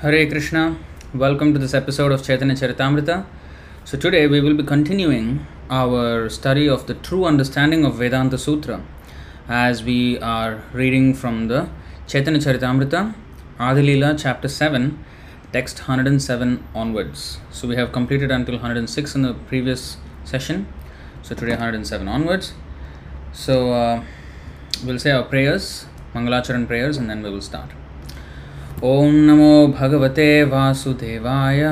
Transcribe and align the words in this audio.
Hare 0.00 0.30
Krishna, 0.30 0.78
welcome 1.12 1.52
to 1.52 1.58
this 1.58 1.74
episode 1.74 2.12
of 2.12 2.22
Chaitanya 2.22 2.54
Charitamrita. 2.54 3.26
So, 3.84 3.98
today 3.98 4.28
we 4.28 4.40
will 4.40 4.54
be 4.54 4.62
continuing 4.62 5.44
our 5.68 6.28
study 6.28 6.68
of 6.68 6.86
the 6.86 6.94
true 6.94 7.24
understanding 7.24 7.84
of 7.84 7.96
Vedanta 7.96 8.38
Sutra 8.38 8.80
as 9.48 9.82
we 9.82 10.16
are 10.20 10.62
reading 10.72 11.14
from 11.14 11.48
the 11.48 11.68
Chaitanya 12.06 12.38
Charitamrita, 12.38 13.12
Adilila, 13.58 14.16
chapter 14.16 14.46
7, 14.46 15.04
text 15.52 15.80
107 15.80 16.64
onwards. 16.76 17.38
So, 17.50 17.66
we 17.66 17.74
have 17.74 17.90
completed 17.90 18.30
until 18.30 18.54
106 18.54 19.16
in 19.16 19.22
the 19.22 19.34
previous 19.34 19.96
session. 20.22 20.68
So, 21.22 21.34
today 21.34 21.54
107 21.54 22.06
onwards. 22.06 22.52
So, 23.32 23.72
uh, 23.72 24.04
we'll 24.84 25.00
say 25.00 25.10
our 25.10 25.24
prayers, 25.24 25.86
Mangalacharan 26.14 26.68
prayers, 26.68 26.98
and 26.98 27.10
then 27.10 27.20
we 27.20 27.30
will 27.30 27.42
start. 27.42 27.70
ॐ 28.84 29.12
नमो 29.26 29.66
भगवते 29.80 30.44
वासुदेवाय 30.44 31.62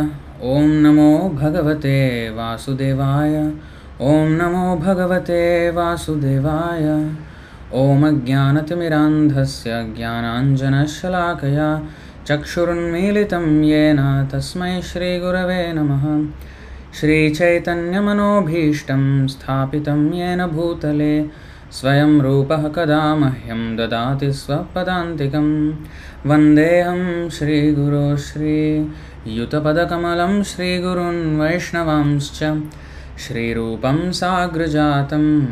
ॐ 0.43 0.69
नमो 0.83 1.29
भगवते 1.43 2.31
वासुदेवाय 2.31 3.53
ॐ 4.01 4.31
नमो 4.31 4.77
भगवते 4.77 5.71
वासुदेवाय। 5.71 6.85
ॐ 7.75 8.03
अज्ञानतिमिरान्धस्य 8.03 9.85
ज्ञानाञ्जनशलाकया, 9.97 11.83
चक्षुरुन्मीलितं 12.29 13.65
येन 13.65 14.29
तस्मै 14.33 14.83
श्रीगुरवे 14.83 15.73
नमः। 15.73 16.25
श्रीचैतन्यमनोभीष्टं 17.01 19.29
स्थापितं 19.29 20.15
येन 20.15 20.47
भूतले 20.47 21.25
स्वयं 21.77 22.21
रूपः 22.21 22.69
कदा 22.69 23.17
मह्यं 23.17 23.77
ददाति 23.77 24.33
स्वपदान्तिकं 24.33 25.75
वन्देऽहं 26.27 27.31
श्रीगुरो 27.31 28.17
श्रीयुतपदकमलं 28.17 30.43
श्रीगुरुन् 30.43 31.41
वैष्णवांश्च। 31.41 32.63
श्रीरूपं 33.19 34.13
साग्रजातं 34.13 35.47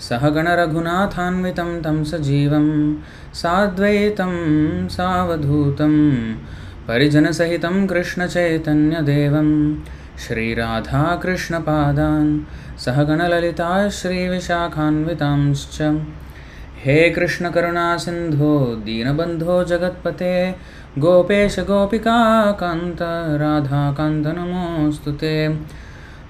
सहगणरघुनाथान्वितं 0.00 1.82
तं 1.82 2.04
सजीवं 2.04 2.96
साद्वैतं 3.34 4.88
सावधूतं 4.88 6.34
परिजनसहितं 6.88 7.86
कृष्णचैतन्यदेवं 7.86 9.74
श्रीराधाकृष्णपादान् 10.18 12.40
सहगणललिता 12.78 13.88
श्रीविशाखान्वितांश्च। 13.88 16.00
हे 16.84 17.10
कृष्णकरुणासिन्धो, 17.10 18.64
दीनबन्धो 18.64 19.64
जगत्पते, 19.64 20.54
गोपेश 20.98 21.58
गोपिकान्त 21.58 22.98
राधाकान्त 23.40 24.26
नमोऽस्तु 24.26 25.12
ते। 25.12 25.60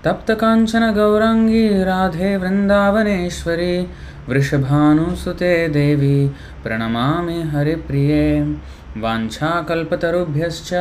तप्तकाञ्चन 0.04 0.94
गौराङ्गी 0.94 1.68
राधे 1.68 2.36
वृन्दावनेश्वरी 2.36 3.90
वृषभानुसुते 4.28 5.68
देवी, 5.68 6.30
प्रणमामि 6.62 7.42
हरिप्रिये। 7.42 8.56
वाञ्छाकल्पतरुभ्यश्च 8.96 10.74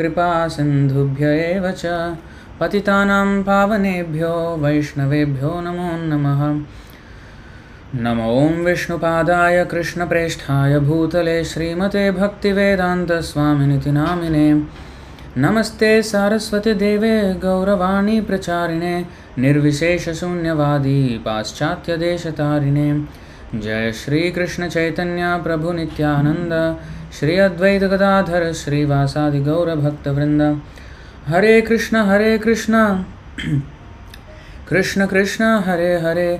कृपासिन्धुभ्य 0.00 1.32
एव 1.46 1.70
च। 1.78 1.94
पतितानां 2.60 3.28
पावनेभ्यो 3.42 4.34
वैष्णवेभ्यो 4.62 5.52
नमो 5.60 5.90
नमः। 6.10 6.42
नमो 7.94 8.34
विष्णुपादाय 8.64 9.64
कृष्णप्रेष्ठाय 9.70 10.78
भूतले 10.80 11.42
श्रीमते 11.44 12.10
भक्तिवेदान्तस्वामिनिति 12.10 13.90
नामिने 13.90 14.48
नमस्ते 15.38 15.90
सारस्वतीदेवे 16.02 17.16
गौरवाणी 17.42 18.20
प्रचारिणे 18.20 18.94
निर्विशेषशून्यवादी 19.38 21.02
पाश्चात्यदेशतारिणे 21.26 22.88
जय 23.54 23.92
श्रीकृष्णचैतन्य 23.92 25.36
प्रभुनित्यानन्द 25.44 26.52
श्री 27.18 27.36
अद्वैत 27.38 27.82
गदाधर 27.82 28.52
श्रीवासादि 28.52 29.38
गौरभक्तवृन्द 29.40 30.42
Hare 31.26 31.60
Krishna 31.60 32.02
Hare 32.06 32.36
Krishna. 32.38 32.74
Krishna 34.68 35.06
Krishna, 35.06 35.44
Hare 35.66 35.92
Hare. 36.00 36.30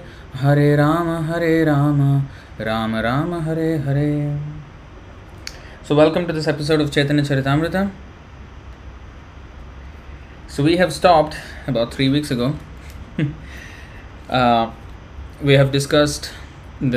Hare 0.40 0.76
Rama 0.76 1.08
Hare 1.30 1.64
Rama. 1.64 2.00
Rama 2.60 2.96
Rama, 2.96 3.34
Hare 3.48 3.70
Hare. 3.86 4.10
So 5.88 5.94
welcome 5.94 6.26
to 6.26 6.32
this 6.32 6.48
episode 6.48 6.82
of 6.82 6.90
Chaitanya 6.90 7.24
Charitamrita 7.24 7.76
so 10.56 10.62
we 10.62 10.76
have 10.76 10.90
stopped 10.90 11.34
about 11.68 11.92
three 11.94 12.08
weeks 12.08 12.32
ago 12.32 12.48
we 15.46 15.54
have 15.54 15.70
discussed 15.70 16.26
the 16.84 16.94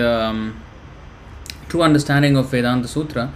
true 1.69 1.81
understanding 1.81 2.37
of 2.37 2.51
Vedanta 2.51 2.85
Sutra 2.85 3.27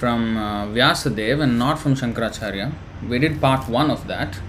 from 0.00 0.38
uh, 0.38 0.66
Vyasadeva 0.66 1.42
and 1.42 1.58
not 1.58 1.78
from 1.78 1.94
Shankaracharya. 1.94 2.72
We 3.06 3.18
did 3.18 3.38
part 3.38 3.68
one 3.68 3.90
of 3.90 4.06
that 4.06 4.40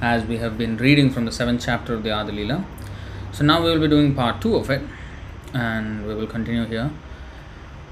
as 0.00 0.24
we 0.24 0.36
have 0.36 0.56
been 0.56 0.76
reading 0.76 1.10
from 1.10 1.24
the 1.24 1.32
seventh 1.32 1.64
chapter 1.64 1.94
of 1.94 2.04
the 2.04 2.10
Adilila. 2.10 2.64
So 3.32 3.44
now 3.44 3.64
we 3.64 3.70
will 3.72 3.80
be 3.80 3.88
doing 3.88 4.14
part 4.14 4.40
two 4.40 4.54
of 4.54 4.70
it 4.70 4.82
and 5.52 6.06
we 6.06 6.14
will 6.14 6.28
continue 6.28 6.66
here. 6.66 6.90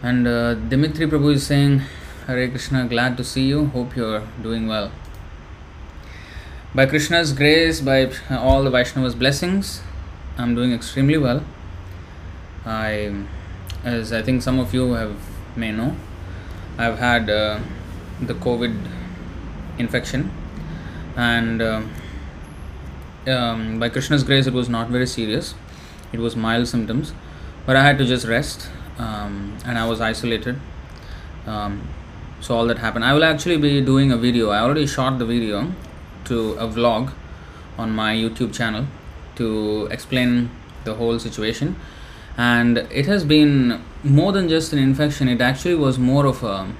And 0.05 0.29
uh, 0.29 0.55
Dimitri 0.55 1.07
Prabhu 1.07 1.35
is 1.35 1.45
saying, 1.45 1.83
Hare 2.27 2.49
Krishna, 2.49 2.87
glad 2.87 3.17
to 3.17 3.25
see 3.25 3.47
you. 3.47 3.67
Hope 3.67 3.97
you 3.97 4.07
are 4.07 4.23
doing 4.41 4.69
well. 4.69 4.93
By 6.73 6.87
Krishna's 6.87 7.33
grace, 7.33 7.81
by 7.81 8.13
all 8.31 8.63
the 8.63 8.71
Vaishnava's 8.71 9.17
blessings, 9.17 9.83
I'm 10.39 10.55
doing 10.55 10.73
extremely 10.73 11.19
well. 11.19 11.43
I, 12.65 13.25
as 13.83 14.13
I 14.13 14.23
think 14.23 14.43
some 14.43 14.61
of 14.61 14.73
you 14.73 14.93
have 14.93 15.17
may 15.57 15.73
know, 15.73 15.97
I've 16.81 16.99
had 16.99 17.29
uh, 17.29 17.61
the 18.23 18.33
COVID 18.33 18.75
infection, 19.79 20.33
and 21.15 21.61
uh, 21.61 21.83
um, 23.27 23.79
by 23.79 23.91
Krishna's 23.91 24.25
grace, 24.25 24.47
it 24.47 24.55
was 24.55 24.71
not 24.71 24.89
very 24.89 25.07
serious. 25.07 25.55
It 26.15 26.21
was 26.21 26.37
mild 26.37 26.69
symptoms, 26.69 27.13
but 27.67 27.77
I 27.77 27.83
had 27.83 27.99
to 27.99 28.07
just 28.07 28.27
rest, 28.27 28.71
um, 28.97 29.59
and 29.67 29.77
I 29.77 29.87
was 29.87 30.01
isolated. 30.01 30.59
Um, 31.47 31.87
so 32.41 32.57
all 32.57 32.67
that 32.69 32.79
happened. 32.79 33.05
I 33.05 33.13
will 33.13 33.25
actually 33.25 33.59
be 33.59 33.83
doing 33.83 34.11
a 34.11 34.17
video. 34.17 34.49
I 34.49 34.61
already 34.61 34.87
shot 34.87 35.19
the 35.19 35.27
video 35.27 35.75
to 36.25 36.53
a 36.53 36.67
vlog 36.67 37.13
on 37.77 37.91
my 37.91 38.15
YouTube 38.15 38.55
channel 38.55 38.87
to 39.37 39.87
explain 39.91 40.51
the 40.85 40.95
whole 40.95 41.19
situation. 41.19 41.77
And 42.37 42.79
it 42.79 43.07
has 43.07 43.25
been 43.25 43.83
more 44.03 44.33
than 44.33 44.49
just 44.49 44.73
an 44.73 44.79
infection. 44.79 45.29
It 45.29 45.41
actually 45.41 45.75
was 45.75 45.99
more 45.99 46.27
of 46.27 46.43
a 46.43 46.73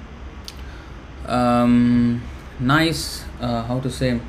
um, 1.31 2.21
nice, 2.59 3.25
uh, 3.39 3.63
how 3.63 3.79
to 3.79 3.89
say, 3.89 4.19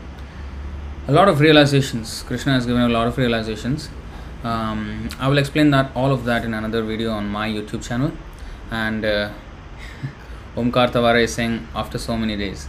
a 1.08 1.12
lot 1.12 1.28
of 1.28 1.40
realizations. 1.40 2.22
Krishna 2.22 2.52
has 2.52 2.66
given 2.66 2.82
a 2.82 2.88
lot 2.88 3.06
of 3.06 3.16
realizations. 3.18 3.88
Um, 4.44 5.08
I 5.18 5.28
will 5.28 5.38
explain 5.38 5.70
that 5.70 5.90
all 5.94 6.12
of 6.12 6.24
that 6.24 6.44
in 6.44 6.54
another 6.54 6.82
video 6.82 7.12
on 7.12 7.28
my 7.28 7.48
YouTube 7.48 7.86
channel. 7.86 8.12
And 8.70 9.04
uh, 9.04 9.32
Omkar 10.56 10.90
Tawara 10.90 11.22
is 11.22 11.34
saying 11.34 11.66
after 11.74 11.98
so 11.98 12.16
many 12.16 12.36
days. 12.36 12.68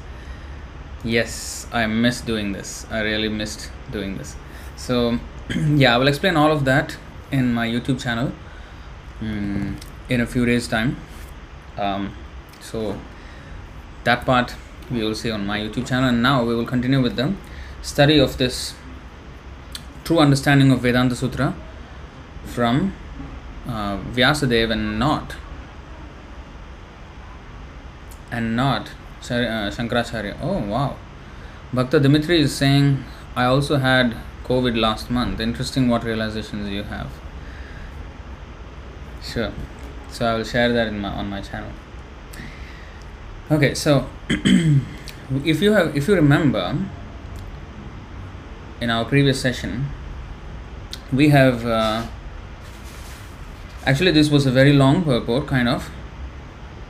Yes, 1.04 1.68
I 1.72 1.86
missed 1.88 2.26
doing 2.26 2.54
this. 2.54 2.88
I 2.90 3.02
really 3.02 3.30
missed 3.30 3.72
doing 3.92 4.18
this. 4.18 4.36
So, 4.78 5.20
yeah, 5.56 5.96
I 5.96 5.98
will 5.98 6.08
explain 6.08 6.38
all 6.38 6.52
of 6.52 6.66
that 6.66 6.98
in 7.32 7.54
my 7.54 7.68
YouTube 7.68 8.02
channel 8.02 8.32
in 10.10 10.22
a 10.22 10.26
few 10.26 10.46
days' 10.46 10.68
time. 10.68 10.98
Um, 11.78 12.14
so, 12.62 12.98
that 14.04 14.26
part 14.26 14.56
we 14.92 15.04
will 15.04 15.16
see 15.16 15.32
on 15.32 15.46
my 15.46 15.60
YouTube 15.60 15.88
channel. 15.88 16.10
And 16.10 16.22
now 16.22 16.44
we 16.44 16.56
will 16.56 16.66
continue 16.66 17.02
with 17.02 17.16
the 17.16 17.34
study 17.82 18.20
of 18.20 18.38
this 18.38 18.74
true 20.04 20.20
understanding 20.20 20.72
of 20.72 20.82
Vedanta 20.82 21.16
Sutra 21.16 21.56
from 22.46 22.94
uh, 23.68 23.98
Vyasadeva 23.98 24.74
and 24.74 25.00
not 25.00 25.36
and 28.32 28.56
not 28.56 28.90
uh, 29.22 29.70
Shankaracharya. 29.70 30.38
Oh 30.42 30.60
wow. 30.60 30.98
Bhakta 31.72 32.00
Dimitri 32.00 32.42
is 32.42 32.54
saying, 32.54 33.04
I 33.36 33.46
also 33.46 33.78
had 33.78 34.16
COVID 34.44 34.78
last 34.78 35.10
month. 35.10 35.40
Interesting 35.40 35.88
what 35.88 36.04
realizations 36.04 36.70
you 36.70 36.84
have. 36.84 37.10
Sure. 39.24 39.52
So 40.10 40.26
I 40.26 40.36
will 40.36 40.44
share 40.44 40.72
that 40.74 40.88
in 40.88 41.00
my 41.00 41.10
on 41.10 41.30
my 41.30 41.42
channel. 41.42 41.72
Okay, 43.50 43.74
so 43.74 44.08
if 44.30 45.62
you 45.62 45.74
have 45.74 45.96
if 45.96 46.08
you 46.08 46.16
remember 46.16 46.78
in 48.82 48.90
our 48.90 49.06
previous 49.06 49.40
session 49.40 49.88
we 51.12 51.30
have 51.30 51.66
uh, 51.66 52.06
actually 53.86 54.12
this 54.12 54.30
was 54.30 54.46
a 54.46 54.52
very 54.52 54.74
long 54.74 55.04
purport 55.04 55.48
kind 55.48 55.70
of 55.70 55.90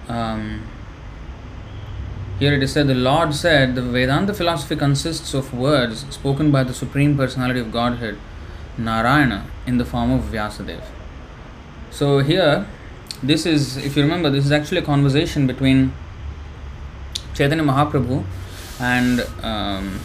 um, 0.08 0.64
Here 2.40 2.54
it 2.54 2.64
is 2.64 2.74
said, 2.74 2.88
the 2.88 2.96
Lord 2.96 3.34
said, 3.34 3.76
the 3.76 3.82
Vedanta 3.82 4.34
philosophy 4.34 4.76
consists 4.76 5.34
of 5.34 5.54
words 5.54 6.06
spoken 6.10 6.52
by 6.52 6.64
the 6.64 6.74
Supreme 6.74 7.16
Personality 7.16 7.60
of 7.60 7.72
Godhead, 7.72 8.18
Narayana, 8.78 9.46
in 9.68 9.78
the 9.78 9.86
form 9.86 10.12
of 10.12 10.24
Vyasadeva. 10.24 10.84
So 11.94 12.20
here, 12.20 12.66
this 13.22 13.46
is, 13.46 13.78
if 13.78 13.96
you 13.96 14.02
remember, 14.02 14.32
this 14.32 14.46
is 14.46 14.52
actually 14.52 14.80
a 14.80 14.82
conversation 14.82 15.46
between 15.46 15.94
Chaitanya 17.36 17.64
Mahaprabhu 17.64 18.24
and 18.80 19.20
um, 19.44 20.00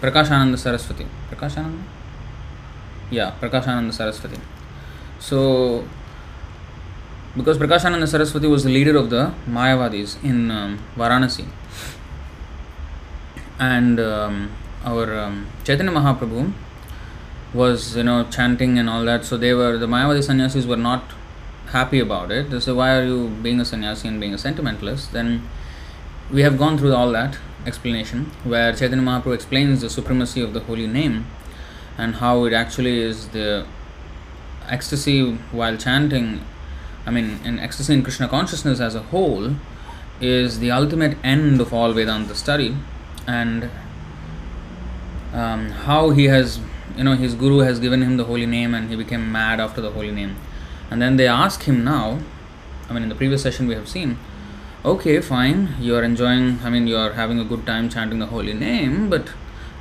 Prakashananda 0.00 0.56
Saraswati. 0.56 1.06
Prakashananda? 1.30 1.82
Yeah, 3.10 3.34
Prakashananda 3.42 3.92
Saraswati. 3.92 4.40
So, 5.18 5.86
because 7.36 7.58
Prakashananda 7.58 8.08
Saraswati 8.08 8.46
was 8.46 8.64
the 8.64 8.70
leader 8.70 8.96
of 8.96 9.10
the 9.10 9.34
Mayavadis 9.46 10.24
in 10.24 10.50
um, 10.50 10.78
Varanasi, 10.96 11.46
and 13.58 14.00
um, 14.00 14.50
our 14.82 15.14
um, 15.18 15.46
Chaitanya 15.62 15.92
Mahaprabhu 15.92 16.54
was 17.52 17.96
you 17.96 18.02
know 18.02 18.24
chanting 18.30 18.78
and 18.78 18.88
all 18.88 19.04
that. 19.04 19.26
So 19.26 19.36
they 19.36 19.52
were 19.52 19.76
the 19.76 19.86
Mayavadi 19.86 20.24
sannyasis 20.24 20.64
were 20.64 20.76
not 20.76 21.02
happy 21.72 22.00
about 22.00 22.30
it. 22.30 22.50
They 22.50 22.60
said, 22.60 22.76
"Why 22.76 22.96
are 22.96 23.04
you 23.04 23.28
being 23.42 23.60
a 23.60 23.64
sannyasi 23.64 24.08
and 24.08 24.20
being 24.20 24.34
a 24.34 24.38
sentimentalist?" 24.38 25.12
Then 25.12 25.48
we 26.30 26.42
have 26.42 26.58
gone 26.58 26.78
through 26.78 26.94
all 26.94 27.10
that 27.12 27.38
explanation 27.66 28.30
where 28.44 28.72
Chaitanya 28.72 29.04
Mahaprabhu 29.04 29.34
explains 29.34 29.80
the 29.80 29.90
supremacy 29.90 30.40
of 30.40 30.52
the 30.52 30.60
holy 30.60 30.86
name 30.86 31.26
and 31.96 32.16
how 32.16 32.44
it 32.44 32.52
actually 32.52 33.00
is 33.00 33.28
the 33.28 33.66
ecstasy 34.68 35.34
while 35.52 35.76
chanting. 35.76 36.44
I 37.06 37.10
mean, 37.10 37.40
in 37.44 37.58
ecstasy 37.58 37.94
in 37.94 38.02
Krishna 38.02 38.28
consciousness 38.28 38.80
as 38.80 38.94
a 38.94 39.02
whole 39.02 39.54
is 40.20 40.58
the 40.58 40.70
ultimate 40.70 41.16
end 41.24 41.60
of 41.60 41.72
all 41.72 41.92
Vedanta 41.92 42.34
study, 42.34 42.76
and 43.26 43.70
um, 45.32 45.70
how 45.70 46.10
he 46.10 46.24
has, 46.24 46.60
you 46.96 47.04
know, 47.04 47.14
his 47.14 47.34
guru 47.34 47.58
has 47.58 47.78
given 47.78 48.02
him 48.02 48.16
the 48.16 48.24
holy 48.24 48.46
name 48.46 48.74
and 48.74 48.90
he 48.90 48.96
became 48.96 49.30
mad 49.30 49.60
after 49.60 49.80
the 49.80 49.90
holy 49.90 50.10
name. 50.10 50.36
And 50.90 51.02
then 51.02 51.16
they 51.16 51.26
ask 51.26 51.62
him 51.64 51.84
now, 51.84 52.20
I 52.88 52.92
mean, 52.92 53.02
in 53.02 53.08
the 53.08 53.14
previous 53.14 53.42
session 53.42 53.68
we 53.68 53.74
have 53.74 53.88
seen, 53.88 54.18
okay, 54.84 55.20
fine, 55.20 55.74
you 55.80 55.94
are 55.96 56.02
enjoying, 56.02 56.60
I 56.62 56.70
mean, 56.70 56.86
you 56.86 56.96
are 56.96 57.12
having 57.12 57.38
a 57.38 57.44
good 57.44 57.66
time 57.66 57.88
chanting 57.88 58.18
the 58.18 58.26
holy 58.26 58.54
name, 58.54 59.10
but 59.10 59.32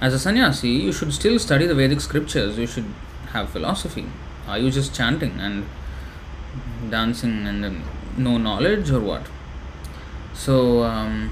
as 0.01 0.13
a 0.13 0.19
sannyasi, 0.19 0.69
you 0.69 0.92
should 0.92 1.13
still 1.13 1.39
study 1.39 1.65
the 1.65 1.75
Vedic 1.75 2.01
scriptures, 2.01 2.57
you 2.57 2.68
should 2.68 2.94
have 3.31 3.50
philosophy. 3.50 4.06
Are 4.48 4.57
you 4.57 4.69
just 4.71 4.95
chanting 4.95 5.39
and 5.39 5.65
dancing 6.89 7.48
and 7.48 7.63
then 7.63 7.83
no 8.18 8.38
knowledge 8.38 8.92
or 8.92 9.00
what? 9.00 9.27
So 10.33 10.83
um, 10.83 11.31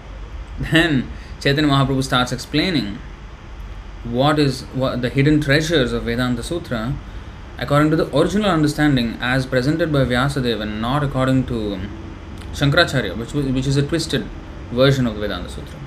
then 0.58 1.10
Chaitanya 1.40 1.70
Mahaprabhu 1.70 2.02
starts 2.02 2.32
explaining 2.32 2.98
what 4.04 4.38
is 4.38 4.62
what 4.74 5.00
the 5.00 5.08
hidden 5.08 5.40
treasures 5.40 5.92
of 5.92 6.04
Vedanta 6.04 6.42
Sutra 6.42 6.94
according 7.58 7.90
to 7.90 7.96
the 7.96 8.16
original 8.16 8.50
understanding 8.50 9.16
as 9.20 9.46
presented 9.46 9.92
by 9.92 10.04
Vyasadeva 10.04 10.62
and 10.62 10.80
not 10.80 11.04
according 11.04 11.46
to 11.46 11.80
Shankaracharya, 12.52 13.16
which, 13.16 13.32
which 13.32 13.66
is 13.66 13.76
a 13.76 13.82
twisted 13.82 14.24
version 14.70 15.06
of 15.06 15.14
the 15.14 15.20
Vedanta 15.20 15.48
Sutra. 15.48 15.78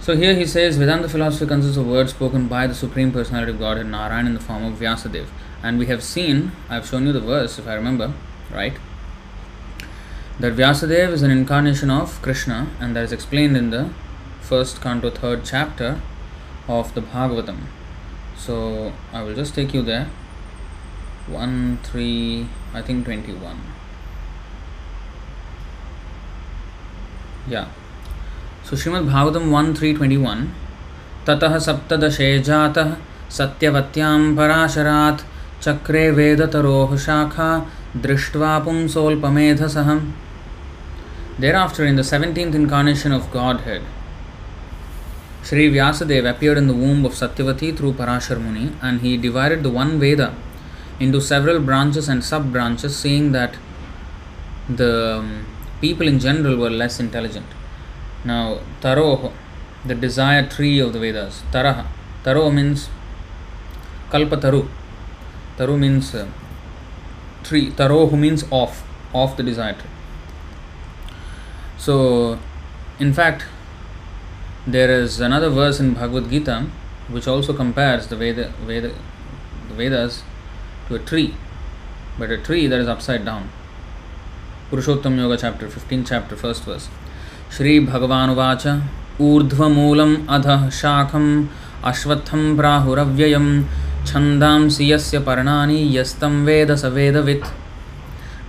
So 0.00 0.16
here 0.16 0.34
he 0.34 0.46
says 0.46 0.76
Vedanta 0.76 1.08
philosophy 1.08 1.46
consists 1.46 1.76
of 1.76 1.86
words 1.86 2.10
spoken 2.10 2.46
by 2.46 2.68
the 2.68 2.74
Supreme 2.74 3.10
Personality 3.10 3.50
of 3.50 3.58
Godhead 3.58 3.86
Narayan 3.86 4.26
in 4.28 4.34
the 4.34 4.40
form 4.40 4.64
of 4.64 4.78
Vyasadeva. 4.78 5.26
And 5.62 5.78
we 5.78 5.86
have 5.86 6.02
seen, 6.02 6.52
I've 6.68 6.86
shown 6.86 7.06
you 7.06 7.12
the 7.12 7.20
verse 7.20 7.58
if 7.58 7.66
I 7.66 7.74
remember, 7.74 8.12
right? 8.52 8.74
That 10.38 10.54
Vyasadeva 10.54 11.10
is 11.10 11.22
an 11.22 11.32
incarnation 11.32 11.90
of 11.90 12.22
Krishna, 12.22 12.68
and 12.78 12.94
that 12.94 13.02
is 13.02 13.10
explained 13.10 13.56
in 13.56 13.70
the 13.70 13.90
first 14.40 14.80
canto, 14.80 15.10
third 15.10 15.44
chapter 15.44 16.00
of 16.68 16.94
the 16.94 17.00
Bhagavatam 17.00 17.62
So 18.45 18.93
I 19.13 19.23
will 19.23 19.35
just 19.35 19.55
take 19.55 19.73
you 19.73 19.81
there. 19.81 20.09
1, 21.27 21.79
3, 21.83 22.47
I 22.73 22.81
think 22.81 23.05
21. 23.05 23.57
Yeah. 27.47 27.67
So 28.63 28.75
Srimad 28.75 29.07
Bhagavatam 29.09 29.51
1, 29.51 29.75
3, 29.75 29.93
21. 29.93 30.51
ततः 31.27 31.57
सप्तदशे 31.65 32.27
जातः 32.45 32.95
सत्यवत्यां 33.37 34.35
पराशरात् 34.35 35.21
चक्रे 35.63 36.09
वेदतरोः 36.11 36.95
शाखा 37.05 37.49
दृष्ट्वा 38.05 38.57
पुंसोल्पमेधसः 38.65 39.89
Thereafter, 41.39 41.85
in 41.85 41.95
the 41.95 42.03
17th 42.03 42.53
incarnation 42.53 43.11
of 43.11 43.31
Godhead, 43.31 43.81
Sri 45.46 45.70
Vyasadeva 45.70 46.30
appeared 46.30 46.58
in 46.58 46.66
the 46.66 46.74
womb 46.74 47.04
of 47.06 47.12
Satyavati 47.12 47.76
through 47.76 47.92
Parashar 47.92 48.40
Muni 48.40 48.72
and 48.82 49.00
he 49.00 49.16
divided 49.16 49.62
the 49.62 49.70
one 49.70 50.00
Veda 50.00 50.34
into 50.98 51.20
several 51.20 51.60
branches 51.60 52.08
and 52.08 52.24
sub 52.24 52.50
branches, 52.50 52.96
seeing 52.96 53.30
that 53.30 53.54
the 54.68 55.18
um, 55.18 55.46
people 55.80 56.08
in 56.08 56.18
general 56.18 56.56
were 56.56 56.68
less 56.68 56.98
intelligent. 56.98 57.46
Now, 58.24 58.58
Taroh, 58.80 59.32
the 59.84 59.94
desired 59.94 60.50
tree 60.50 60.80
of 60.80 60.92
the 60.92 60.98
Vedas, 60.98 61.44
Taraha, 61.52 61.86
Taro 62.24 62.50
means 62.50 62.88
Kalpataru. 64.10 64.68
Taru 65.56 65.78
means 65.78 66.12
uh, 66.12 66.28
tree, 67.44 67.70
Tarohu 67.70 68.18
means 68.18 68.44
off, 68.50 68.84
off 69.14 69.36
the 69.36 69.44
desired 69.44 69.78
tree. 69.78 69.90
So, 71.78 72.40
in 72.98 73.12
fact, 73.12 73.44
There 74.66 74.90
is 74.90 75.20
another 75.20 75.48
verse 75.48 75.78
in 75.78 75.94
Bhagavad 75.94 76.28
Gita 76.28 76.66
which 77.08 77.28
also 77.28 77.52
compares 77.52 78.08
the, 78.08 78.16
Veda, 78.16 78.52
Veda, 78.66 78.92
the 79.68 79.74
Vedas 79.74 80.24
to 80.88 80.96
a 80.96 80.98
tree, 80.98 81.34
but 82.18 82.32
a 82.32 82.38
tree 82.38 82.66
that 82.66 82.80
is 82.80 82.88
upside 82.88 83.24
down. 83.24 83.48
Purushottama 84.70 85.18
Yoga 85.18 85.34
chapter 85.36 85.68
15 85.70 86.02
chapter 86.04 86.36
first 86.36 86.68
verse 86.68 86.88
Shri 87.56 87.78
Bhagavan 87.80 88.30
उवाच 88.30 88.66
ऊर्ध्वमूलम 89.22 90.14
अध 90.36 90.48
शाखम 90.80 91.26
अश्वत्थम 91.90 92.56
प्राहुरव्ययम 92.56 93.46
छंदांसि 94.06 94.92
यस्य 94.92 95.18
पर्णानि 95.28 95.78
यस्तम 95.96 96.44
वेद 96.46 96.74
स 96.74 96.92
वेदवित् 96.98 97.46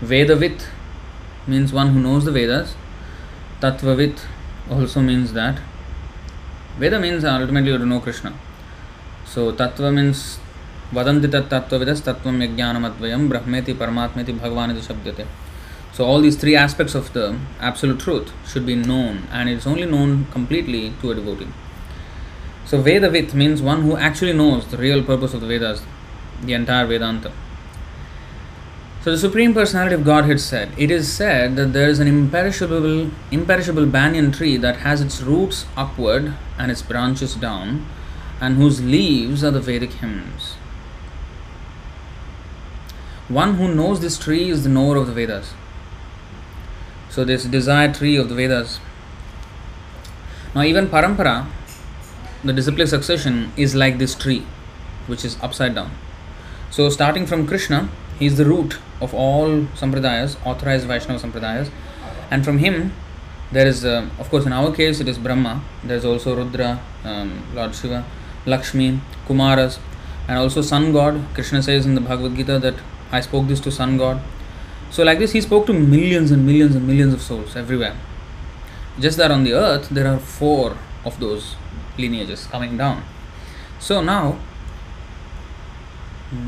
वेदवित् 0.10 0.70
means 1.50 1.74
one 1.74 1.94
who 1.94 2.00
knows 2.10 2.30
the 2.30 2.34
Vedas 2.40 2.76
तत्ववित् 3.62 4.28
also 4.74 5.02
means 5.10 5.30
that 5.40 5.77
Veda 6.78 7.00
means 7.00 7.26
ultimately 7.26 7.72
to 7.78 7.86
know 7.86 8.00
Krishna. 8.00 8.34
So 9.26 9.52
Tattva 9.52 9.94
means 9.94 10.40
Vadanti 10.94 11.30
tat 11.30 11.50
tattvavidas 11.50 12.02
tattvam 12.02 12.38
yajnanam 12.40 12.90
advayam 12.90 13.28
brahmeti 13.28 13.74
paramatmeti 13.74 14.40
bhagavaniti 14.40 14.82
shabdyate. 14.82 15.26
So 15.92 16.06
all 16.06 16.22
these 16.22 16.36
three 16.36 16.56
aspects 16.56 16.96
of 16.96 17.12
the 17.14 17.38
absolute 17.60 18.00
truth 18.00 18.32
should 18.48 18.66
be 18.66 18.76
known 18.76 19.28
and 19.32 19.50
it's 19.50 19.66
only 19.66 19.86
known 19.86 20.28
completely 20.32 20.94
to 21.02 21.12
a 21.12 21.16
devotee. 21.16 21.48
So 22.66 22.82
Vedavit 22.82 23.34
means 23.34 23.62
one 23.62 23.82
who 23.82 23.98
actually 23.98 24.34
knows 24.34 24.68
the 24.68 24.78
real 24.78 25.04
purpose 25.04 25.34
of 25.34 25.42
the 25.42 25.48
Vedas, 25.48 25.82
the 26.44 26.54
entire 26.54 26.86
Vedanta. 26.86 27.32
So 29.04 29.12
the 29.12 29.18
Supreme 29.18 29.54
Personality 29.54 29.96
of 29.96 30.04
Godhead 30.04 30.42
said, 30.42 30.72
It 30.78 30.92
is 30.92 31.12
said 31.12 31.56
that 31.56 31.72
there 31.72 31.88
is 31.88 32.00
an 32.00 32.08
imperishable, 32.08 33.12
imperishable 33.32 33.86
banyan 33.86 34.32
tree 34.32 34.58
that 34.58 34.78
has 34.78 35.02
its 35.02 35.22
roots 35.22 35.66
upward 35.78 36.34
and 36.58 36.72
its 36.72 36.82
branches 36.82 37.36
down, 37.36 37.86
and 38.42 38.58
whose 38.58 38.82
leaves 38.84 39.44
are 39.44 39.52
the 39.52 39.62
Vedic 39.62 39.94
hymns. 39.94 40.56
One 43.30 43.56
who 43.56 43.74
knows 43.74 44.00
this 44.00 44.18
tree 44.18 44.50
is 44.50 44.64
the 44.64 44.70
knower 44.70 44.96
of 44.98 45.08
the 45.08 45.14
Vedas. 45.14 45.54
So 47.10 47.24
this 47.24 47.46
desire 47.46 47.94
tree 47.94 48.16
of 48.16 48.30
the 48.30 48.36
Vedas. 48.36 48.80
Now 50.56 50.64
even 50.64 50.88
Parampara, 50.88 51.48
the 52.44 52.54
disciplic 52.54 52.88
succession, 52.88 53.52
is 53.58 53.76
like 53.76 53.98
this 53.98 54.16
tree, 54.16 54.46
which 55.08 55.26
is 55.26 55.38
upside 55.42 55.76
down. 55.76 55.92
So 56.72 56.90
starting 56.90 57.26
from 57.26 57.48
Krishna, 57.48 57.90
he 58.20 58.26
is 58.26 58.38
the 58.38 58.46
root 58.46 58.80
of 59.02 59.14
all 59.14 59.48
sampradayas, 59.76 60.38
authorized 60.46 60.88
Vaishnava 60.88 61.20
sampradayas, 61.20 61.70
and 62.32 62.44
from 62.44 62.58
him 62.58 62.94
there 63.52 63.66
is, 63.66 63.86
uh, 63.86 64.10
of 64.20 64.30
course, 64.30 64.46
in 64.46 64.52
our 64.52 64.74
case 64.74 65.00
it 65.00 65.08
is 65.08 65.18
Brahma. 65.18 65.64
There 65.84 65.96
is 65.96 66.04
also 66.04 66.36
Rudra, 66.36 66.82
um, 67.04 67.44
Lord 67.54 67.74
Shiva, 67.74 68.06
Lakshmi, 68.46 69.00
Kumaras, 69.28 69.80
and 70.28 70.38
also 70.38 70.62
Sun 70.62 70.92
God. 70.92 71.24
Krishna 71.34 71.64
says 71.64 71.86
in 71.86 71.96
the 71.96 72.02
Bhagavad 72.02 72.36
Gita 72.36 72.60
that 72.60 72.76
I 73.12 73.22
spoke 73.22 73.48
this 73.48 73.62
to 73.62 73.72
Sun 73.72 73.98
God. 73.98 74.22
So, 74.90 75.04
like 75.04 75.20
this, 75.20 75.32
he 75.32 75.42
spoke 75.42 75.66
to 75.68 75.74
millions 75.74 76.32
and 76.32 76.46
millions 76.46 76.76
and 76.76 76.86
millions 76.86 77.14
of 77.14 77.22
souls 77.22 77.56
everywhere. 77.56 77.96
Just 79.00 79.18
that 79.18 79.32
on 79.32 79.44
the 79.44 79.54
earth, 79.54 79.90
there 79.90 80.08
are 80.08 80.20
four 80.20 80.78
of 81.06 81.20
those 81.20 81.56
lineages 81.98 82.48
coming 82.48 82.78
down. 82.78 83.04
So 83.80 84.02
now, 84.02 84.40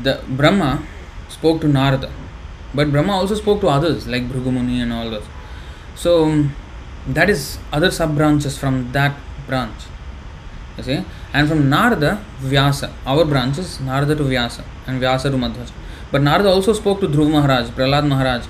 the 0.02 0.22
Brahma 0.28 0.82
spoke 1.30 1.60
to 1.62 1.68
Narada, 1.68 2.10
but 2.74 2.90
Brahma 2.92 3.12
also 3.12 3.34
spoke 3.34 3.60
to 3.62 3.68
others 3.68 4.06
like 4.06 4.28
Bhrugumuni 4.28 4.82
and 4.82 4.92
all 4.92 5.10
those. 5.10 5.26
So, 5.94 6.44
that 7.06 7.30
is 7.30 7.58
other 7.72 7.90
sub 7.90 8.14
branches 8.16 8.58
from 8.58 8.92
that 8.92 9.16
branch. 9.46 9.80
You 10.76 10.82
see? 10.82 11.04
And 11.32 11.48
from 11.48 11.68
Narada, 11.68 12.24
Vyasa. 12.40 12.92
Our 13.06 13.24
branch 13.24 13.58
is 13.58 13.80
Narada 13.80 14.14
to 14.14 14.24
Vyasa 14.24 14.64
and 14.86 15.00
Vyasa 15.00 15.30
to 15.30 15.36
Madhvaja. 15.36 15.72
But 16.10 16.22
Narada 16.22 16.48
also 16.48 16.72
spoke 16.72 17.00
to 17.00 17.08
Dhruva 17.08 17.30
Maharaj, 17.32 17.70
Prahlad 17.70 18.06
Maharaj, 18.06 18.46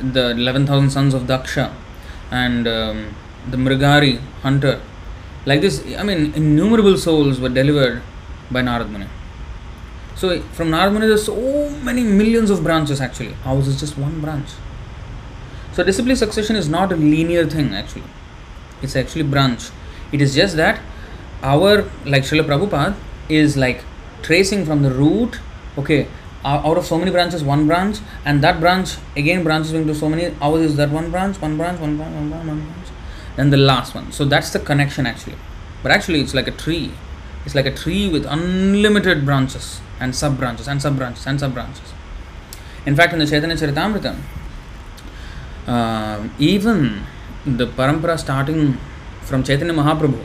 the 0.00 0.30
11,000 0.30 0.90
sons 0.90 1.14
of 1.14 1.22
Daksha, 1.22 1.72
and 2.30 2.66
um, 2.66 3.14
the 3.50 3.56
Mrigari 3.56 4.18
hunter. 4.42 4.80
Like 5.46 5.60
this, 5.60 5.84
I 5.96 6.02
mean, 6.02 6.32
innumerable 6.34 6.96
souls 6.96 7.40
were 7.40 7.48
delivered 7.48 8.02
by 8.50 8.62
Narad 8.62 8.90
Muni. 8.90 9.06
So 10.22 10.40
from 10.56 10.68
Narad 10.70 11.00
there's 11.00 11.24
so 11.24 11.68
many 11.82 12.04
millions 12.04 12.48
of 12.48 12.62
branches 12.62 13.00
actually. 13.00 13.34
Ours 13.44 13.66
is 13.66 13.80
just 13.80 13.98
one 13.98 14.20
branch. 14.20 14.50
So 15.72 15.82
disciplic 15.82 16.16
succession 16.16 16.54
is 16.54 16.68
not 16.68 16.92
a 16.92 16.94
linear 16.94 17.44
thing 17.44 17.74
actually. 17.74 18.04
It's 18.82 18.94
actually 18.94 19.24
branch. 19.24 19.70
It 20.12 20.22
is 20.22 20.32
just 20.36 20.54
that 20.58 20.80
our 21.42 21.90
like 22.04 22.22
Srila 22.22 22.44
Prabhupada 22.44 22.94
is 23.28 23.56
like 23.56 23.82
tracing 24.22 24.64
from 24.64 24.84
the 24.84 24.92
root, 24.92 25.40
okay, 25.76 26.06
out 26.44 26.78
of 26.78 26.86
so 26.86 26.98
many 26.98 27.10
branches, 27.10 27.42
one 27.42 27.66
branch, 27.66 27.98
and 28.24 28.44
that 28.44 28.60
branch 28.60 28.98
again 29.16 29.42
branches 29.42 29.72
into 29.72 29.92
so 29.92 30.08
many. 30.08 30.32
Ours 30.40 30.70
is 30.70 30.76
that 30.76 30.90
one 30.90 31.10
branch, 31.10 31.40
one 31.40 31.56
branch, 31.56 31.80
one 31.80 31.96
branch, 31.96 32.14
one 32.14 32.30
branch, 32.30 32.46
one 32.46 32.64
branch, 32.64 32.88
then 33.34 33.50
the 33.50 33.56
last 33.56 33.92
one. 33.92 34.12
So 34.12 34.24
that's 34.24 34.50
the 34.50 34.60
connection 34.60 35.04
actually. 35.04 35.38
But 35.82 35.90
actually, 35.90 36.20
it's 36.20 36.32
like 36.32 36.46
a 36.46 36.52
tree. 36.52 36.92
It's 37.44 37.56
like 37.56 37.66
a 37.66 37.74
tree 37.74 38.08
with 38.08 38.24
unlimited 38.24 39.24
branches 39.24 39.80
and 40.02 40.14
sub 40.20 40.36
branches 40.42 40.68
and 40.68 40.82
sub 40.84 40.96
branches 41.00 41.26
and 41.26 41.38
sub 41.38 41.54
branches. 41.54 41.88
In 42.84 42.96
fact, 42.96 43.12
in 43.12 43.18
the 43.20 43.26
Chaitanya 43.26 43.56
Charitamrita, 43.56 44.12
uh, 45.66 46.28
even 46.38 46.78
the 47.46 47.66
parampara 47.66 48.18
starting 48.18 48.78
from 49.22 49.44
Chaitanya 49.44 49.72
Mahaprabhu, 49.72 50.24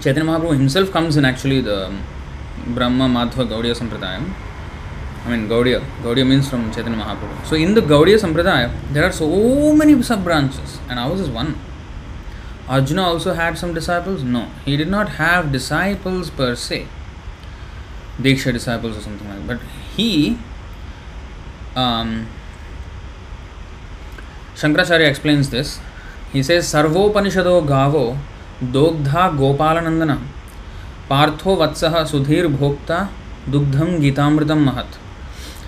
Chaitanya 0.00 0.30
Mahaprabhu 0.30 0.58
himself 0.58 0.90
comes 0.90 1.16
in 1.16 1.24
actually 1.24 1.60
the 1.62 1.78
Brahma 2.66 3.06
Madhva 3.18 3.46
Gaudiya 3.52 3.74
Sampradayam. 3.80 4.32
I 5.24 5.30
mean 5.30 5.48
Gaudiya. 5.48 5.82
Gaudiya 6.02 6.26
means 6.26 6.48
from 6.50 6.70
Chaitanya 6.70 6.98
Mahaprabhu. 7.02 7.46
So 7.46 7.56
in 7.56 7.72
the 7.72 7.80
Gaudiya 7.80 8.18
Sampradaya, 8.24 8.70
there 8.92 9.04
are 9.04 9.12
so 9.12 9.74
many 9.74 10.02
sub 10.02 10.22
branches, 10.22 10.78
and 10.90 10.98
ours 10.98 11.20
is 11.20 11.30
one. 11.30 11.56
Arjuna 12.68 13.02
also 13.02 13.32
had 13.34 13.56
some 13.56 13.72
disciples? 13.74 14.22
No, 14.22 14.50
he 14.66 14.76
did 14.76 14.88
not 14.88 15.10
have 15.22 15.50
disciples 15.52 16.30
per 16.30 16.54
se. 16.54 16.86
Diksha 18.20 18.52
disciples 18.52 18.96
or 18.96 19.00
something 19.00 19.28
like 19.28 19.46
that. 19.46 19.58
But 19.58 19.66
he, 19.96 20.38
um, 21.74 22.26
Shankaracharya 24.54 25.08
explains 25.08 25.50
this. 25.50 25.80
He 26.32 26.42
says, 26.42 26.66
Sarvopanishado 26.66 27.66
gavo 27.66 28.16
dogdha 28.60 29.36
gopalanandana 29.36 30.20
पार्थो 31.10 31.54
वत्सः 31.56 32.02
सुधीर 32.10 32.46
भोक्ता 32.58 32.98
dugdham 33.50 34.00
gitamritam 34.00 34.64
mahat 34.66 34.86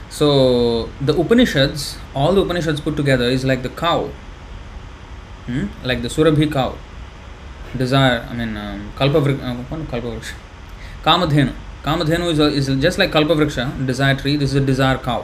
so 0.09 0.89
the 1.01 1.15
upanishads 1.23 1.99
all 2.15 2.33
the 2.33 2.41
upanishads 2.41 2.81
put 2.81 2.97
together 2.97 3.25
is 3.25 3.45
like 3.45 3.63
the 3.63 3.69
cow 3.69 4.09
hmm? 5.47 5.67
like 5.85 6.01
the 6.01 6.09
surabhi 6.09 6.51
cow 6.51 6.75
desire 7.77 8.27
i 8.31 8.35
mean 8.35 8.57
um, 8.57 8.91
kalpavriksha 8.99 9.51
uh, 9.51 9.83
kalpavriksha 9.93 10.37
kamadhenu 11.05 11.53
kamadhenu 11.87 12.31
is, 12.35 12.39
a, 12.39 12.49
is 12.61 12.67
just 12.87 12.99
like 12.99 13.11
kalpavriksha 13.17 13.65
desire 13.87 14.17
tree 14.23 14.37
this 14.37 14.51
is 14.51 14.57
a 14.63 14.67
desire 14.73 14.99
cow 15.09 15.21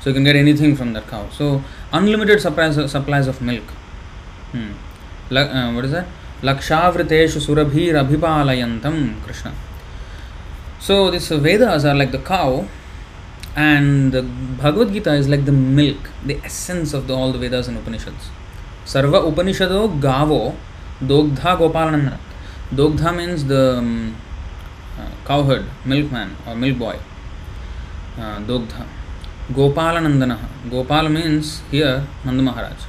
so 0.00 0.10
you 0.10 0.14
can 0.14 0.24
get 0.24 0.36
anything 0.36 0.74
from 0.80 0.92
that 0.92 1.06
cow 1.12 1.22
so 1.30 1.62
unlimited 1.92 2.40
supplies 2.46 2.76
supplies 2.96 3.26
of 3.26 3.40
milk 3.50 3.68
hmm. 4.52 4.72
La, 5.30 5.42
uh, 5.42 5.72
what 5.74 5.84
is 5.84 5.92
that 5.92 6.06
lakshavriteshu 6.42 7.40
surabhirabhipalayantam 7.46 9.22
Krishna. 9.22 9.54
So 10.80 11.10
these 11.10 11.28
Vedas 11.28 11.84
are 11.84 11.94
like 11.94 12.10
the 12.10 12.18
cow 12.18 12.66
and 13.54 14.12
the 14.12 14.22
Bhagavad 14.22 14.92
Gita 14.92 15.12
is 15.14 15.28
like 15.28 15.44
the 15.44 15.52
milk, 15.52 16.10
the 16.24 16.40
essence 16.44 16.92
of 16.92 17.06
the, 17.06 17.14
all 17.14 17.32
the 17.32 17.38
Vedas 17.38 17.68
and 17.68 17.78
Upanishads. 17.78 18.30
Sarva 18.84 19.22
Upanishado 19.30 20.00
Gavo 20.00 20.56
Dogdha 21.00 21.56
Gopalanandana. 21.56 22.18
Dogdha 22.74 23.16
means 23.16 23.44
the 23.44 23.78
um, 23.78 24.16
uh, 24.16 24.31
cowherd, 25.24 25.66
milkman 25.84 26.36
or 26.46 26.54
milk 26.54 26.78
boy. 26.78 26.98
Uh, 28.18 28.40
Dogdha. 28.40 28.86
Gopalanandana. 29.52 30.38
Gopal 30.70 31.08
means 31.08 31.62
here 31.70 32.06
Nanda 32.24 32.42
Maharaj. 32.42 32.84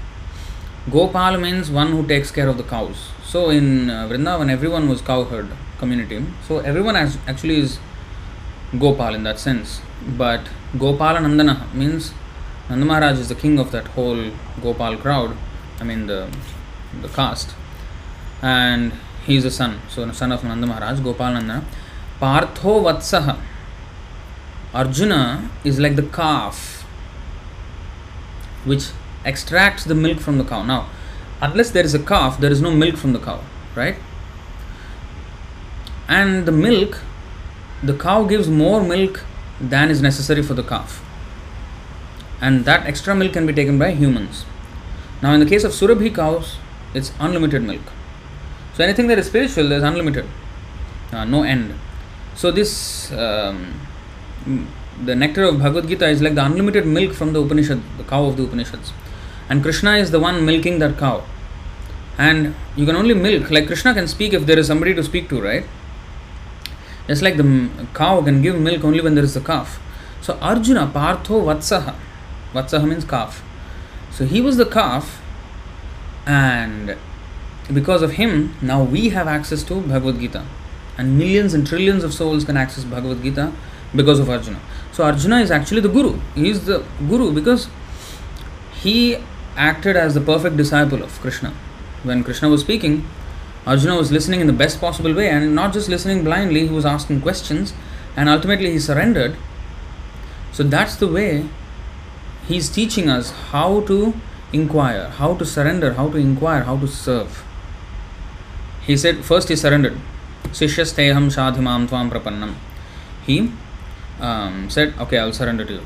Gopal 0.91 1.38
means 1.38 1.72
one 1.72 1.91
who 1.91 2.05
takes 2.05 2.29
care 2.31 2.48
of 2.48 2.57
the 2.57 2.63
cows. 2.63 3.10
So 3.24 3.50
in 3.50 3.89
uh, 3.89 4.07
Vrindavan, 4.07 4.50
everyone 4.51 4.89
was 4.89 5.01
cowherd 5.01 5.50
community. 5.79 6.24
So 6.48 6.60
everyone 6.60 6.95
actually 6.95 7.60
is 7.60 7.79
Gopal 8.77 9.15
in 9.15 9.24
that 9.24 9.39
sense. 9.39 9.81
But 10.17 10.41
Gopala 10.75 11.19
Nandana 11.19 11.74
means 11.74 12.13
Nanda 12.69 12.86
Maharaj 12.86 13.19
is 13.19 13.29
the 13.29 13.36
king 13.36 13.60
of 13.60 13.72
that 13.72 13.88
whole 13.88 14.31
Gopal 14.62 14.98
crowd. 14.98 15.36
I 15.79 15.83
mean 15.83 16.07
the 16.07 16.29
the 17.01 17.07
caste, 17.07 17.55
and 18.41 18.93
he 19.25 19.38
is 19.38 19.43
the 19.43 19.51
son. 19.51 19.79
So 19.89 20.05
the 20.05 20.13
son 20.13 20.31
of 20.31 20.43
Nanda 20.43 20.67
Maharaj, 20.67 21.00
Gopal 21.00 21.33
Nandana. 21.33 21.63
Partho 22.22 22.84
Vatsaha. 22.84 23.38
Arjuna 24.74 25.50
is 25.63 25.79
like 25.79 25.96
the 25.96 26.03
calf 26.03 26.84
which 28.65 28.89
extracts 29.25 29.84
the 29.84 29.96
milk 29.96 30.20
from 30.20 30.38
the 30.38 30.43
cow. 30.43 30.63
Now, 30.63 30.89
unless 31.41 31.72
there 31.72 31.84
is 31.84 31.93
a 31.93 32.00
calf, 32.00 32.39
there 32.39 32.51
is 32.51 32.62
no 32.62 32.72
milk 32.72 32.96
from 32.96 33.13
the 33.13 33.20
cow, 33.20 33.41
right? 33.75 33.96
And 36.08 36.46
the 36.46 36.51
milk, 36.51 37.00
the 37.82 37.98
cow 37.98 38.24
gives 38.25 38.48
more 38.48 38.82
milk 38.82 39.24
than 39.60 39.89
is 39.89 40.01
necessary 40.01 40.41
for 40.41 40.53
the 40.53 40.63
calf. 40.63 41.03
And 42.41 42.65
that 42.65 42.86
extra 42.86 43.15
milk 43.15 43.34
can 43.34 43.46
be 43.46 43.53
taken 43.53 43.77
by 43.77 43.91
humans. 43.91 44.46
Now, 45.22 45.34
in 45.34 45.39
the 45.39 45.46
case 45.46 45.63
of 45.63 45.72
Surabhi 45.72 46.13
cows, 46.13 46.58
it's 46.93 47.12
unlimited 47.20 47.63
milk. 47.63 47.82
So, 48.75 48.84
anything 48.84 49.08
that 49.08 49.20
is 49.20 49.27
spiritual, 49.27 49.70
there's 49.70 49.84
unlimited, 49.84 50.25
uh, 51.12 51.25
no 51.25 51.43
end. 51.43 51.75
So, 52.35 52.51
this, 52.51 53.11
um, 53.11 53.79
the 55.05 55.15
nectar 55.15 55.43
of 55.43 55.59
Bhagavad 55.59 55.87
Gita 55.87 56.07
is 56.07 56.21
like 56.21 56.35
the 56.35 56.45
unlimited 56.45 56.85
milk 56.85 57.13
from 57.13 57.33
the 57.33 57.41
Upanishad, 57.41 57.81
the 57.97 58.03
cow 58.03 58.25
of 58.25 58.37
the 58.37 58.43
Upanishads. 58.43 58.93
And 59.49 59.61
Krishna 59.61 59.97
is 59.97 60.11
the 60.11 60.19
one 60.19 60.45
milking 60.45 60.79
that 60.79 60.97
cow. 60.97 61.23
And 62.17 62.55
you 62.75 62.85
can 62.85 62.95
only 62.95 63.13
milk 63.13 63.49
like 63.49 63.67
krishna 63.67 63.93
can 63.93 64.07
speak 64.07 64.33
if 64.33 64.45
there 64.45 64.59
is 64.59 64.67
somebody 64.67 64.93
to 64.93 65.03
speak 65.03 65.29
to 65.29 65.41
right? 65.41 65.65
Just 67.07 67.21
like 67.21 67.37
the 67.37 67.69
cow 67.93 68.21
can 68.21 68.41
give 68.41 68.59
milk 68.59 68.83
only 68.83 69.01
when 69.01 69.15
there 69.15 69.23
is 69.23 69.35
a 69.35 69.41
calf. 69.41 69.79
So 70.21 70.37
arjuna 70.39 70.87
partho 70.87 71.43
vatsaha. 71.43 71.95
Vatsaha 72.53 72.87
means 72.87 73.03
calf. 73.03 73.43
So 74.11 74.25
he 74.25 74.41
was 74.41 74.57
the 74.57 74.65
calf 74.65 75.21
and 76.25 76.95
because 77.73 78.01
of 78.01 78.11
him 78.11 78.55
now 78.61 78.83
we 78.83 79.09
have 79.09 79.27
access 79.27 79.63
to 79.63 79.81
bhagavad 79.81 80.19
gita 80.19 80.45
and 80.97 81.17
millions 81.17 81.53
and 81.53 81.65
trillions 81.65 82.03
of 82.03 82.13
souls 82.13 82.45
can 82.45 82.57
access 82.57 82.83
bhagavad 82.83 83.21
gita 83.23 83.51
because 83.95 84.19
of 84.19 84.29
arjuna 84.29 84.59
so 84.91 85.03
arjuna 85.03 85.39
is 85.39 85.51
actually 85.51 85.81
the 85.81 85.89
guru 85.89 86.19
he 86.35 86.50
is 86.50 86.65
the 86.65 86.83
guru 87.07 87.31
because 87.33 87.67
he 88.73 89.17
acted 89.55 89.95
as 89.95 90.13
the 90.13 90.21
perfect 90.21 90.57
disciple 90.57 91.03
of 91.03 91.19
krishna 91.21 91.53
when 92.03 92.23
Krishna 92.23 92.50
was 92.50 92.62
speaking, 92.62 93.05
Arjuna 93.65 93.95
was 93.95 94.12
listening 94.12 94.41
in 94.41 94.47
the 94.47 94.53
best 94.53 94.79
possible 94.79 95.13
way 95.13 95.29
and 95.29 95.55
not 95.55 95.73
just 95.73 95.88
listening 95.88 96.23
blindly, 96.23 96.67
he 96.67 96.73
was 96.73 96.85
asking 96.85 97.21
questions 97.21 97.73
and 98.15 98.29
ultimately 98.29 98.71
he 98.71 98.79
surrendered. 98.79 99.38
So 100.51 100.63
that's 100.63 100.97
the 100.97 101.07
way 101.07 101.47
he's 102.45 102.69
teaching 102.69 103.09
us 103.09 103.31
how 103.31 103.81
to 103.81 104.13
inquire, 104.51 105.09
how 105.09 105.35
to 105.35 105.45
surrender, 105.45 105.93
how 105.93 106.09
to 106.09 106.17
inquire, 106.17 106.63
how 106.63 106.77
to 106.77 106.88
serve. 106.88 107.43
He 108.85 108.97
said, 108.97 109.23
first 109.23 109.47
he 109.47 109.55
surrendered. 109.55 109.97
शिष्यस्तेहम 110.59 111.29
साधि 111.35 111.62
माँ 111.62 111.77
वाम 111.91 112.09
प्रपन्नम 112.09 112.51
he 113.27 113.38
said 114.73 115.00
okay 115.01 115.17
I 115.17 115.23
will 115.23 115.31
surrender 115.38 115.63
to 115.65 115.77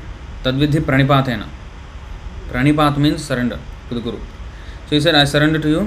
तद्विधि 0.44 0.80
प्रणिपातेन। 0.88 1.42
प्रणिपात 2.50 2.98
means 3.04 3.28
surrender 3.28 3.58
to 3.88 3.98
the 3.98 4.02
guru 4.04 4.16
so 4.16 4.94
he 4.94 5.00
said 5.00 5.14
I 5.16 5.26
surrender 5.26 5.60
to 5.62 5.68
you 5.68 5.80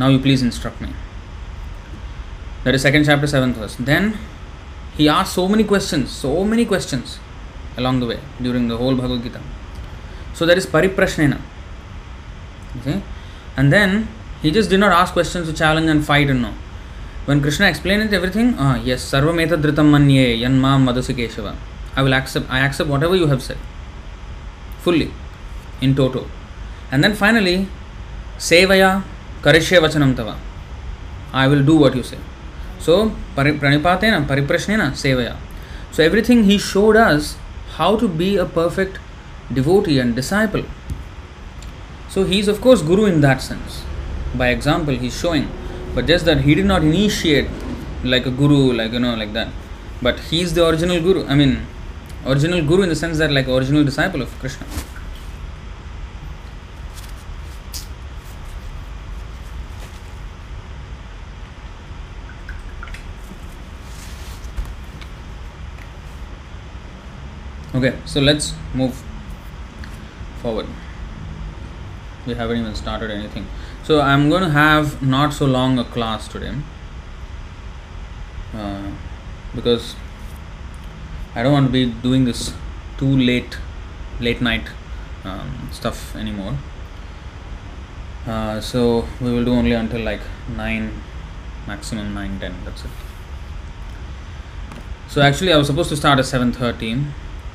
now 0.00 0.10
you 0.10 0.18
please 0.26 0.44
instruct 0.44 0.82
me 0.82 0.88
that 2.64 2.74
is 2.74 2.82
second 2.82 3.06
chapter 3.06 3.26
seventh 3.26 3.54
verse 3.60 3.80
then 3.90 4.12
he 4.98 5.06
are 5.08 5.24
so 5.26 5.46
many 5.48 5.64
question 5.64 6.04
so 6.12 6.32
many 6.44 6.64
question 6.72 7.02
along 7.78 8.02
the 8.02 8.06
way 8.08 8.18
during 8.42 8.68
the 8.70 8.72
whole 8.80 8.94
Bhagavad Gita 8.96 9.40
so 10.38 10.46
that 10.46 10.58
is 10.58 10.70
परिप्रश्न 10.72 11.22
and 13.58 13.70
then 13.70 14.04
he 14.42 14.50
just 14.50 14.70
did 14.70 14.76
not 14.76 14.92
ask 14.92 15.12
question 15.14 15.44
to 15.46 15.52
challenge 15.52 15.88
and 15.90 16.02
fight 16.04 16.30
in 16.30 16.40
no 16.40 16.52
When 17.24 17.40
Krishna 17.40 17.68
explained 17.68 18.12
everything, 18.12 18.56
ah, 18.58 18.76
yes, 18.82 19.04
sarvameta 19.10 19.60
dritam 19.60 19.90
manye 19.90 20.40
madasi 20.40 21.14
keshava. 21.14 21.54
I 21.94 22.02
will 22.02 22.14
accept, 22.14 22.50
I 22.50 22.60
accept 22.60 22.88
whatever 22.90 23.14
you 23.14 23.26
have 23.26 23.42
said. 23.42 23.58
Fully, 24.80 25.12
in 25.80 25.94
toto. 25.94 26.26
And 26.90 27.04
then 27.04 27.14
finally, 27.14 27.68
Sevaya 28.38 29.04
karishya 29.40 29.80
vachanam 29.80 30.16
tava. 30.16 30.36
I 31.32 31.46
will 31.46 31.62
do 31.62 31.76
what 31.76 31.94
you 31.94 32.02
say. 32.02 32.18
So, 32.80 33.12
pranipatena, 33.36 34.26
pariprashnena, 34.26 34.90
sevaya. 34.92 35.36
So, 35.92 36.02
everything 36.02 36.44
he 36.44 36.58
showed 36.58 36.96
us 36.96 37.36
how 37.76 37.96
to 37.96 38.08
be 38.08 38.36
a 38.36 38.44
perfect 38.44 38.98
devotee 39.52 40.00
and 40.00 40.16
disciple. 40.16 40.64
So, 42.08 42.24
he 42.24 42.40
is, 42.40 42.48
of 42.48 42.60
course, 42.60 42.82
Guru 42.82 43.04
in 43.04 43.20
that 43.20 43.40
sense. 43.40 43.84
By 44.34 44.48
example, 44.48 44.94
he's 44.94 45.16
showing. 45.16 45.48
But 45.94 46.06
just 46.06 46.24
that 46.24 46.40
he 46.40 46.54
did 46.54 46.64
not 46.64 46.82
initiate 46.82 47.48
like 48.02 48.26
a 48.26 48.30
Guru, 48.30 48.72
like, 48.72 48.92
you 48.92 48.98
know, 48.98 49.14
like 49.14 49.32
that. 49.34 49.48
But 50.00 50.18
he 50.20 50.40
is 50.40 50.54
the 50.54 50.66
original 50.66 51.00
Guru. 51.00 51.26
I 51.26 51.34
mean, 51.34 51.66
original 52.26 52.62
Guru 52.62 52.82
in 52.82 52.88
the 52.88 52.96
sense 52.96 53.18
that, 53.18 53.30
like, 53.30 53.46
original 53.46 53.84
disciple 53.84 54.22
of 54.22 54.30
Krishna. 54.38 54.66
Okay, 67.74 67.96
so 68.04 68.20
let's 68.20 68.54
move 68.74 69.02
forward. 70.40 70.66
We 72.26 72.34
haven't 72.34 72.58
even 72.58 72.74
started 72.74 73.10
anything. 73.10 73.46
So 73.84 74.00
I'm 74.00 74.30
going 74.30 74.42
to 74.42 74.50
have 74.50 75.02
not 75.02 75.32
so 75.32 75.44
long 75.44 75.76
a 75.76 75.84
class 75.84 76.28
today 76.28 76.54
uh, 78.54 78.90
because 79.56 79.96
I 81.34 81.42
don't 81.42 81.52
want 81.52 81.66
to 81.66 81.72
be 81.72 81.86
doing 81.86 82.24
this 82.24 82.54
too 82.96 83.16
late, 83.16 83.58
late 84.20 84.40
night 84.40 84.68
um, 85.24 85.68
stuff 85.72 86.14
anymore. 86.14 86.56
Uh, 88.24 88.60
so 88.60 89.08
we 89.20 89.32
will 89.32 89.44
do 89.44 89.52
only 89.52 89.72
until 89.72 90.02
like 90.02 90.20
9, 90.56 91.02
maximum 91.66 92.14
9, 92.14 92.38
10. 92.38 92.64
That's 92.64 92.84
it. 92.84 92.90
So 95.08 95.22
actually 95.22 95.52
I 95.52 95.56
was 95.56 95.66
supposed 95.66 95.88
to 95.88 95.96
start 95.96 96.20
at 96.20 96.24
7.30 96.24 97.10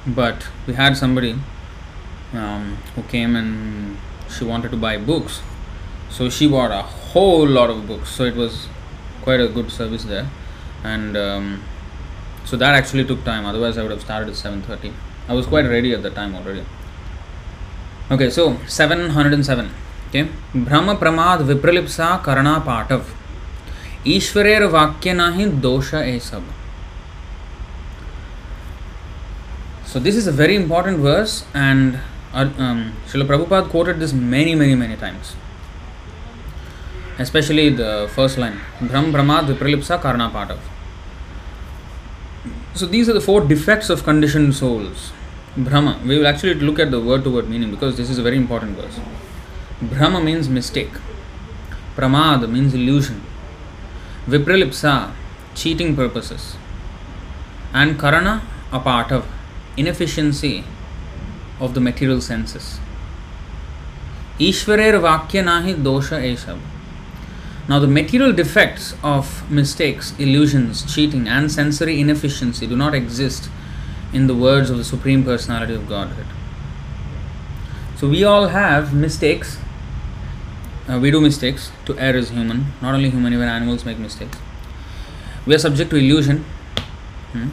but 0.07 0.49
we 0.67 0.73
had 0.73 0.97
somebody 0.97 1.39
um, 2.33 2.77
who 2.95 3.03
came 3.03 3.37
and 3.37 3.97
she 4.29 4.43
wanted 4.43 4.71
to 4.71 4.77
buy 4.77 4.97
books 4.97 5.41
so 6.17 6.29
she 6.31 6.47
bought 6.47 6.71
a 6.71 6.81
whole 6.81 7.47
lot 7.47 7.69
of 7.69 7.87
books. 7.87 8.09
So 8.09 8.23
it 8.23 8.35
was 8.35 8.67
quite 9.21 9.39
a 9.39 9.47
good 9.47 9.71
service 9.71 10.03
there. 10.03 10.27
And 10.83 11.15
um, 11.15 11.63
so 12.43 12.57
that 12.57 12.73
actually 12.73 13.05
took 13.05 13.23
time. 13.23 13.45
Otherwise 13.45 13.77
i 13.77 13.83
would 13.83 13.91
have 13.91 14.01
started 14.01 14.29
at 14.29 14.35
7.30 14.35 14.93
i 15.29 15.33
was 15.33 15.45
quite 15.45 15.65
ready 15.65 15.93
at 15.93 16.01
the 16.01 16.09
time 16.09 16.35
already. 16.35 16.63
Okay 18.09 18.29
so 18.31 18.57
707 18.65 19.69
okay. 20.09 20.27
Bhrama 20.55 20.97
pramad 20.97 21.45
vipralipsa 21.51 22.23
karana 22.23 22.63
patav. 22.63 23.03
ईश्वरेर 24.07 24.63
वाक्य 24.73 25.13
ना 25.13 25.29
ही 25.35 25.45
दोष 25.63 25.93
ए 25.93 26.19
सब 26.23 26.43
So 29.85 29.99
this 29.99 30.15
is 30.15 30.27
a 30.27 30.31
very 30.31 30.55
important 30.55 30.99
verse, 30.99 31.45
and 31.53 31.99
uh, 32.33 32.49
um, 32.57 32.93
Srila 33.07 33.21
um, 33.21 33.27
Prabhupada 33.27 33.69
quoted 33.69 33.99
this 34.01 34.13
many, 34.13 34.53
many, 34.53 34.75
many 34.75 34.97
times. 34.97 35.35
Especially 37.19 37.69
the 37.69 38.09
first 38.13 38.37
line, 38.37 38.59
Brahm 38.79 39.11
Brahmad 39.11 39.45
Vipralipsa 39.45 39.99
Karna 40.01 40.29
Patav. 40.29 40.59
So 42.75 42.85
these 42.85 43.09
are 43.09 43.13
the 43.13 43.21
four 43.21 43.41
defects 43.41 43.89
of 43.89 44.03
conditioned 44.03 44.53
souls. 44.53 45.11
Bhrama. 45.57 45.99
We 46.03 46.19
will 46.19 46.27
actually 46.27 46.53
look 46.53 46.77
at 46.77 46.91
the 46.91 47.01
word 47.01 47.23
to 47.23 47.31
word 47.31 47.49
meaning 47.49 47.71
because 47.71 47.97
this 47.97 48.11
is 48.11 48.19
a 48.19 48.21
very 48.21 48.37
important 48.37 48.77
verse. 48.77 48.99
Bhrama 49.81 50.23
means 50.23 50.47
mistake. 50.47 50.91
Pramad 51.95 52.47
means 52.47 52.75
illusion. 52.75 53.23
Vipralipsa, 54.27 55.11
cheating 55.55 55.95
purposes. 55.95 56.55
And 57.73 57.99
Karana, 57.99 58.41
apatav, 58.69 59.25
inefficiency 59.75 60.63
of 61.59 61.73
the 61.73 61.81
material 61.81 62.21
senses. 62.21 62.79
Ishwarer 64.39 65.01
Vakya 65.01 65.43
Nahi 65.43 65.73
Dosha 65.73 66.21
Eshab. 66.21 66.59
Now, 67.67 67.79
the 67.79 67.87
material 67.87 68.31
defects 68.31 68.95
of 69.03 69.49
mistakes, 69.51 70.13
illusions, 70.17 70.83
cheating, 70.93 71.27
and 71.27 71.51
sensory 71.51 71.99
inefficiency 71.99 72.65
do 72.65 72.77
not 72.77 72.93
exist 72.93 73.49
in 74.13 74.27
the 74.27 74.35
words 74.35 74.69
of 74.69 74.77
the 74.77 74.85
Supreme 74.85 75.23
Personality 75.23 75.73
of 75.73 75.87
Godhead. 75.89 76.25
So, 77.97 78.07
we 78.07 78.23
all 78.23 78.47
have 78.47 78.93
mistakes. 78.93 79.57
Uh, 80.87 80.99
we 80.99 81.11
do 81.11 81.19
mistakes. 81.19 81.71
To 81.85 81.99
err 81.99 82.15
is 82.15 82.29
human. 82.29 82.73
Not 82.81 82.95
only 82.95 83.09
human, 83.09 83.33
even 83.33 83.49
animals 83.49 83.83
make 83.83 83.99
mistakes. 83.99 84.37
We 85.45 85.55
are 85.55 85.59
subject 85.59 85.89
to 85.89 85.97
illusion. 85.97 86.45
Hmm? 87.33 87.49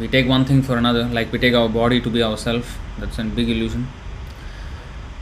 we 0.00 0.08
take 0.08 0.28
one 0.28 0.44
thing 0.44 0.62
for 0.62 0.76
another 0.76 1.04
like 1.04 1.30
we 1.32 1.38
take 1.38 1.54
our 1.54 1.68
body 1.68 2.00
to 2.00 2.10
be 2.10 2.22
ourselves 2.22 2.76
that's 2.98 3.18
a 3.18 3.24
big 3.24 3.48
illusion 3.48 3.86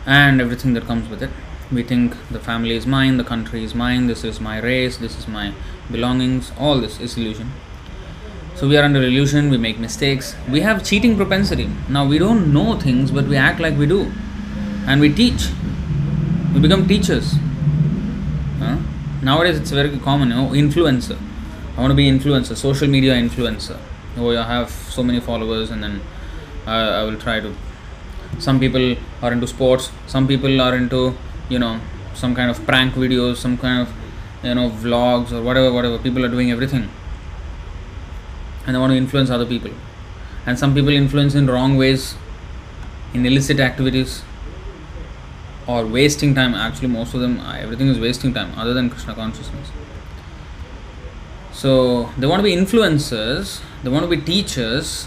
and 0.07 0.41
everything 0.41 0.73
that 0.73 0.85
comes 0.85 1.09
with 1.09 1.23
it 1.23 1.31
we 1.73 1.83
think 1.83 2.17
the 2.31 2.39
family 2.39 2.77
is 2.77 2.87
mine 2.87 3.17
the 3.17 3.25
country 3.25 3.65
is 3.65 3.75
mine 3.75 4.07
this 4.07 4.25
is 4.25 4.41
my 4.41 4.59
race 4.59 4.97
this 4.99 5.19
is 5.19 5.27
my 5.27 5.53
belongings 5.91 6.53
all 6.59 6.79
this 6.79 7.01
is 7.01 7.17
illusion. 7.17 7.51
So 8.55 8.69
we 8.69 8.77
are 8.77 8.85
under 8.85 9.03
illusion 9.03 9.51
we 9.51 9.57
make 9.57 9.79
mistakes. 9.79 10.37
We 10.49 10.61
have 10.61 10.85
cheating 10.85 11.17
propensity. 11.17 11.69
Now 11.89 12.07
we 12.07 12.19
don't 12.19 12.53
know 12.53 12.79
things 12.79 13.11
but 13.11 13.25
we 13.27 13.37
act 13.37 13.61
like 13.61 13.77
we 13.77 13.87
do. 13.87 14.13
And 14.87 15.01
we 15.01 15.13
teach. 15.13 15.49
We 16.55 16.61
become 16.61 16.87
teachers. 16.87 17.35
Huh? 18.59 18.77
nowadays 19.23 19.57
it's 19.57 19.71
very 19.71 19.99
common 19.99 20.29
you 20.29 20.35
know 20.35 20.49
influencer. 20.51 21.19
I 21.77 21.81
want 21.81 21.91
to 21.91 21.95
be 21.95 22.09
influencer 22.11 22.57
social 22.57 22.89
media 22.89 23.15
influencer. 23.15 23.79
Oh 24.19 24.31
i 24.37 24.47
have 24.55 24.71
so 24.71 25.03
many 25.03 25.21
followers 25.21 25.71
and 25.71 25.83
then 25.83 26.01
uh, 26.67 27.01
i 27.01 27.05
will 27.05 27.19
try 27.19 27.41
to. 27.41 27.55
Some 28.39 28.59
people 28.61 28.97
are 29.23 29.33
into 29.33 29.47
sports 29.47 29.91
some 30.07 30.27
people 30.27 30.61
are 30.61 30.75
into 30.77 31.15
you 31.49 31.59
know 31.59 31.81
some 32.15 32.35
kind 32.35 32.51
of 32.51 32.65
prank 32.67 32.95
videos 32.95 33.37
some 33.37 33.57
kind 33.57 33.83
of 33.83 33.93
you 34.43 34.55
know 34.55 34.69
vlogs 34.71 35.33
or 35.33 35.43
whatever 35.43 35.73
whatever. 35.73 35.99
People 35.99 36.25
are 36.25 36.29
doing 36.29 36.51
everything. 36.51 36.89
And 38.67 38.75
they 38.75 38.79
want 38.79 38.93
to 38.93 38.97
influence 38.97 39.31
other 39.31 39.47
people. 39.47 39.73
And 40.47 40.59
some 40.59 40.75
people 40.75 40.91
influence 40.91 41.35
in 41.35 41.49
wrong 41.49 41.77
ways 41.77 42.15
in 43.15 43.27
illicit 43.27 43.61
activities 43.61 44.23
or 45.67 45.87
wasting 45.87 46.35
time. 46.35 46.55
Actually 46.55 46.89
most 46.89 47.15
of 47.15 47.21
them 47.21 47.41
uh, 47.41 47.55
everything 47.55 47.89
is 47.89 47.99
wasting 47.99 48.35
time 48.35 48.53
other 48.59 48.75
than 48.75 48.91
krishna 48.91 49.15
consciousness. 49.15 49.71
So 51.53 52.11
they 52.19 52.27
want 52.27 52.41
to 52.41 52.45
be 52.45 52.57
influencers, 52.57 53.61
they 53.83 53.91
want 53.91 54.05
to 54.05 54.17
be 54.17 54.21
teachers 54.21 55.07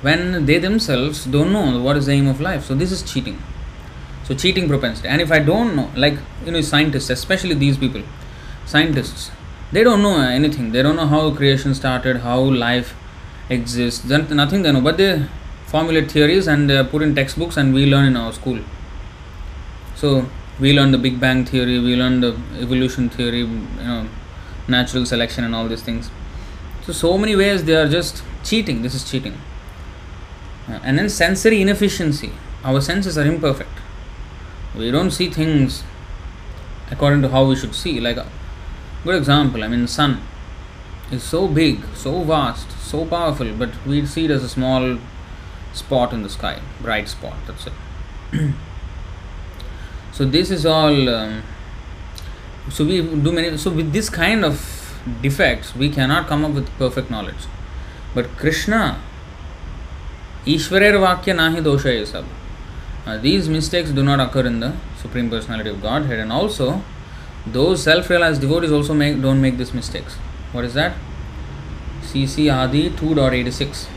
when 0.00 0.46
they 0.46 0.58
themselves 0.58 1.24
don't 1.24 1.52
know 1.52 1.80
what 1.80 1.96
is 1.96 2.06
the 2.06 2.12
aim 2.12 2.28
of 2.28 2.40
life. 2.40 2.64
So 2.64 2.74
this 2.74 2.92
is 2.92 3.02
cheating. 3.02 3.42
So 4.28 4.34
cheating 4.34 4.68
propensity. 4.68 5.08
And 5.08 5.22
if 5.22 5.32
I 5.32 5.38
don't 5.38 5.74
know, 5.74 5.90
like 5.96 6.18
you 6.44 6.52
know, 6.52 6.60
scientists, 6.60 7.08
especially 7.08 7.54
these 7.54 7.78
people, 7.78 8.02
scientists, 8.66 9.30
they 9.72 9.82
don't 9.82 10.02
know 10.02 10.20
anything. 10.20 10.72
They 10.72 10.82
don't 10.82 10.96
know 10.96 11.06
how 11.06 11.30
creation 11.34 11.74
started, 11.74 12.18
how 12.18 12.38
life 12.40 12.94
exists. 13.48 14.04
Nothing 14.04 14.62
they 14.62 14.70
know, 14.70 14.82
but 14.82 14.98
they 14.98 15.24
formulate 15.66 16.10
theories 16.10 16.46
and 16.46 16.68
they 16.68 16.84
put 16.84 17.00
in 17.00 17.14
textbooks, 17.14 17.56
and 17.56 17.72
we 17.72 17.86
learn 17.86 18.04
in 18.04 18.16
our 18.16 18.32
school. 18.34 18.60
So 19.96 20.26
we 20.60 20.74
learn 20.74 20.90
the 20.90 20.98
Big 20.98 21.18
Bang 21.18 21.46
theory, 21.46 21.78
we 21.78 21.96
learn 21.96 22.20
the 22.20 22.38
evolution 22.60 23.08
theory, 23.08 23.40
you 23.40 23.46
know, 23.46 24.08
natural 24.68 25.06
selection 25.06 25.44
and 25.44 25.54
all 25.54 25.68
these 25.68 25.82
things. 25.82 26.10
So, 26.84 26.92
so 26.92 27.16
many 27.16 27.34
ways 27.34 27.64
they 27.64 27.76
are 27.76 27.88
just 27.88 28.22
cheating. 28.44 28.82
This 28.82 28.94
is 28.94 29.10
cheating. 29.10 29.38
And 30.68 30.98
then 30.98 31.08
sensory 31.08 31.62
inefficiency. 31.62 32.32
Our 32.62 32.82
senses 32.82 33.16
are 33.16 33.24
imperfect. 33.24 33.77
We 34.76 34.90
don't 34.90 35.10
see 35.10 35.28
things 35.30 35.82
according 36.90 37.22
to 37.22 37.28
how 37.28 37.44
we 37.46 37.56
should 37.56 37.74
see. 37.74 38.00
Like 38.00 38.16
a 38.16 38.26
good 39.04 39.16
example, 39.16 39.64
I 39.64 39.68
mean, 39.68 39.86
sun 39.86 40.20
is 41.10 41.22
so 41.22 41.48
big, 41.48 41.84
so 41.94 42.22
vast, 42.22 42.70
so 42.80 43.04
powerful, 43.04 43.52
but 43.52 43.70
we 43.86 44.04
see 44.06 44.26
it 44.26 44.30
as 44.30 44.44
a 44.44 44.48
small 44.48 44.98
spot 45.72 46.12
in 46.12 46.22
the 46.22 46.28
sky, 46.28 46.60
bright 46.80 47.08
spot. 47.08 47.36
That's 47.46 47.66
it. 47.66 47.72
so 50.12 50.24
this 50.24 50.50
is 50.50 50.66
all. 50.66 51.08
Um, 51.08 51.42
so 52.70 52.84
we 52.84 53.00
do 53.00 53.32
many 53.32 53.56
so 53.56 53.70
with 53.70 53.92
this 53.92 54.10
kind 54.10 54.44
of 54.44 54.56
defects 55.22 55.74
we 55.74 55.88
cannot 55.88 56.26
come 56.26 56.44
up 56.44 56.52
with 56.52 56.68
perfect 56.78 57.10
knowledge 57.10 57.46
but 58.14 58.26
krishna 58.36 59.00
ishwarer 60.46 60.92
vakya 61.04 61.36
nahi 61.40 61.62
dosha 61.68 61.94
sab 62.06 62.26
uh, 63.08 63.16
these 63.26 63.48
mistakes 63.48 63.90
do 63.98 64.02
not 64.02 64.20
occur 64.20 64.46
in 64.52 64.60
the 64.60 64.72
supreme 65.02 65.28
personality 65.34 65.70
of 65.74 65.82
godhead 65.82 66.18
and 66.24 66.32
also 66.38 66.82
those 67.58 67.82
self-realized 67.82 68.40
devotees 68.46 68.72
also 68.78 68.94
make 69.02 69.20
don't 69.26 69.40
make 69.40 69.56
these 69.60 69.74
mistakes 69.82 70.16
what 70.56 70.64
is 70.70 70.74
that 70.74 70.92
cc 72.10 72.50
adi 72.62 72.90
2.86 72.90 73.88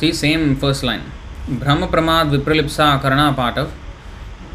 See, 0.00 0.14
same 0.14 0.56
first 0.56 0.82
line. 0.82 1.02
Brahma 1.46 1.86
Pramad 1.86 2.30
Vipralipsa 2.34 2.98
Karana 3.02 3.34
Patav 3.34 3.70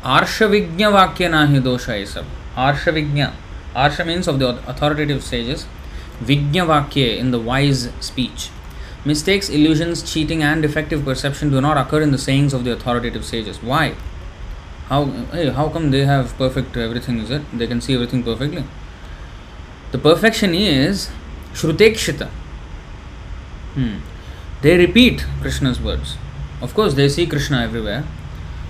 Arshavignya 0.01 0.89
Vakya 0.91 1.29
Nahi 1.29 1.61
Dosha 1.61 1.93
Isab. 2.01 2.25
Arshavignya. 2.55 3.31
Arsha 3.75 4.07
means 4.07 4.27
of 4.27 4.39
the 4.39 4.49
authoritative 4.67 5.23
sages. 5.23 5.65
Vignya 5.65 5.74
Vakya 6.21 7.17
in 7.17 7.31
the 7.31 7.39
wise 7.39 7.89
speech. 7.99 8.49
Mistakes, 9.05 9.49
illusions, 9.49 10.01
cheating, 10.01 10.41
and 10.41 10.61
defective 10.61 11.05
perception 11.05 11.51
do 11.51 11.61
not 11.61 11.77
occur 11.77 12.01
in 12.01 12.11
the 12.11 12.17
sayings 12.17 12.53
of 12.53 12.63
the 12.63 12.71
authoritative 12.71 13.23
sages. 13.23 13.61
Why? 13.61 13.95
How, 14.87 15.05
hey, 15.05 15.49
how 15.49 15.69
come 15.69 15.91
they 15.91 16.05
have 16.05 16.35
perfect 16.37 16.75
everything? 16.77 17.19
Is 17.19 17.29
it? 17.29 17.43
They 17.53 17.67
can 17.67 17.81
see 17.81 17.93
everything 17.93 18.23
perfectly. 18.23 18.63
The 19.91 19.97
perfection 19.99 20.55
is 20.55 21.09
Shrutekshita. 21.53 22.29
Hmm. 23.75 23.97
They 24.61 24.77
repeat 24.77 25.25
Krishna's 25.41 25.79
words. 25.79 26.17
Of 26.61 26.73
course, 26.73 26.95
they 26.95 27.09
see 27.09 27.27
Krishna 27.27 27.61
everywhere. 27.61 28.03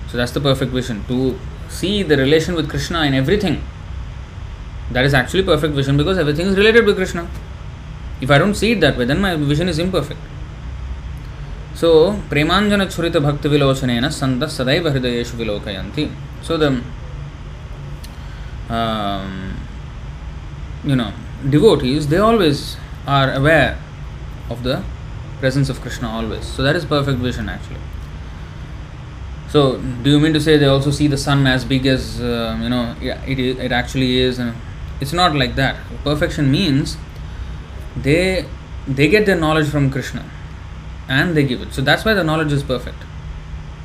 So 0.08 0.16
that's 0.16 0.32
the 0.32 0.40
perfect 0.40 0.72
vision. 0.72 1.04
To 1.08 1.38
see 1.68 2.02
the 2.02 2.16
relation 2.16 2.54
with 2.54 2.68
Krishna 2.68 3.02
in 3.04 3.14
everything. 3.14 3.62
That 4.90 5.04
is 5.04 5.14
actually 5.14 5.42
perfect 5.42 5.74
vision 5.74 5.96
because 5.96 6.18
everything 6.18 6.46
is 6.46 6.56
related 6.56 6.86
with 6.86 6.96
Krishna. 6.96 7.28
If 8.20 8.30
I 8.30 8.38
don't 8.38 8.54
see 8.54 8.72
it 8.72 8.80
that 8.80 8.96
way, 8.96 9.04
then 9.04 9.20
my 9.20 9.36
vision 9.36 9.68
is 9.68 9.78
imperfect. 9.78 10.20
So, 11.74 12.12
Churita 12.30 13.22
Bhakti 13.22 13.48
Vilochanena 13.48 14.10
Santa 14.10 14.46
Sadaiva 14.46 14.92
Hridayeshu 14.92 15.34
Vilokayanti. 15.34 16.10
So, 16.42 16.56
the 16.56 16.82
um, 18.72 19.54
you 20.84 20.96
know 20.96 21.12
devotees 21.48 22.08
they 22.08 22.16
always 22.16 22.76
are 23.06 23.32
aware 23.34 23.78
of 24.50 24.62
the 24.62 24.82
presence 25.40 25.68
of 25.68 25.80
Krishna 25.82 26.08
always. 26.08 26.46
So, 26.46 26.62
that 26.62 26.76
is 26.76 26.84
perfect 26.84 27.18
vision 27.18 27.48
actually. 27.48 27.80
So, 29.50 29.78
do 30.02 30.10
you 30.10 30.18
mean 30.18 30.32
to 30.32 30.40
say 30.40 30.56
they 30.56 30.66
also 30.66 30.90
see 30.90 31.08
the 31.08 31.18
sun 31.18 31.46
as 31.46 31.64
big 31.64 31.86
as 31.86 32.20
uh, 32.20 32.58
you 32.62 32.68
know 32.70 32.96
it, 33.00 33.38
it 33.38 33.72
actually 33.72 34.18
is? 34.18 34.38
And 34.38 34.54
it's 35.00 35.12
not 35.12 35.34
like 35.34 35.56
that. 35.56 35.76
Perfection 36.04 36.50
means 36.50 36.96
they 37.96 38.46
they 38.86 39.08
get 39.08 39.26
their 39.26 39.36
knowledge 39.36 39.68
from 39.68 39.90
Krishna 39.90 40.24
and 41.08 41.36
they 41.36 41.44
give 41.44 41.62
it. 41.62 41.72
So 41.72 41.82
that's 41.82 42.04
why 42.04 42.14
the 42.14 42.24
knowledge 42.24 42.52
is 42.52 42.62
perfect. 42.62 42.98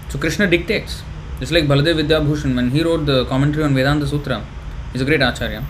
So 0.09 0.19
Krishna 0.19 0.47
dictates. 0.47 1.03
Just 1.39 1.51
like 1.51 1.63
Baladev 1.63 2.01
Vidyabhushan, 2.01 2.55
when 2.55 2.69
he 2.69 2.83
wrote 2.83 3.05
the 3.05 3.25
commentary 3.25 3.63
on 3.63 3.73
Vedanta 3.73 4.05
Sutra, 4.05 4.45
he's 4.91 5.01
a 5.01 5.05
great 5.05 5.21
acharya. 5.21 5.63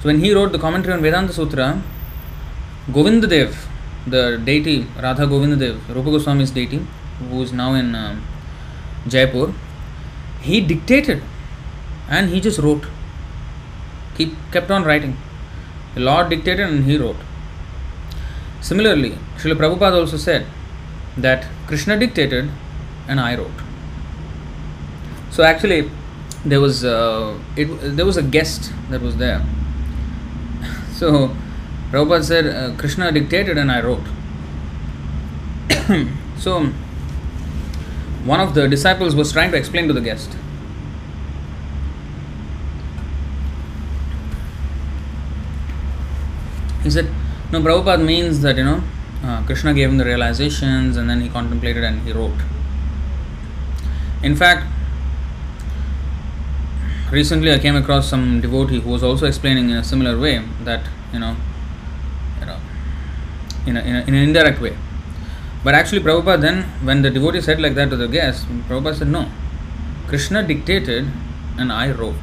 So 0.00 0.06
when 0.06 0.20
he 0.20 0.32
wrote 0.32 0.52
the 0.52 0.58
commentary 0.58 0.94
on 0.94 1.02
Vedanta 1.02 1.32
Sutra, 1.32 1.80
Govindadev, 2.90 3.54
the 4.06 4.40
deity, 4.44 4.86
Radha 5.00 5.26
Govindadev, 5.26 5.94
Rupa 5.94 6.10
Goswami's 6.10 6.50
deity, 6.50 6.84
who 7.30 7.42
is 7.42 7.52
now 7.52 7.74
in 7.74 7.94
uh, 7.94 8.18
Jaipur, 9.06 9.52
he 10.40 10.60
dictated 10.60 11.22
and 12.08 12.30
he 12.30 12.40
just 12.40 12.58
wrote. 12.58 12.84
He 14.18 14.34
kept 14.52 14.70
on 14.70 14.84
writing. 14.84 15.16
The 15.94 16.00
Lord 16.00 16.28
dictated 16.28 16.68
and 16.68 16.84
he 16.84 16.98
wrote. 16.98 17.16
Similarly, 18.60 19.12
Srila 19.36 19.56
Prabhupada 19.56 20.00
also 20.00 20.16
said 20.16 20.46
that 21.16 21.46
Krishna 21.68 21.96
dictated 21.98 22.50
and 23.06 23.20
I 23.20 23.36
wrote. 23.36 23.58
So 25.30 25.44
actually, 25.44 25.90
there 26.44 26.60
was 26.60 26.84
uh, 26.84 27.38
it, 27.56 27.66
there 27.96 28.04
was 28.04 28.16
a 28.16 28.22
guest 28.22 28.72
that 28.90 29.00
was 29.00 29.16
there. 29.16 29.44
So 30.92 31.34
Prabhupada 31.92 32.24
said 32.24 32.46
uh, 32.46 32.76
Krishna 32.76 33.12
dictated 33.12 33.56
and 33.56 33.70
I 33.70 33.80
wrote. 33.80 34.02
so 36.38 36.72
one 38.24 38.40
of 38.40 38.54
the 38.54 38.68
disciples 38.68 39.14
was 39.14 39.32
trying 39.32 39.52
to 39.52 39.56
explain 39.56 39.86
to 39.86 39.94
the 39.94 40.00
guest. 40.00 40.36
He 46.82 46.90
said, 46.90 47.08
"No, 47.52 47.60
Prabhupada 47.60 48.04
means 48.04 48.42
that 48.42 48.56
you 48.56 48.64
know." 48.64 48.82
uh, 49.22 49.42
Krishna 49.44 49.74
gave 49.74 49.88
him 49.88 49.98
the 49.98 50.04
realizations 50.04 50.96
and 50.96 51.08
then 51.08 51.20
he 51.20 51.28
contemplated 51.28 51.84
and 51.84 52.00
he 52.02 52.12
wrote. 52.12 52.38
In 54.22 54.36
fact, 54.36 54.66
recently 57.10 57.52
I 57.52 57.58
came 57.58 57.76
across 57.76 58.08
some 58.08 58.40
devotee 58.40 58.80
who 58.80 58.90
was 58.90 59.02
also 59.02 59.26
explaining 59.26 59.70
in 59.70 59.76
a 59.76 59.84
similar 59.84 60.18
way 60.18 60.44
that 60.64 60.82
you 61.12 61.18
know, 61.18 61.36
you 62.40 62.46
know, 62.46 62.58
in, 63.66 63.76
a, 63.76 63.80
in, 63.80 63.96
a, 63.96 64.00
in 64.02 64.14
an 64.14 64.22
indirect 64.28 64.60
way. 64.60 64.76
But 65.64 65.74
actually, 65.74 66.00
Prabhupada 66.00 66.40
then, 66.40 66.62
when 66.84 67.02
the 67.02 67.10
devotee 67.10 67.40
said 67.40 67.60
like 67.60 67.74
that 67.74 67.90
to 67.90 67.96
the 67.96 68.08
guest, 68.08 68.46
Prabhupada 68.68 68.96
said, 68.96 69.08
No, 69.08 69.28
Krishna 70.06 70.42
dictated 70.42 71.08
and 71.58 71.72
I 71.72 71.90
wrote. 71.90 72.22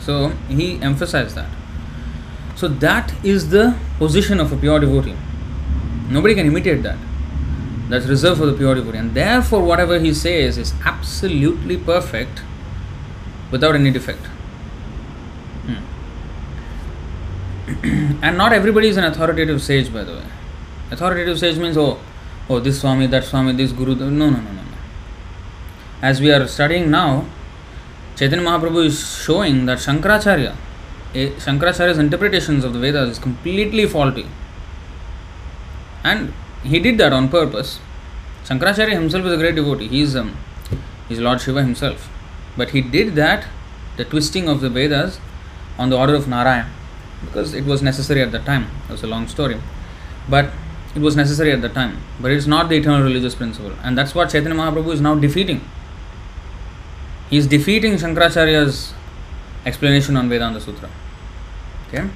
So 0.00 0.30
he 0.48 0.80
emphasized 0.80 1.34
that. 1.36 1.48
So 2.56 2.68
that 2.68 3.12
is 3.22 3.50
the 3.50 3.76
position 3.98 4.40
of 4.40 4.50
a 4.50 4.56
pure 4.56 4.80
devotee. 4.80 5.14
Nobody 6.08 6.34
can 6.34 6.46
imitate 6.46 6.82
that. 6.82 6.98
That's 7.88 8.06
reserved 8.06 8.40
for 8.40 8.46
the 8.46 8.54
pure 8.54 8.74
devotee. 8.74 8.98
And 8.98 9.14
therefore, 9.14 9.62
whatever 9.62 9.98
he 9.98 10.12
says 10.14 10.58
is 10.58 10.72
absolutely 10.84 11.76
perfect 11.76 12.42
without 13.50 13.74
any 13.74 13.90
defect. 13.90 14.26
Hmm. 15.66 15.84
and 18.22 18.38
not 18.38 18.52
everybody 18.52 18.88
is 18.88 18.96
an 18.96 19.04
authoritative 19.04 19.62
sage, 19.62 19.92
by 19.92 20.02
the 20.02 20.14
way. 20.14 20.24
Authoritative 20.90 21.38
sage 21.38 21.58
means, 21.58 21.76
oh, 21.76 21.98
oh, 22.48 22.58
this 22.58 22.80
Swami, 22.80 23.06
that 23.08 23.24
Swami, 23.24 23.52
this 23.52 23.72
Guru. 23.72 23.94
No, 23.94 24.08
no, 24.08 24.30
no, 24.30 24.40
no, 24.40 24.52
no. 24.52 24.62
As 26.00 26.20
we 26.20 26.32
are 26.32 26.46
studying 26.48 26.90
now, 26.90 27.26
Chaitanya 28.16 28.44
Mahaprabhu 28.44 28.86
is 28.86 29.22
showing 29.22 29.66
that 29.66 29.78
Shankaracharya, 29.78 30.56
Shankaracharya's 31.14 31.98
interpretations 31.98 32.64
of 32.64 32.72
the 32.72 32.78
Vedas 32.78 33.10
is 33.10 33.18
completely 33.18 33.86
faulty. 33.86 34.26
And 36.04 36.32
he 36.62 36.78
did 36.78 36.98
that 36.98 37.12
on 37.12 37.28
purpose. 37.28 37.80
Shankaracharya 38.44 38.92
himself 38.92 39.24
is 39.24 39.32
a 39.32 39.36
great 39.36 39.56
devotee. 39.56 39.88
He 39.88 40.02
is, 40.02 40.14
um, 40.14 40.36
he 41.08 41.14
is 41.14 41.20
Lord 41.20 41.40
Shiva 41.40 41.62
himself. 41.62 42.08
But 42.56 42.70
he 42.70 42.80
did 42.80 43.14
that, 43.14 43.46
the 43.96 44.04
twisting 44.04 44.48
of 44.48 44.60
the 44.60 44.70
Vedas, 44.70 45.18
on 45.78 45.90
the 45.90 45.96
order 45.96 46.14
of 46.14 46.28
Narayan, 46.28 46.70
because 47.24 47.54
it 47.54 47.64
was 47.64 47.82
necessary 47.82 48.22
at 48.22 48.32
the 48.32 48.38
time. 48.38 48.68
It 48.88 48.92
was 48.92 49.02
a 49.02 49.06
long 49.06 49.26
story. 49.26 49.60
But 50.28 50.50
it 50.94 51.00
was 51.00 51.16
necessary 51.16 51.52
at 51.52 51.60
the 51.60 51.68
time. 51.68 51.98
But 52.20 52.30
it 52.30 52.36
is 52.36 52.46
not 52.46 52.68
the 52.68 52.76
eternal 52.76 53.02
religious 53.02 53.34
principle. 53.34 53.72
And 53.82 53.96
that's 53.98 54.14
what 54.14 54.30
Chaitanya 54.30 54.56
Mahaprabhu 54.56 54.92
is 54.92 55.00
now 55.00 55.14
defeating. 55.14 55.60
He 57.28 57.36
is 57.36 57.46
defeating 57.46 57.94
Shankaracharya's 57.94 58.94
explanation 59.66 60.16
on 60.16 60.30
Vedanta 60.30 60.60
Sutra. 60.60 60.88
Okay? 61.88 62.08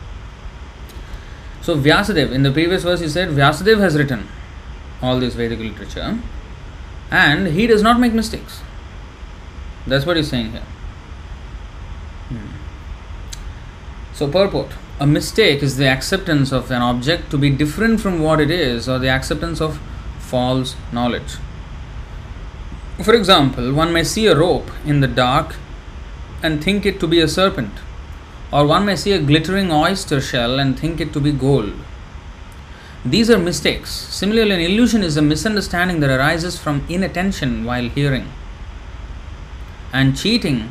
So 1.61 1.77
Vyasadev, 1.77 2.33
in 2.33 2.43
the 2.43 2.51
previous 2.51 2.83
verse, 2.85 3.01
he 3.01 3.09
said 3.09 3.29
Vyasadev 3.29 3.79
has 3.79 3.99
written 3.99 4.27
all 5.03 5.21
this 5.21 5.35
Vedic 5.35 5.59
literature 5.59 6.19
and 7.11 7.49
he 7.49 7.67
does 7.67 7.83
not 7.83 8.01
make 8.01 8.15
mistakes. 8.15 8.63
That's 9.87 10.07
what 10.07 10.17
he's 10.17 10.31
saying 10.31 10.53
here. 10.53 10.67
Hmm. 12.29 12.49
So, 14.15 14.31
purport 14.31 14.73
a 15.01 15.07
mistake 15.07 15.63
is 15.63 15.79
the 15.79 15.89
acceptance 15.89 16.53
of 16.53 16.71
an 16.71 16.83
object 16.83 17.31
to 17.31 17.39
be 17.39 17.49
different 17.49 18.01
from 18.01 18.21
what 18.21 18.39
it 18.39 18.51
is 18.51 18.87
or 18.87 18.99
the 18.99 19.09
acceptance 19.09 19.59
of 19.59 19.81
false 20.19 20.77
knowledge. 20.93 21.37
For 23.03 23.15
example, 23.15 23.73
one 23.73 23.95
may 23.95 24.05
see 24.05 24.27
a 24.27 24.37
rope 24.37 24.71
in 24.85 25.01
the 25.01 25.09
dark 25.09 25.57
and 26.43 26.63
think 26.63 26.87
it 26.87 27.01
to 27.01 27.07
be 27.07 27.21
a 27.21 27.29
serpent 27.29 27.73
or 28.53 28.67
one 28.67 28.85
may 28.85 28.97
see 28.97 29.13
a 29.13 29.23
glittering 29.23 29.71
oyster 29.71 30.21
shell 30.21 30.59
and 30.59 30.79
think 30.79 31.01
it 31.01 31.13
to 31.13 31.21
be 31.21 31.33
gold. 31.33 31.73
These 33.05 33.31
are 33.31 33.39
mistakes. 33.39 33.91
Similarly, 33.91 34.53
an 34.53 34.61
illusion 34.61 35.03
is 35.03 35.17
a 35.17 35.23
misunderstanding 35.23 36.01
that 36.01 36.11
arises 36.11 36.59
from 36.59 36.85
inattention 36.89 37.65
while 37.65 37.89
hearing. 37.89 38.31
And 39.93 40.17
cheating 40.17 40.71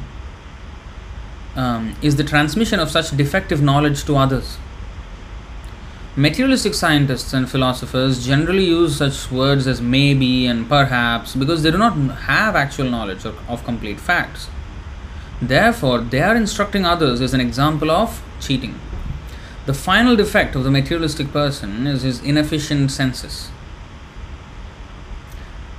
um, 1.55 1.95
is 2.01 2.17
the 2.17 2.23
transmission 2.23 2.79
of 2.79 2.91
such 2.91 3.15
defective 3.15 3.62
knowledge 3.62 4.03
to 4.05 4.17
others. 4.17 4.58
Materialistic 6.15 6.73
scientists 6.73 7.34
and 7.34 7.49
philosophers 7.49 8.25
generally 8.25 8.65
use 8.65 8.97
such 8.97 9.32
words 9.32 9.67
as 9.67 9.82
maybe 9.82 10.45
and 10.47 10.67
perhaps 10.67 11.34
because 11.36 11.63
they 11.63 11.71
do 11.71 11.77
not 11.77 11.93
have 11.93 12.55
actual 12.55 12.89
knowledge 12.89 13.23
of, 13.25 13.38
of 13.49 13.63
complete 13.63 13.99
facts. 13.99 14.49
Therefore, 15.41 15.99
their 16.02 16.36
instructing 16.36 16.86
others 16.86 17.21
is 17.21 17.34
an 17.34 17.39
example 17.39 17.89
of 17.89 18.21
cheating. 18.39 18.80
The 19.65 19.73
final 19.73 20.15
defect 20.15 20.56
of 20.56 20.63
the 20.63 20.71
materialistic 20.71 21.32
person 21.32 21.88
is 21.88 22.02
his 22.02 22.21
inefficient 22.21 22.91
senses. 22.91 23.49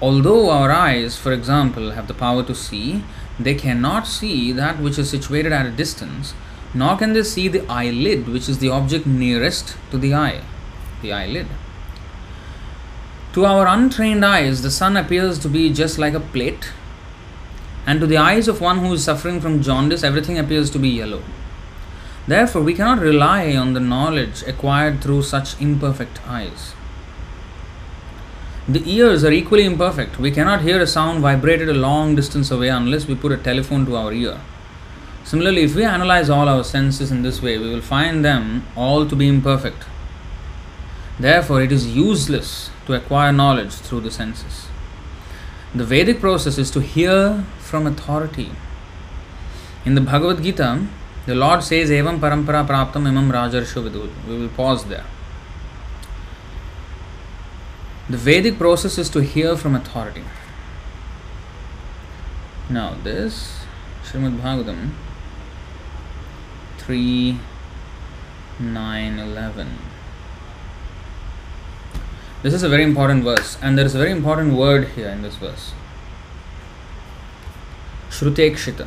Although 0.00 0.48
our 0.48 0.70
eyes, 0.70 1.18
for 1.18 1.32
example, 1.32 1.90
have 1.90 2.08
the 2.08 2.14
power 2.14 2.42
to 2.44 2.54
see, 2.54 3.02
they 3.38 3.54
cannot 3.54 4.06
see 4.06 4.50
that 4.52 4.80
which 4.80 4.98
is 4.98 5.10
situated 5.10 5.52
at 5.52 5.66
a 5.66 5.70
distance, 5.70 6.32
nor 6.72 6.96
can 6.96 7.12
they 7.12 7.22
see 7.22 7.48
the 7.48 7.66
eyelid, 7.68 8.28
which 8.28 8.48
is 8.48 8.58
the 8.58 8.70
object 8.70 9.06
nearest 9.06 9.76
to 9.90 9.98
the 9.98 10.14
eye, 10.14 10.40
the 11.02 11.12
eyelid. 11.12 11.48
To 13.34 13.44
our 13.44 13.66
untrained 13.66 14.24
eyes, 14.24 14.62
the 14.62 14.70
sun 14.70 14.96
appears 14.96 15.38
to 15.40 15.48
be 15.48 15.72
just 15.72 15.98
like 15.98 16.14
a 16.14 16.20
plate, 16.20 16.72
and 17.86 18.00
to 18.00 18.06
the 18.06 18.16
eyes 18.16 18.48
of 18.48 18.60
one 18.60 18.78
who 18.78 18.92
is 18.92 19.04
suffering 19.04 19.40
from 19.40 19.62
jaundice, 19.62 20.04
everything 20.04 20.38
appears 20.38 20.70
to 20.70 20.78
be 20.78 20.88
yellow. 20.88 21.22
Therefore, 22.26 22.62
we 22.62 22.74
cannot 22.74 23.00
rely 23.00 23.56
on 23.56 23.72
the 23.72 23.80
knowledge 23.80 24.42
acquired 24.46 25.00
through 25.00 25.22
such 25.22 25.60
imperfect 25.60 26.20
eyes. 26.26 26.74
The 28.68 28.88
ears 28.88 29.24
are 29.24 29.32
equally 29.32 29.64
imperfect. 29.64 30.18
We 30.18 30.30
cannot 30.30 30.60
hear 30.60 30.80
a 30.80 30.86
sound 30.86 31.22
vibrated 31.22 31.68
a 31.68 31.74
long 31.74 32.14
distance 32.14 32.52
away 32.52 32.68
unless 32.68 33.06
we 33.06 33.16
put 33.16 33.32
a 33.32 33.36
telephone 33.36 33.84
to 33.86 33.96
our 33.96 34.12
ear. 34.12 34.40
Similarly, 35.24 35.62
if 35.62 35.74
we 35.74 35.84
analyze 35.84 36.30
all 36.30 36.48
our 36.48 36.62
senses 36.62 37.10
in 37.10 37.22
this 37.22 37.42
way, 37.42 37.58
we 37.58 37.68
will 37.68 37.80
find 37.80 38.24
them 38.24 38.64
all 38.76 39.06
to 39.06 39.16
be 39.16 39.26
imperfect. 39.26 39.84
Therefore, 41.18 41.62
it 41.62 41.72
is 41.72 41.96
useless 41.96 42.70
to 42.86 42.94
acquire 42.94 43.32
knowledge 43.32 43.72
through 43.72 44.00
the 44.00 44.10
senses. 44.10 44.69
The 45.72 45.84
Vedic 45.84 46.18
process 46.18 46.58
is 46.58 46.70
to 46.72 46.80
hear 46.80 47.44
from 47.58 47.86
authority. 47.86 48.50
In 49.84 49.94
the 49.94 50.00
Bhagavad 50.00 50.42
Gita, 50.42 50.86
the 51.26 51.34
Lord 51.34 51.62
says, 51.62 51.90
Evam 51.90 52.18
parampara 52.18 52.66
praptam 52.66 53.06
imam 53.06 53.30
rajarsho 53.30 53.88
vidu. 53.88 54.10
We 54.26 54.38
will 54.38 54.48
pause 54.48 54.84
there. 54.86 55.04
The 58.08 58.16
Vedic 58.16 58.58
process 58.58 58.98
is 58.98 59.08
to 59.10 59.22
hear 59.22 59.56
from 59.56 59.76
authority. 59.76 60.24
Now, 62.68 62.96
this 63.04 63.64
Srimad 64.04 64.40
Bhagavatam 64.40 64.90
3 66.78 67.38
9 68.58 69.18
11. 69.18 69.89
This 72.42 72.54
is 72.54 72.62
a 72.62 72.68
very 72.68 72.84
important 72.84 73.22
verse, 73.22 73.58
and 73.60 73.76
there 73.76 73.84
is 73.84 73.94
a 73.94 73.98
very 73.98 74.10
important 74.10 74.54
word 74.54 74.88
here 74.96 75.08
in 75.08 75.22
this 75.22 75.36
verse. 75.36 75.72
Shrutekshita. 78.10 78.86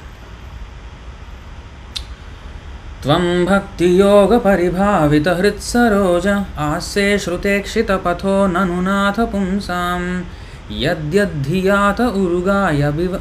त्वं 3.03 3.23
भक्तियोगपरिभावितहृत्सरोज 3.45 6.27
आस्ये 6.65 7.07
श्रुतेक्षितपथो 7.23 8.35
ननुनाथ 8.53 9.17
पुंसां 9.31 10.03
यद्यद्धियात 10.83 11.99
उरुगाय 12.21 12.81
विव 12.99 13.17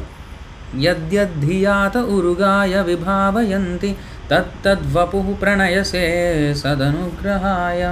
यद्यद्धियात 0.85 1.95
उरुगाय 2.15 2.75
विभावयन्ति 2.89 3.91
तत्तद्वपुः 4.29 5.27
प्रणयसे 5.41 6.05
सदनुग्रहाय 6.63 7.83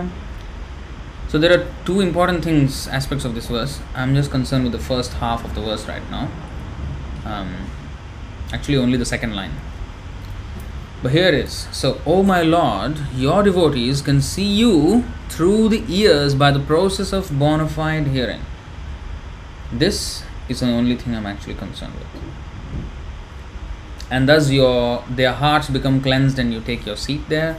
So 1.31 1.39
there 1.39 1.57
are 1.57 1.65
two 1.85 2.01
important 2.01 2.43
things, 2.43 2.89
aspects 2.89 3.23
of 3.23 3.35
this 3.35 3.47
verse. 3.47 3.79
I'm 3.95 4.13
just 4.15 4.31
concerned 4.31 4.65
with 4.65 4.73
the 4.73 4.79
first 4.79 5.13
half 5.13 5.45
of 5.45 5.55
the 5.55 5.61
verse 5.61 5.87
right 5.87 6.03
now. 6.11 6.29
Um, 7.23 7.55
actually, 8.51 8.75
only 8.75 8.97
the 8.97 9.05
second 9.05 9.33
line. 9.33 9.53
But 11.01 11.13
here 11.13 11.29
it 11.29 11.33
is. 11.33 11.69
so, 11.71 12.01
O 12.05 12.21
my 12.21 12.41
Lord, 12.41 12.99
your 13.15 13.43
devotees 13.43 14.01
can 14.01 14.21
see 14.21 14.43
you 14.43 15.05
through 15.29 15.69
the 15.69 15.85
ears 15.87 16.35
by 16.35 16.51
the 16.51 16.59
process 16.59 17.13
of 17.13 17.39
bona 17.39 17.69
fide 17.69 18.07
hearing. 18.07 18.41
This 19.71 20.25
is 20.49 20.59
the 20.59 20.67
only 20.67 20.97
thing 20.97 21.15
I'm 21.15 21.25
actually 21.25 21.55
concerned 21.55 21.93
with. 21.93 22.07
And 24.09 24.27
thus 24.27 24.51
your 24.51 25.05
their 25.09 25.31
hearts 25.31 25.69
become 25.69 26.01
cleansed 26.01 26.37
and 26.37 26.53
you 26.53 26.59
take 26.59 26.85
your 26.85 26.97
seat 26.97 27.29
there, 27.29 27.57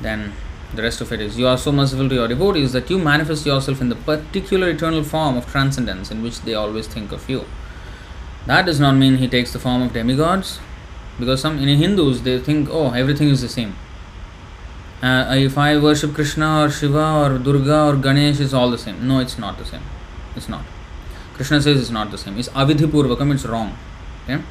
then 0.00 0.32
the 0.76 0.82
rest 0.82 1.00
of 1.00 1.12
it 1.12 1.20
is 1.20 1.38
you 1.38 1.46
are 1.46 1.58
so 1.58 1.72
merciful 1.72 2.08
to 2.08 2.14
your 2.14 2.28
devotees 2.28 2.72
that 2.72 2.90
you 2.90 2.98
manifest 2.98 3.46
yourself 3.46 3.80
in 3.80 3.88
the 3.88 3.96
particular 3.96 4.70
eternal 4.70 5.02
form 5.02 5.36
of 5.36 5.50
transcendence 5.50 6.10
in 6.10 6.22
which 6.22 6.40
they 6.42 6.54
always 6.54 6.86
think 6.86 7.12
of 7.12 7.28
you. 7.28 7.44
That 8.46 8.66
does 8.66 8.80
not 8.80 8.92
mean 8.92 9.16
he 9.16 9.28
takes 9.28 9.52
the 9.52 9.58
form 9.58 9.82
of 9.82 9.92
demigods, 9.92 10.58
because 11.18 11.40
some 11.40 11.58
in 11.58 11.68
Hindus 11.78 12.22
they 12.22 12.38
think, 12.38 12.68
oh, 12.70 12.90
everything 12.90 13.28
is 13.28 13.40
the 13.40 13.48
same. 13.48 13.74
Uh, 15.02 15.34
if 15.36 15.58
I 15.58 15.76
worship 15.78 16.14
Krishna 16.14 16.62
or 16.62 16.70
Shiva 16.70 17.12
or 17.22 17.38
Durga 17.38 17.84
or 17.84 17.96
Ganesh, 17.96 18.40
it's 18.40 18.54
all 18.54 18.70
the 18.70 18.78
same. 18.78 19.06
No, 19.06 19.18
it's 19.18 19.38
not 19.38 19.58
the 19.58 19.64
same. 19.64 19.82
It's 20.34 20.48
not. 20.48 20.64
Krishna 21.34 21.60
says 21.60 21.80
it's 21.80 21.90
not 21.90 22.10
the 22.10 22.18
same. 22.18 22.38
It's 22.38 22.48
avidhi 22.50 22.86
purvakam. 22.86 23.34
It's 23.34 23.44
wrong. 23.44 23.76
Okay. 24.24 24.42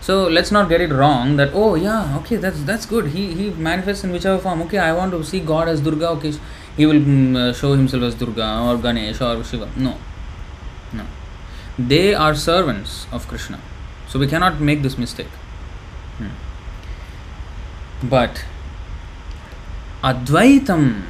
So 0.00 0.26
let's 0.28 0.50
not 0.50 0.68
get 0.68 0.80
it 0.80 0.92
wrong 0.92 1.36
that 1.36 1.50
oh 1.52 1.74
yeah 1.74 2.16
okay 2.18 2.36
that's 2.36 2.62
that's 2.62 2.86
good. 2.86 3.08
He 3.08 3.34
he 3.34 3.50
manifests 3.50 4.04
in 4.04 4.12
whichever 4.12 4.38
form. 4.38 4.62
Okay 4.62 4.78
I 4.78 4.92
want 4.92 5.12
to 5.12 5.24
see 5.24 5.40
God 5.40 5.68
as 5.68 5.80
Durga. 5.80 6.08
Okay 6.10 6.32
he 6.76 6.86
will 6.86 7.00
mm, 7.00 7.36
uh, 7.36 7.52
show 7.52 7.72
himself 7.72 8.02
as 8.04 8.14
Durga 8.14 8.60
or 8.66 8.78
Ganesh 8.78 9.20
or 9.20 9.42
Shiva. 9.44 9.68
No. 9.76 9.96
No. 10.92 11.04
They 11.78 12.14
are 12.14 12.34
servants 12.34 13.06
of 13.12 13.26
Krishna. 13.28 13.60
So 14.08 14.18
we 14.18 14.26
cannot 14.26 14.60
make 14.60 14.82
this 14.82 14.96
mistake. 14.96 15.34
Hmm. 16.18 16.30
but 18.02 18.44
Advaitam 20.02 21.02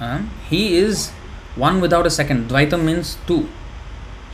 uh, 0.00 0.22
he 0.48 0.76
is 0.76 1.10
one 1.54 1.80
without 1.80 2.06
a 2.06 2.10
second. 2.10 2.48
Dvaitam 2.48 2.84
means 2.84 3.18
two. 3.26 3.48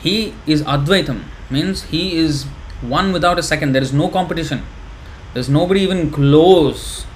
He 0.00 0.34
is 0.46 0.62
Advaitam. 0.62 1.24
Means 1.50 1.82
he 1.84 2.16
is 2.16 2.46
one 2.80 3.12
without 3.12 3.38
a 3.38 3.42
second. 3.42 3.72
There 3.72 3.82
is 3.82 3.92
no 3.92 4.08
competition. 4.08 4.64
There's 5.34 5.48
nobody 5.48 5.80
even 5.80 6.10
close 6.10 7.06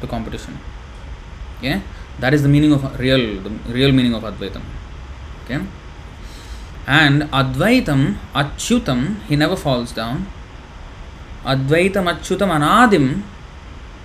to 0.00 0.06
competition. 0.06 0.58
Okay, 1.58 1.82
that 2.20 2.34
is 2.34 2.42
the 2.42 2.48
meaning 2.48 2.72
of 2.72 2.98
real, 2.98 3.40
the 3.40 3.50
real 3.72 3.92
meaning 3.92 4.14
of 4.14 4.22
Advaitam. 4.22 4.62
Okay, 5.44 5.60
and 6.86 7.22
Advaitam, 7.22 8.16
Achyutam, 8.34 9.22
he 9.24 9.36
never 9.36 9.56
falls 9.56 9.92
down. 9.92 10.26
Advaitam, 11.44 12.12
Achyutam, 12.12 12.50
Anadim, 12.50 13.22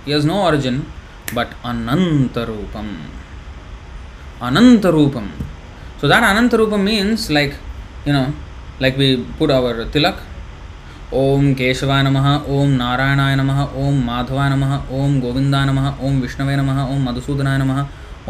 he 0.04 0.12
has 0.12 0.24
no 0.24 0.42
origin, 0.42 0.86
but 1.34 1.50
Anantarupam. 1.62 2.96
Anantarupam. 4.40 5.30
So 6.00 6.06
that 6.08 6.22
Anantarupam 6.22 6.82
means 6.82 7.30
like, 7.30 7.56
you 8.04 8.12
know, 8.12 8.32
like 8.78 8.96
we 8.96 9.24
put 9.38 9.50
our 9.50 9.84
tilak 9.86 10.20
ॐ 11.16 11.52
केशवाय 11.58 12.02
नमः 12.02 12.26
ॐ 12.54 12.72
नारायणाय 12.78 13.34
नमः 13.36 13.60
ॐ 13.82 14.00
माधवाय 14.06 14.48
नमः 14.50 14.72
ॐ 14.96 15.18
गोविन्दाय 15.20 15.64
नमः 15.66 15.86
ॐ 16.06 16.18
विष्णवे 16.20 16.56
नमः 16.56 16.80
ॐ 16.84 16.98
मधुसूदनाय 17.04 17.56
नमः 17.58 17.78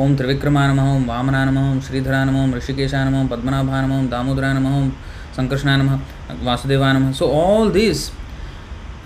ॐ 0.02 0.14
त्रिविक्रमाय 0.18 0.68
नमः 0.72 0.90
ॐ 0.96 1.06
वामनाय 1.06 1.44
नमः 1.46 1.70
ॐ 1.70 1.80
श्रीधराय 1.86 2.24
नमः 2.24 2.54
ऋषिकेशाय 2.56 3.04
नमः 3.04 3.26
पद्मनाभाय 3.32 3.82
नमः 3.86 4.04
दामोदराय 4.10 4.52
नमः 4.58 4.76
ॐ 4.80 4.88
संकृष्णाय 5.36 5.76
नमः 5.76 5.98
वासुदेवाय 6.48 6.92
नमः 6.98 7.12
so 7.20 7.30
all 7.40 7.72
these 7.78 8.08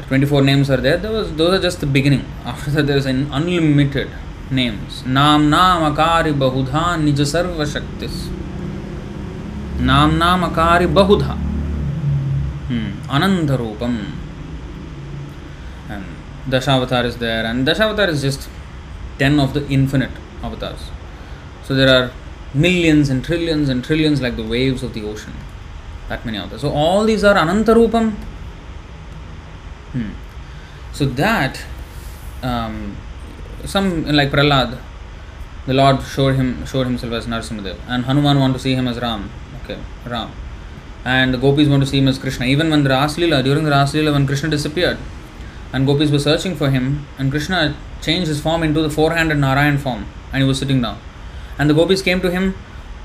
24 0.08 0.42
names 0.42 0.70
are 0.70 0.78
there. 0.78 0.96
There 0.96 1.12
was, 1.12 1.32
those 1.36 1.58
are 1.58 1.62
just 1.62 1.80
the 1.80 1.86
beginning. 1.86 2.24
After 2.44 2.70
that, 2.72 2.86
there 2.86 2.96
is 2.96 3.06
an 3.06 3.28
unlimited 3.32 4.10
names. 4.50 5.04
Nam 5.06 5.48
Nam 5.48 5.94
Akari 5.94 6.32
Bahudha 6.32 6.98
Nija 7.04 7.26
Sarva 7.32 7.66
Shaktis. 7.74 8.28
Nam 9.80 10.18
Nam 10.18 10.42
Akari 10.42 10.92
Bahudha. 10.92 11.51
Hmm. 12.68 12.90
Anantarupam. 13.08 14.12
And 15.88 16.04
Dashavatar 16.48 17.04
is 17.04 17.16
there, 17.18 17.44
and 17.44 17.66
Dashavatar 17.66 18.08
is 18.08 18.22
just 18.22 18.48
10 19.18 19.40
of 19.40 19.54
the 19.54 19.66
infinite 19.68 20.10
avatars. 20.42 20.90
So 21.64 21.74
there 21.74 21.88
are 21.88 22.12
millions 22.54 23.10
and 23.10 23.24
trillions 23.24 23.68
and 23.68 23.84
trillions 23.84 24.20
like 24.20 24.36
the 24.36 24.44
waves 24.44 24.82
of 24.82 24.94
the 24.94 25.02
ocean. 25.02 25.34
That 26.08 26.24
many 26.24 26.38
avatars. 26.38 26.60
So 26.60 26.70
all 26.70 27.04
these 27.04 27.24
are 27.24 27.34
Anantarupam. 27.34 28.12
Hmm. 29.92 30.10
So 30.92 31.06
that, 31.06 31.64
um, 32.42 32.96
some 33.64 34.06
like 34.06 34.30
Prahlad, 34.30 34.78
the 35.66 35.74
Lord 35.74 36.02
showed 36.02 36.34
him 36.34 36.66
showed 36.66 36.86
himself 36.86 37.12
as 37.12 37.26
Narasimhadev, 37.26 37.76
and 37.86 38.04
Hanuman 38.04 38.38
want 38.38 38.54
to 38.54 38.58
see 38.58 38.74
him 38.74 38.88
as 38.88 39.00
Ram. 39.00 39.30
Okay, 39.62 39.78
Ram 40.06 40.32
and 41.04 41.34
the 41.34 41.38
gopis 41.38 41.68
want 41.68 41.82
to 41.82 41.88
see 41.88 41.98
him 41.98 42.08
as 42.08 42.18
Krishna. 42.18 42.46
Even 42.46 42.70
when 42.70 42.84
the 42.84 42.90
Raslila, 42.90 43.42
during 43.42 43.64
the 43.64 43.70
Raslila, 43.70 44.12
when 44.12 44.26
Krishna 44.26 44.48
disappeared, 44.48 44.98
and 45.72 45.86
gopis 45.86 46.10
were 46.10 46.18
searching 46.18 46.54
for 46.54 46.70
him, 46.70 47.06
and 47.18 47.30
Krishna 47.30 47.76
changed 48.00 48.28
his 48.28 48.40
form 48.40 48.62
into 48.62 48.80
the 48.80 48.90
four-handed 48.90 49.38
Narayan 49.38 49.78
form, 49.78 50.06
and 50.32 50.42
he 50.42 50.48
was 50.48 50.58
sitting 50.58 50.80
down. 50.80 50.98
And 51.58 51.68
the 51.68 51.74
gopis 51.74 52.02
came 52.02 52.20
to 52.20 52.30
him, 52.30 52.54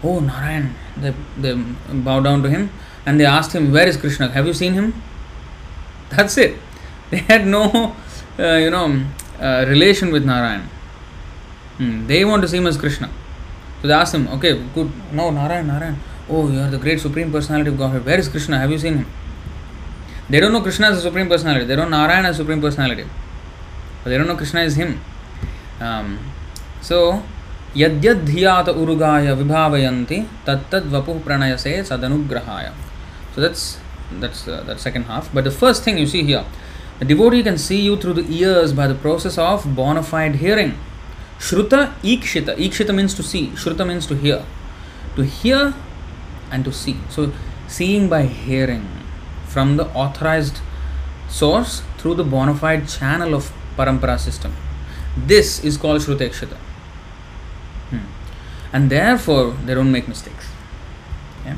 oh 0.04 0.20
Narayan, 0.20 0.76
they, 0.96 1.14
they 1.38 1.54
bowed 1.92 2.24
down 2.24 2.44
to 2.44 2.50
him, 2.50 2.70
and 3.06 3.20
they 3.20 3.26
asked 3.26 3.54
him, 3.54 3.72
where 3.72 3.88
is 3.88 3.98
Krishna? 3.98 4.30
Have 4.30 4.46
you 4.46 4.54
seen 4.54 4.74
him? 4.74 5.02
That's 6.10 6.38
it. 6.38 6.58
They 7.10 7.18
had 7.18 7.48
no, 7.48 7.96
uh, 8.38 8.56
you 8.56 8.70
know, 8.70 9.06
uh, 9.40 9.66
relation 9.68 10.12
with 10.12 10.26
Narayan. 10.26 10.70
Hmm. 11.78 12.08
They 12.08 12.26
want 12.26 12.42
to 12.42 12.48
see 12.48 12.58
him 12.58 12.68
as 12.68 12.78
Krishna. 12.78 13.10
So 13.82 13.88
they 13.88 13.94
asked 13.94 14.14
him, 14.14 14.28
okay, 14.28 14.62
good, 14.74 14.92
no, 15.14 15.30
Narayan, 15.30 15.68
Narayan 15.68 16.00
Oh, 16.30 16.50
you 16.50 16.60
are 16.60 16.70
the 16.70 16.78
great 16.78 17.00
supreme 17.00 17.32
personality 17.32 17.70
of 17.70 17.78
Godhead. 17.78 18.06
Where 18.06 18.20
is 18.20 18.28
Krishna? 18.28 18.60
Have 18.60 18.72
you 18.72 18.78
seen 18.78 18.98
him? 18.98 19.08
They 20.30 20.42
don't 20.42 20.52
know 20.52 20.62
Krishna 20.62 20.90
is 20.90 20.98
the 20.98 21.02
supreme 21.04 21.30
personality. 21.30 21.66
They 21.66 21.76
don't 21.76 21.90
know 21.90 21.98
Narayana 22.00 22.30
is 22.30 22.38
supreme 22.38 22.60
personality. 22.60 23.06
But 24.04 24.10
they 24.10 24.18
don't 24.18 24.28
know 24.28 24.36
Krishna 24.36 24.62
is 24.62 24.76
him. 24.76 25.00
Um, 25.80 26.20
so, 26.82 27.24
यद्यधियात 27.78 28.70
उरुगाय 28.70 29.34
विभावयन्ति 29.40 30.16
तत्तद् 30.46 30.86
वपुः 30.94 31.20
प्रणयसे 31.24 31.84
सदनुग्रहाय 31.90 32.72
so 33.36 33.42
that's 33.42 33.64
that's 34.22 34.44
that 34.50 34.78
second 34.80 35.06
half 35.06 35.36
but 35.36 35.44
the 35.44 35.52
first 35.60 35.86
thing 35.88 36.00
you 36.00 36.06
see 36.08 36.22
here 36.30 36.46
the 37.04 37.08
devotee 37.08 37.42
can 37.44 37.58
see 37.66 37.78
you 37.80 37.98
through 38.04 38.14
the 38.14 38.26
ears 38.30 38.72
by 38.80 38.88
the 38.88 38.98
process 39.02 39.38
of 39.40 39.68
bona fide 39.80 40.36
hearing 40.44 40.72
श्रुत 41.50 41.74
ईक्षित 42.14 42.56
ईक्षित 42.60 42.92
means 43.00 43.18
to 43.18 43.24
see 43.24 43.48
श्रुत 43.64 43.82
means 43.90 44.10
to 44.10 44.16
hear 44.24 44.44
to 45.16 45.24
hear 45.42 45.74
and 46.52 46.66
to 46.66 46.72
see. 46.72 46.98
So 47.10 47.32
seeing 47.68 48.10
by 48.10 48.24
hearing 48.24 48.88
from 49.46 49.78
the 49.78 49.86
authorized 49.88 50.60
source 51.30 51.84
through 51.98 52.16
the 52.16 52.24
bona 52.24 52.56
fide 52.56 52.88
channel 52.88 53.34
of 53.34 53.52
parampara 53.78 54.20
system. 54.20 54.56
This 55.16 55.64
is 55.64 55.78
called 55.78 56.02
shrutekshita. 56.02 56.58
Hmm. 57.90 58.00
and 58.74 58.90
therefore 58.90 59.52
they 59.66 59.74
don't 59.74 59.92
make 59.92 60.08
mistakes. 60.08 60.48
Yeah? 61.46 61.56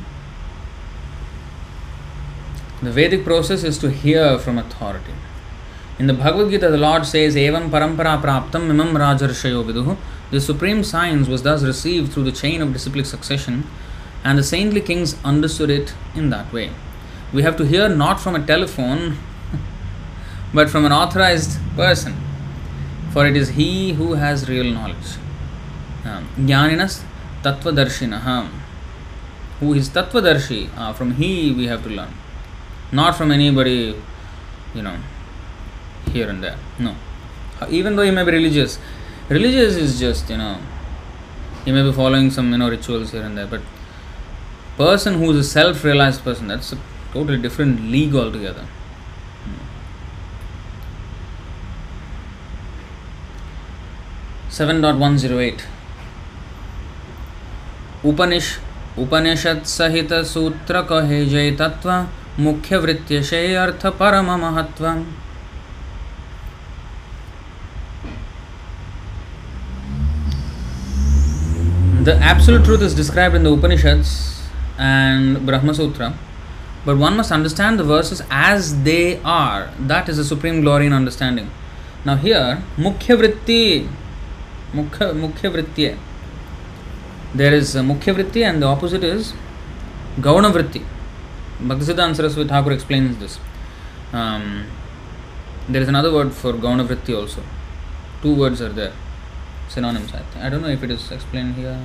the 2.83 2.91
vedic 2.91 3.23
process 3.23 3.63
is 3.63 3.77
to 3.79 3.89
hear 3.89 4.37
from 4.37 4.57
authority. 4.57 5.13
In 5.97 6.07
the 6.07 6.13
bhagavad 6.13 6.51
gita 6.51 6.69
the 6.69 6.77
lord 6.77 7.05
says 7.05 7.35
evam 7.35 7.69
parampara 7.69 8.21
praptam 8.21 8.69
imam 8.69 8.93
rajarshayo 8.93 9.63
viduhu. 9.65 9.97
The 10.31 10.39
supreme 10.39 10.83
science 10.83 11.27
was 11.27 11.41
thus 11.41 11.63
received 11.63 12.13
through 12.13 12.23
the 12.23 12.31
chain 12.31 12.61
of 12.61 12.71
disciplic 12.71 13.05
succession 13.07 13.65
and 14.23 14.37
the 14.37 14.43
saintly 14.43 14.81
kings 14.81 15.15
understood 15.23 15.69
it 15.69 15.93
in 16.15 16.29
that 16.29 16.51
way 16.51 16.71
we 17.33 17.41
have 17.41 17.57
to 17.57 17.65
hear 17.65 17.87
not 17.89 18.19
from 18.19 18.35
a 18.35 18.45
telephone 18.45 19.17
but 20.53 20.69
from 20.69 20.85
an 20.85 20.91
authorized 20.91 21.59
person 21.75 22.15
for 23.11 23.25
it 23.25 23.35
is 23.35 23.49
he 23.49 23.93
who 23.93 24.13
has 24.13 24.47
real 24.47 24.71
knowledge. 24.71 25.17
Jnaninas 26.03 27.03
Tattvadarshinaha. 27.43 28.49
Who 29.59 29.73
is 29.73 29.89
Tattvadarshi? 29.89 30.69
Uh, 30.77 30.93
from 30.93 31.15
he 31.15 31.51
we 31.51 31.65
have 31.67 31.83
to 31.83 31.89
learn. 31.89 32.13
Not 32.91 33.15
from 33.15 33.31
anybody, 33.31 33.95
you 34.75 34.81
know, 34.81 34.97
here 36.11 36.29
and 36.29 36.43
there. 36.43 36.57
No. 36.77 36.95
Even 37.69 37.95
though 37.95 38.03
he 38.03 38.11
may 38.11 38.23
be 38.23 38.31
religious. 38.31 38.79
Religious 39.27 39.75
is 39.75 39.99
just, 39.99 40.29
you 40.29 40.37
know, 40.37 40.57
he 41.65 41.71
may 41.71 41.83
be 41.83 41.91
following 41.91 42.31
some, 42.31 42.51
you 42.51 42.57
know, 42.57 42.69
rituals 42.69 43.11
here 43.11 43.21
and 43.21 43.37
there, 43.37 43.47
but 43.47 43.61
person 44.79 45.15
who 45.15 45.29
is 45.31 45.37
a 45.37 45.43
self-realized 45.43 46.23
person, 46.23 46.47
that's 46.47 46.71
a 46.71 46.77
totally 47.13 47.37
different 47.37 47.81
league 47.91 48.15
altogether. 48.15 48.65
7.108 54.59 55.61
उपनिष 58.05 58.47
उपनिषद 58.99 59.61
सहित 59.71 60.13
सूत्र 60.27 60.81
कहे 60.89 61.25
जय 61.25 61.51
तत्व 61.59 61.91
मुख्य 62.43 62.77
वृत्त्यशे 62.77 63.43
अर्थ 63.63 63.85
परम 63.99 64.31
महत्व 64.41 64.87
The 72.03 72.17
absolute 72.17 72.65
truth 72.65 72.81
is 72.81 72.95
described 72.95 73.35
in 73.35 73.43
the 73.43 73.51
Upanishads 73.51 74.28
and 74.79 75.45
Brahma 75.45 75.73
Sutra. 75.75 76.17
But 76.85 76.97
one 76.97 77.17
must 77.17 77.31
understand 77.31 77.77
the 77.77 77.83
verses 77.83 78.21
as 78.31 78.83
they 78.83 79.21
are. 79.21 79.69
That 79.77 80.07
is 80.07 80.17
the 80.17 80.23
supreme 80.23 80.61
glory 80.61 80.85
in 80.87 80.93
understanding. 80.93 81.51
Now 82.05 82.15
here, 82.15 82.63
Mukhya 82.77 83.17
Vritti, 83.17 83.89
Mukha 84.73 85.13
mukhya 85.13 85.51
Vritti. 85.51 85.97
There 87.35 87.53
is 87.53 87.75
Mukhya 87.75 88.15
Vritti 88.15 88.43
and 88.49 88.61
the 88.61 88.67
opposite 88.67 89.03
is 89.03 89.33
Gauna 90.17 90.51
Vritti. 90.51 90.83
Bhaktisiddhanta 91.61 92.15
Saraswati 92.15 92.47
Thakur 92.47 92.71
explains 92.71 93.17
this. 93.17 93.37
Um, 94.13 94.65
there 95.67 95.81
is 95.81 95.89
another 95.89 96.13
word 96.13 96.33
for 96.33 96.53
Gauna 96.53 96.87
Vritti 96.87 97.15
also. 97.15 97.43
Two 98.21 98.33
words 98.33 98.61
are 98.61 98.69
there, 98.69 98.93
synonyms. 99.67 100.13
I, 100.13 100.47
I 100.47 100.49
don't 100.49 100.61
know 100.61 100.69
if 100.69 100.81
it 100.81 100.91
is 100.91 101.11
explained 101.11 101.55
here. 101.55 101.77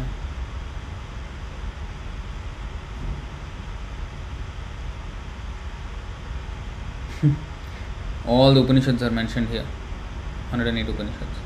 All 8.26 8.54
the 8.54 8.60
Upanishads 8.60 9.02
are 9.02 9.10
mentioned 9.10 9.48
here. 9.48 9.66
108 10.50 10.88
Upanishads. 10.88 11.36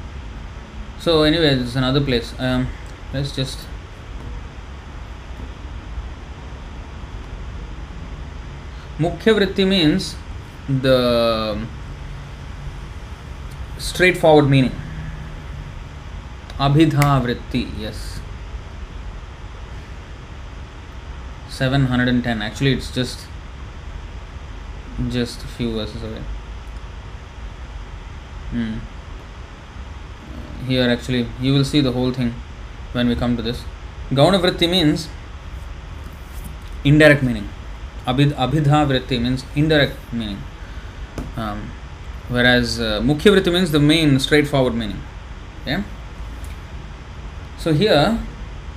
So 0.98 1.22
anyway 1.22 1.54
it's 1.54 1.76
another 1.76 2.00
place. 2.00 2.34
Um, 2.38 2.68
let's 3.12 3.34
just 3.34 3.58
mukhya 8.98 9.34
vritti 9.38 9.66
means 9.66 10.16
the 10.68 11.58
straightforward 13.78 14.50
meaning. 14.50 14.76
Abhidha 16.58 17.10
vritti 17.24 17.64
yes. 17.78 18.20
710 21.58 22.42
actually 22.42 22.72
it's 22.72 22.90
just 22.92 23.26
just 25.06 25.44
a 25.44 25.46
few 25.46 25.72
verses 25.72 26.02
away 26.02 26.22
hmm 28.50 28.78
here 30.66 30.88
actually 30.90 31.26
you 31.40 31.52
will 31.54 31.64
see 31.64 31.80
the 31.80 31.92
whole 31.92 32.12
thing 32.12 32.34
when 32.92 33.08
we 33.08 33.14
come 33.14 33.36
to 33.36 33.42
this 33.42 33.60
gauna 34.12 34.38
vritti 34.44 34.68
means 34.68 35.08
indirect 36.84 37.22
meaning 37.22 37.48
Abhid, 38.06 38.32
abhidha 38.44 38.80
vritti 38.90 39.20
means 39.24 39.44
indirect 39.54 39.96
meaning 40.12 40.40
um, 41.36 41.70
whereas 42.28 42.80
uh, 42.80 43.00
mukhya 43.10 43.32
vritti 43.34 43.52
means 43.52 43.70
the 43.70 43.84
main 43.92 44.18
straightforward 44.18 44.74
meaning 44.74 45.00
yeah 45.66 45.82
so 47.58 47.72
here 47.72 48.18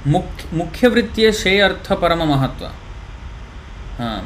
mukhya 0.05 0.91
vritti 0.95 1.25
she 1.41 1.55
artha 1.69 1.95
parama 2.03 2.27
mahatva 2.33 2.71
uh, 3.99 4.21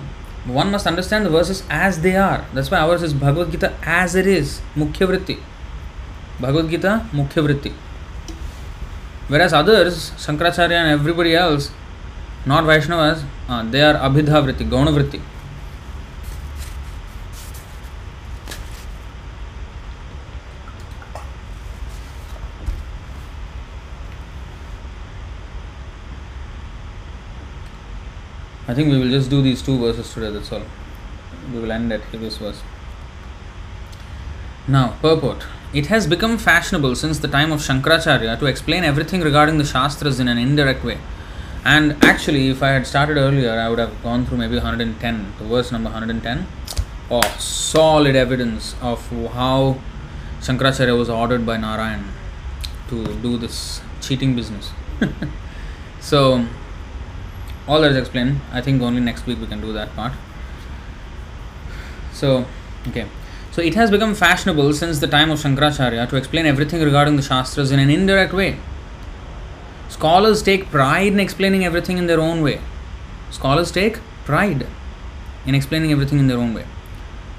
one 0.46 0.72
must 0.72 0.86
understand 0.86 1.26
the 1.26 1.30
verses 1.30 1.64
as 1.70 2.02
they 2.02 2.16
are 2.16 2.46
that's 2.54 2.70
why 2.72 2.78
ours 2.80 3.02
is 3.02 3.14
bhagavad 3.14 3.52
gita 3.52 3.74
as 3.84 4.16
it 4.16 4.28
is 4.28 4.62
mukhya 4.76 5.08
vritti 5.08 5.40
Bhagavad 6.40 6.70
Gita, 6.70 7.08
Mukhya 7.14 7.48
Vritti. 7.48 7.72
Whereas 9.28 9.54
others, 9.54 10.12
Shankaracharya 10.12 10.72
and 10.72 10.90
everybody 11.00 11.34
else, 11.34 11.72
not 12.46 12.66
Vaishnavas, 12.66 13.24
uh, 13.48 13.64
they 13.64 13.82
are 13.82 13.94
Abhidha 13.94 14.44
Vritti, 14.44 14.70
Gauna 14.70 14.92
Vritti. 14.92 15.22
I 28.68 28.74
think 28.74 28.90
we 28.90 28.98
will 28.98 29.10
just 29.10 29.30
do 29.30 29.42
these 29.42 29.62
two 29.62 29.78
verses 29.78 30.12
today, 30.14 30.32
that's 30.32 30.52
all. 30.52 30.64
We 31.54 31.60
will 31.60 31.72
end 31.72 31.92
at 31.94 32.02
this 32.12 32.38
verse. 32.38 32.62
Now, 34.68 34.98
purport. 35.02 35.46
It 35.74 35.88
has 35.88 36.08
become 36.08 36.38
fashionable 36.38 36.96
since 36.96 37.20
the 37.20 37.28
time 37.28 37.52
of 37.52 37.60
Shankaracharya 37.60 38.40
to 38.40 38.46
explain 38.48 38.84
everything 38.84 39.22
regarding 39.22 39.60
the 39.60 39.66
Shastras 39.66 40.20
in 40.20 40.28
an 40.28 40.40
indirect 40.40 40.84
way. 40.84 40.98
And 41.64 42.04
actually, 42.04 42.50
if 42.50 42.64
I 42.64 42.70
had 42.70 42.88
started 42.88 43.18
earlier, 43.18 43.52
I 43.52 43.70
would 43.70 43.80
have 43.80 44.02
gone 44.02 44.26
through 44.26 44.38
maybe 44.38 44.56
110, 44.56 45.34
the 45.38 45.44
verse 45.46 45.72
number 45.72 45.90
110. 45.90 46.48
Oh, 47.12 47.22
solid 47.38 48.16
evidence 48.16 48.76
of 48.82 49.08
how 49.34 49.80
Shankaracharya 50.40 50.98
was 50.98 51.10
ordered 51.10 51.46
by 51.46 51.58
Narayan 51.58 52.06
to 52.90 53.06
do 53.22 53.38
this 53.38 53.82
cheating 54.02 54.36
business. 54.36 54.72
so, 56.00 56.46
all 57.68 57.82
that 57.82 57.92
is 57.92 57.98
explained. 57.98 58.42
I 58.52 58.62
think 58.62 58.82
only 58.82 59.02
next 59.02 59.26
week 59.26 59.40
we 59.40 59.48
can 59.48 59.62
do 59.62 59.74
that 59.74 59.96
part. 59.96 60.14
So, 62.14 62.46
okay. 62.88 63.08
So 63.52 63.62
it 63.62 63.76
has 63.76 63.90
become 63.90 64.14
fashionable 64.16 64.74
since 64.74 65.00
the 65.00 65.08
time 65.08 65.32
of 65.32 65.40
Shankaracharya 65.40 66.10
to 66.10 66.16
explain 66.16 66.46
everything 66.46 66.82
regarding 66.82 67.16
the 67.16 67.22
Shastras 67.22 67.72
in 67.72 67.80
an 67.80 67.90
indirect 67.90 68.34
way. 68.34 68.58
Scholars 69.90 70.42
take 70.42 70.70
pride 70.70 71.14
in 71.14 71.20
explaining 71.20 71.64
everything 71.64 71.98
in 71.98 72.08
their 72.08 72.20
own 72.20 72.42
way. 72.42 72.60
Scholars 73.32 73.72
take 73.72 74.00
pride 74.26 74.68
in 75.46 75.56
explaining 75.56 75.92
everything 75.92 76.20
in 76.20 76.28
their 76.28 76.38
own 76.38 76.54
way. 76.54 76.66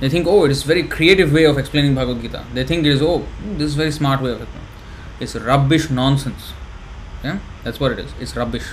They 0.01 0.09
think, 0.09 0.27
oh, 0.27 0.45
it 0.45 0.51
is 0.51 0.63
very 0.63 0.83
creative 0.83 1.33
way 1.33 1.45
of 1.45 1.59
explaining 1.59 1.95
Bhagavad 1.95 2.23
Gita. 2.23 2.45
They 2.53 2.65
think 2.65 2.87
it 2.87 2.93
is, 2.93 3.03
oh, 3.03 3.27
this 3.43 3.69
is 3.69 3.75
a 3.75 3.79
very 3.79 3.93
smart 3.93 4.21
way 4.21 4.33
of 4.33 4.43
explaining. 4.43 4.69
It's 5.21 5.35
rubbish 5.35 5.91
nonsense. 5.91 6.53
Yeah, 7.25 7.39
that's 7.65 7.81
what 7.81 7.93
it 7.93 7.99
is. 7.99 8.13
It's 8.21 8.37
rubbish. 8.37 8.65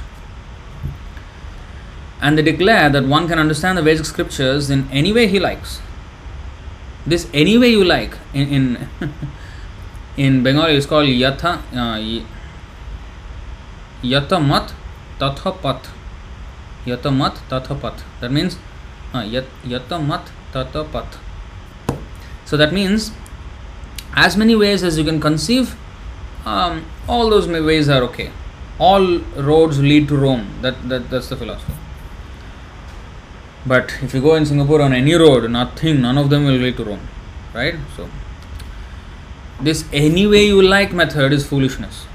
And 2.24 2.38
they 2.38 2.42
declare 2.42 2.90
that 2.90 3.06
one 3.06 3.28
can 3.28 3.38
understand 3.38 3.78
the 3.78 3.84
Vedic 3.84 4.06
scriptures 4.06 4.70
in 4.70 4.90
any 4.92 5.14
way 5.14 5.28
he 5.28 5.40
likes 5.40 5.82
this 7.06 7.28
any 7.34 7.58
way 7.58 7.68
you 7.70 7.84
like 7.84 8.18
in 8.34 8.48
in, 8.58 8.90
in 10.26 10.42
bengali 10.42 10.76
it's 10.76 10.86
called 10.86 11.06
yatha 11.06 11.58
uh, 11.74 12.24
Yatamat 14.04 14.74
mat 15.22 15.90
Yatamat 16.86 17.36
tathapat. 17.50 18.04
That 18.20 18.32
means 18.32 18.58
uh, 19.14 19.22
yat, 19.22 19.46
Yatamat 19.64 20.28
tathapat. 20.52 21.06
So 22.44 22.58
that 22.58 22.74
means 22.74 23.12
as 24.14 24.36
many 24.36 24.56
ways 24.56 24.84
as 24.84 24.98
you 24.98 25.06
can 25.06 25.22
conceive, 25.22 25.78
um, 26.46 26.86
all 27.08 27.30
those 27.30 27.48
ways 27.48 27.88
are 27.88 28.04
okay. 28.04 28.32
All 28.78 29.20
roads 29.38 29.80
lead 29.80 30.10
to 30.10 30.18
Rome. 30.18 30.60
That, 30.62 30.90
that 30.90 31.10
that's 31.10 31.30
the 31.30 31.38
philosophy. 31.38 31.74
But 33.66 33.94
if 34.02 34.14
you 34.14 34.22
go 34.22 34.36
in 34.36 34.46
Singapore 34.46 34.82
on 34.82 34.94
any 34.94 35.14
road, 35.14 35.50
nothing, 35.50 36.02
none 36.02 36.18
of 36.18 36.30
them 36.30 36.46
will 36.46 36.54
lead 36.54 36.78
to 36.78 36.84
Rome, 36.84 37.08
right? 37.54 37.76
So 37.96 38.10
this 39.62 39.86
any 39.94 40.28
way 40.28 40.46
you 40.46 40.62
like 40.62 40.92
method 40.92 41.32
is 41.32 41.46
foolishness, 41.48 42.06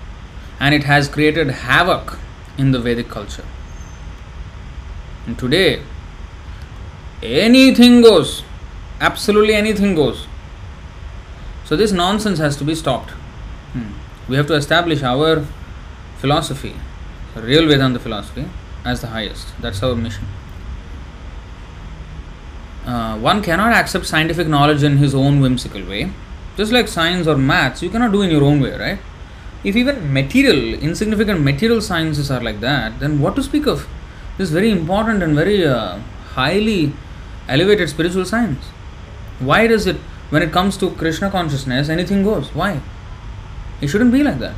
and 0.61 0.74
it 0.74 0.84
has 0.84 1.09
created 1.09 1.49
havoc 1.49 2.18
in 2.59 2.72
the 2.72 2.78
Vedic 2.78 3.09
culture. 3.09 3.46
And 5.26 5.38
today, 5.38 5.82
anything 7.22 8.03
goes, 8.03 8.42
absolutely 9.01 9.55
anything 9.55 9.94
goes. 9.94 10.26
So 11.64 11.76
this 11.76 11.92
nonsense 11.92 12.38
has 12.38 12.57
to 12.57 12.64
be 12.64 12.74
stopped. 12.74 13.11
Hmm. 13.72 13.92
We 14.28 14.36
have 14.36 14.46
to 14.49 14.55
establish 14.55 15.03
our 15.03 15.46
philosophy, 16.18 16.74
real 17.34 17.66
Vedanta 17.66 17.99
philosophy, 17.99 18.46
as 18.84 19.01
the 19.01 19.09
highest. 19.09 19.49
That's 19.61 19.82
our 19.82 19.94
mission. 19.94 20.26
Uh, 22.89 23.18
one 23.18 23.43
cannot 23.43 23.72
accept 23.74 24.07
scientific 24.07 24.49
knowledge 24.49 24.82
in 24.82 24.97
his 24.97 25.14
own 25.14 25.41
whimsical 25.41 25.84
way. 25.84 26.11
Just 26.57 26.72
like 26.72 26.89
science 26.89 27.26
or 27.26 27.36
maths, 27.36 27.82
you 27.82 27.91
cannot 27.91 28.12
do 28.12 28.22
in 28.22 28.30
your 28.30 28.43
own 28.43 28.61
way, 28.61 28.74
right? 28.84 28.99
If 29.62 29.76
even 29.76 30.11
material, 30.11 30.72
insignificant 30.89 31.43
material 31.43 31.82
sciences 31.82 32.30
are 32.30 32.41
like 32.41 32.61
that, 32.61 32.99
then 33.01 33.20
what 33.20 33.36
to 33.36 33.43
speak 33.43 33.66
of 33.66 33.86
this 34.39 34.49
very 34.49 34.70
important 34.70 35.22
and 35.22 35.34
very 35.34 35.66
uh, 35.66 35.99
highly 36.32 36.95
elevated 37.47 37.91
spiritual 37.91 38.24
science? 38.24 38.64
Why 39.39 39.66
does 39.66 39.86
it, 39.86 39.97
when 40.30 40.43
it 40.43 40.51
comes 40.51 40.78
to 40.78 40.91
Krishna 40.93 41.30
consciousness, 41.30 41.91
anything 41.91 42.22
goes? 42.24 42.55
Why? 42.55 42.80
It 43.82 43.89
shouldn't 43.89 44.12
be 44.12 44.22
like 44.22 44.39
that. 44.39 44.55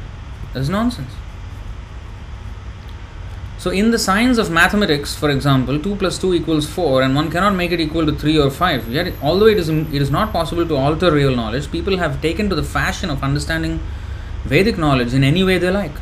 That's 0.54 0.68
nonsense. 0.68 1.12
So, 3.60 3.68
in 3.68 3.90
the 3.90 3.98
science 3.98 4.38
of 4.38 4.50
mathematics, 4.50 5.14
for 5.14 5.28
example, 5.28 5.78
2 5.78 5.96
plus 5.96 6.16
2 6.16 6.32
equals 6.32 6.66
4, 6.66 7.02
and 7.02 7.14
one 7.14 7.30
cannot 7.30 7.54
make 7.54 7.72
it 7.72 7.78
equal 7.78 8.06
to 8.06 8.12
3 8.12 8.38
or 8.38 8.50
5. 8.50 8.88
Yet, 8.88 9.12
although 9.22 9.48
it 9.48 9.58
is, 9.58 9.68
it 9.68 10.00
is 10.00 10.10
not 10.10 10.32
possible 10.32 10.66
to 10.66 10.74
alter 10.74 11.12
real 11.12 11.36
knowledge, 11.36 11.70
people 11.70 11.98
have 11.98 12.22
taken 12.22 12.48
to 12.48 12.56
the 12.56 12.62
fashion 12.62 13.10
of 13.10 13.22
understanding 13.22 13.78
Vedic 14.44 14.78
knowledge 14.78 15.12
in 15.12 15.22
any 15.22 15.44
way 15.44 15.58
they 15.58 15.70
like. 15.70 15.92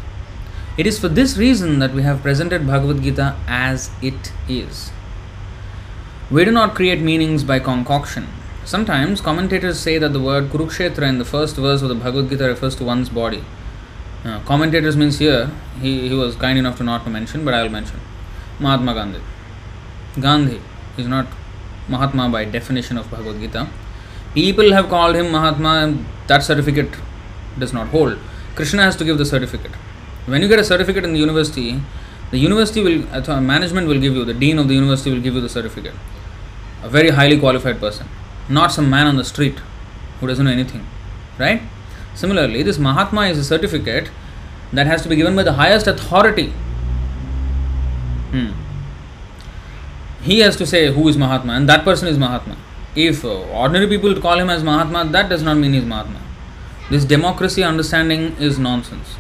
It 0.77 0.87
is 0.87 1.01
for 1.01 1.09
this 1.09 1.37
reason 1.37 1.81
that 1.81 1.93
we 1.93 2.05
have 2.05 2.23
presented 2.23 2.65
Bhagavad 2.65 3.03
Gita 3.03 3.35
as 3.49 3.91
it 4.01 4.33
is. 4.49 4.93
We 6.31 6.45
do 6.45 6.53
not 6.53 6.77
create 6.77 7.01
meanings 7.01 7.43
by 7.43 7.59
concoction. 7.59 8.29
Sometimes 8.65 9.21
commentators 9.21 9.81
say 9.81 9.99
that 9.99 10.13
the 10.13 10.21
word 10.21 10.51
Kurukshetra 10.51 11.09
in 11.09 11.19
the 11.19 11.25
first 11.25 11.57
verse 11.57 11.83
of 11.83 11.89
the 11.89 11.97
Bhagavad 11.97 12.31
Gita 12.31 12.45
refers 12.45 12.77
to 12.77 12.85
one's 12.85 13.09
body. 13.09 13.43
Uh, 14.25 14.41
commentators 14.41 14.97
means 14.97 15.19
here, 15.19 15.51
he, 15.81 16.09
he 16.09 16.15
was 16.15 16.35
kind 16.37 16.59
enough 16.59 16.77
to 16.79 16.85
not 16.85 17.05
to 17.05 17.11
mention, 17.11 17.45
but 17.45 17.55
I 17.55 17.63
will 17.63 17.71
mention. 17.71 18.01
Mahatma 18.59 18.95
Gandhi. 18.95 19.21
Gandhi 20.21 20.61
is 20.97 21.07
not 21.07 21.27
Mahatma 21.89 22.29
by 22.29 22.45
definition 22.45 22.99
of 22.99 23.11
Bhagavad 23.11 23.41
Gita. 23.41 23.69
People 24.35 24.73
have 24.73 24.89
called 24.89 25.15
him 25.15 25.31
Mahatma, 25.31 26.05
that 26.27 26.43
certificate 26.43 26.91
does 27.59 27.73
not 27.73 27.89
hold. 27.89 28.19
Krishna 28.57 28.83
has 28.83 28.97
to 28.97 29.05
give 29.05 29.19
the 29.19 29.25
certificate. 29.25 29.71
When 30.27 30.43
you 30.43 30.49
get 30.49 30.59
a 30.59 30.65
certificate 30.65 31.05
in 31.05 31.13
the 31.13 31.19
university, 31.19 31.81
the 32.31 32.39
university 32.39 32.83
will, 32.83 33.41
management 33.41 33.89
will 33.89 34.01
give 34.01 34.15
you, 34.15 34.25
the 34.25 34.35
dean 34.35 34.59
of 34.59 34.69
the 34.69 34.75
university 34.75 35.11
will 35.13 35.21
give 35.21 35.35
you 35.35 35.41
the 35.41 35.49
certificate. 35.49 35.95
A 36.83 36.89
very 36.89 37.11
highly 37.11 37.39
qualified 37.39 37.81
person, 37.81 38.09
not 38.49 38.73
some 38.73 38.91
man 38.91 39.07
on 39.07 39.17
the 39.17 39.25
street 39.25 39.59
who 40.21 40.27
doesn't 40.27 40.45
know 40.45 40.51
anything, 40.51 40.85
right? 41.39 41.63
Similarly, 42.19 42.65
this 42.65 42.79
Mahatma 42.79 43.27
is 43.33 43.39
a 43.39 43.45
certificate 43.45 44.11
that 44.73 44.89
has 44.89 45.03
to 45.03 45.09
be 45.09 45.15
given 45.15 45.37
by 45.37 45.45
the 45.45 45.53
highest 45.53 45.87
authority. 45.87 46.49
Hmm. 48.33 48.49
He 50.23 50.41
has 50.41 50.57
to 50.57 50.67
say 50.67 50.93
who 50.93 51.07
is 51.07 51.17
Mahatma, 51.17 51.53
and 51.53 51.69
that 51.69 51.85
person 51.85 52.09
is 52.09 52.19
Mahatma. 52.19 52.57
If 52.97 53.25
uh, 53.25 53.43
ordinary 53.61 53.87
people 53.87 54.21
call 54.21 54.41
him 54.41 54.51
as 54.51 54.65
Mahatma, 54.65 55.05
that 55.13 55.29
does 55.29 55.45
not 55.45 55.59
mean 55.59 55.75
he 55.75 55.79
is 55.79 55.85
Mahatma. 55.85 56.21
This 56.91 57.05
democracy 57.05 57.63
understanding 57.63 58.35
is 58.49 58.59
nonsense. 58.59 59.15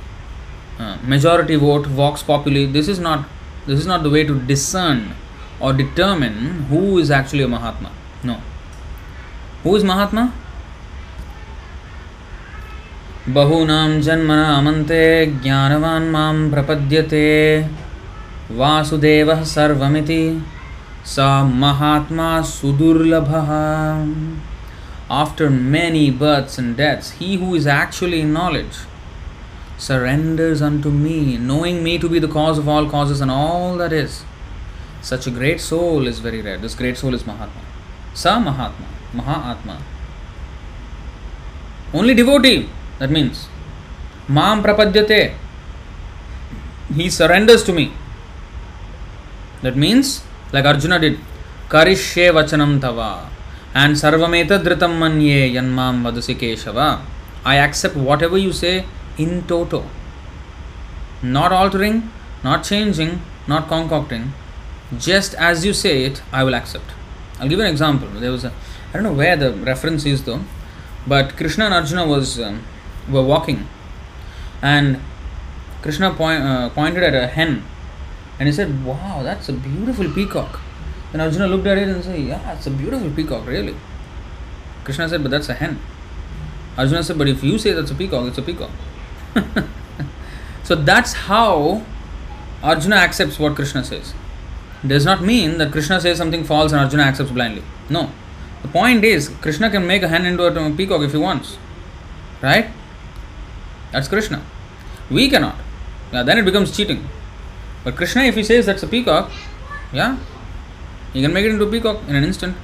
Uh, 0.80 0.98
majority 1.04 1.54
vote, 1.54 1.86
vox 1.86 2.24
populi. 2.24 2.66
This 2.66 2.88
is 2.88 2.98
not. 2.98 3.28
This 3.66 3.78
is 3.78 3.86
not 3.86 4.02
the 4.02 4.10
way 4.10 4.24
to 4.24 4.40
discern 4.40 5.14
or 5.60 5.72
determine 5.72 6.64
who 6.64 6.98
is 6.98 7.12
actually 7.12 7.44
a 7.44 7.48
Mahatma. 7.48 7.92
No. 8.24 8.40
Who 9.62 9.76
is 9.76 9.84
Mahatma? 9.84 10.32
बहूनां 13.36 14.00
जन्मनामन्ते 14.02 15.04
ज्ञानवान् 15.42 16.10
माँ 16.12 16.50
प्रपद्यते 16.50 17.26
वासुदेवः 18.60 19.42
सर्वमिति 19.50 20.22
स 21.14 21.26
महात्मा 21.64 22.28
सुदुर्लभः 22.50 23.50
After 25.10 25.48
many 25.50 26.10
births 26.10 26.58
and 26.58 26.76
deaths, 26.76 27.10
he 27.18 27.36
who 27.36 27.54
is 27.54 27.66
actually 27.66 28.20
in 28.20 28.32
knowledge 28.32 28.78
surrenders 29.78 30.60
unto 30.60 30.90
me, 30.90 31.36
knowing 31.36 31.82
me 31.82 31.98
to 31.98 32.08
be 32.08 32.18
the 32.18 32.28
cause 32.28 32.58
of 32.58 32.68
all 32.68 32.88
causes 32.88 33.20
and 33.20 33.30
all 33.30 33.76
that 33.76 33.92
is. 33.92 34.24
Such 35.02 35.26
a 35.26 35.30
great 35.30 35.60
soul 35.60 36.06
is 36.06 36.18
very 36.18 36.42
rare. 36.42 36.58
This 36.58 36.74
great 36.74 36.96
soul 36.96 37.14
is 37.14 37.26
Mahatma. 37.26 37.62
Sa 38.14 38.38
Mahatma, 38.38 38.86
Mahatma. 39.14 39.78
Only 41.94 42.14
devotee 42.14 42.68
that 42.98 43.10
means, 43.10 43.48
Mam 44.28 44.62
prapadyate. 44.62 45.34
He 46.94 47.08
surrenders 47.10 47.62
to 47.64 47.72
me. 47.72 47.92
That 49.62 49.76
means, 49.76 50.22
like 50.52 50.64
Arjuna 50.64 50.98
did, 50.98 51.18
Karishye 51.68 52.32
vachanam 52.32 52.80
tava 52.80 53.28
and 53.74 53.94
sarvameta 53.94 54.62
dhritam 54.62 54.98
manye 55.02 55.52
yanmam 55.52 56.02
vadasi 56.02 56.34
keshava. 56.34 57.02
I 57.44 57.56
accept 57.56 57.96
whatever 57.96 58.38
you 58.38 58.52
say 58.52 58.84
in 59.16 59.42
toto. 59.46 59.84
Not 61.22 61.52
altering, 61.52 62.10
not 62.42 62.64
changing, 62.64 63.20
not 63.46 63.68
concocting. 63.68 64.32
Just 64.98 65.34
as 65.34 65.64
you 65.64 65.72
say 65.72 66.04
it, 66.04 66.22
I 66.32 66.44
will 66.44 66.54
accept. 66.54 66.90
I'll 67.38 67.48
give 67.48 67.60
an 67.60 67.66
example. 67.66 68.08
There 68.08 68.32
was 68.32 68.44
a, 68.44 68.52
I 68.90 68.92
don't 68.94 69.02
know 69.02 69.12
where 69.12 69.36
the 69.36 69.52
reference 69.52 70.04
is 70.06 70.24
though, 70.24 70.40
but 71.06 71.36
Krishna 71.36 71.66
and 71.66 71.74
Arjuna 71.74 72.06
was 72.06 72.40
um, 72.40 72.64
were 73.10 73.22
walking, 73.22 73.66
and 74.62 75.00
Krishna 75.82 76.12
point, 76.12 76.42
uh, 76.42 76.68
pointed 76.70 77.02
at 77.02 77.14
a 77.14 77.26
hen, 77.26 77.64
and 78.38 78.48
he 78.48 78.52
said, 78.52 78.84
"Wow, 78.84 79.22
that's 79.22 79.48
a 79.48 79.52
beautiful 79.52 80.10
peacock." 80.10 80.60
And 81.12 81.22
Arjuna 81.22 81.46
looked 81.46 81.66
at 81.66 81.78
it 81.78 81.88
and 81.88 82.04
said, 82.04 82.20
"Yeah, 82.20 82.52
it's 82.52 82.66
a 82.66 82.70
beautiful 82.70 83.10
peacock, 83.10 83.46
really." 83.46 83.76
Krishna 84.84 85.08
said, 85.08 85.22
"But 85.22 85.30
that's 85.30 85.48
a 85.48 85.54
hen." 85.54 85.78
Arjuna 86.76 87.02
said, 87.02 87.18
"But 87.18 87.28
if 87.28 87.42
you 87.42 87.58
say 87.58 87.72
that's 87.72 87.90
a 87.90 87.94
peacock, 87.94 88.26
it's 88.28 88.38
a 88.38 88.42
peacock." 88.42 88.70
so 90.64 90.74
that's 90.74 91.12
how 91.12 91.82
Arjuna 92.62 92.96
accepts 92.96 93.38
what 93.38 93.54
Krishna 93.54 93.84
says. 93.84 94.14
Does 94.86 95.04
not 95.04 95.22
mean 95.22 95.58
that 95.58 95.72
Krishna 95.72 96.00
says 96.00 96.18
something 96.18 96.44
false 96.44 96.72
and 96.72 96.80
Arjuna 96.80 97.02
accepts 97.02 97.30
blindly. 97.30 97.62
No. 97.88 98.10
The 98.62 98.68
point 98.68 99.04
is, 99.04 99.28
Krishna 99.28 99.70
can 99.70 99.86
make 99.86 100.02
a 100.02 100.08
hen 100.08 100.26
into 100.26 100.44
a 100.44 100.70
peacock 100.70 101.02
if 101.02 101.12
he 101.12 101.18
wants. 101.18 101.58
Right? 102.42 102.70
That's 103.92 104.08
Krishna. 104.08 104.42
We 105.10 105.28
cannot. 105.28 105.56
Yeah, 106.12 106.22
then 106.22 106.38
it 106.38 106.44
becomes 106.44 106.76
cheating. 106.76 107.08
But 107.84 107.96
Krishna, 107.96 108.22
if 108.22 108.34
he 108.34 108.42
says 108.42 108.66
that's 108.66 108.82
a 108.82 108.86
peacock, 108.86 109.30
yeah, 109.92 110.18
he 111.12 111.22
can 111.22 111.32
make 111.32 111.44
it 111.44 111.50
into 111.50 111.64
a 111.64 111.70
peacock 111.70 112.00
in 112.08 112.16
an 112.16 112.24
instant. 112.24 112.56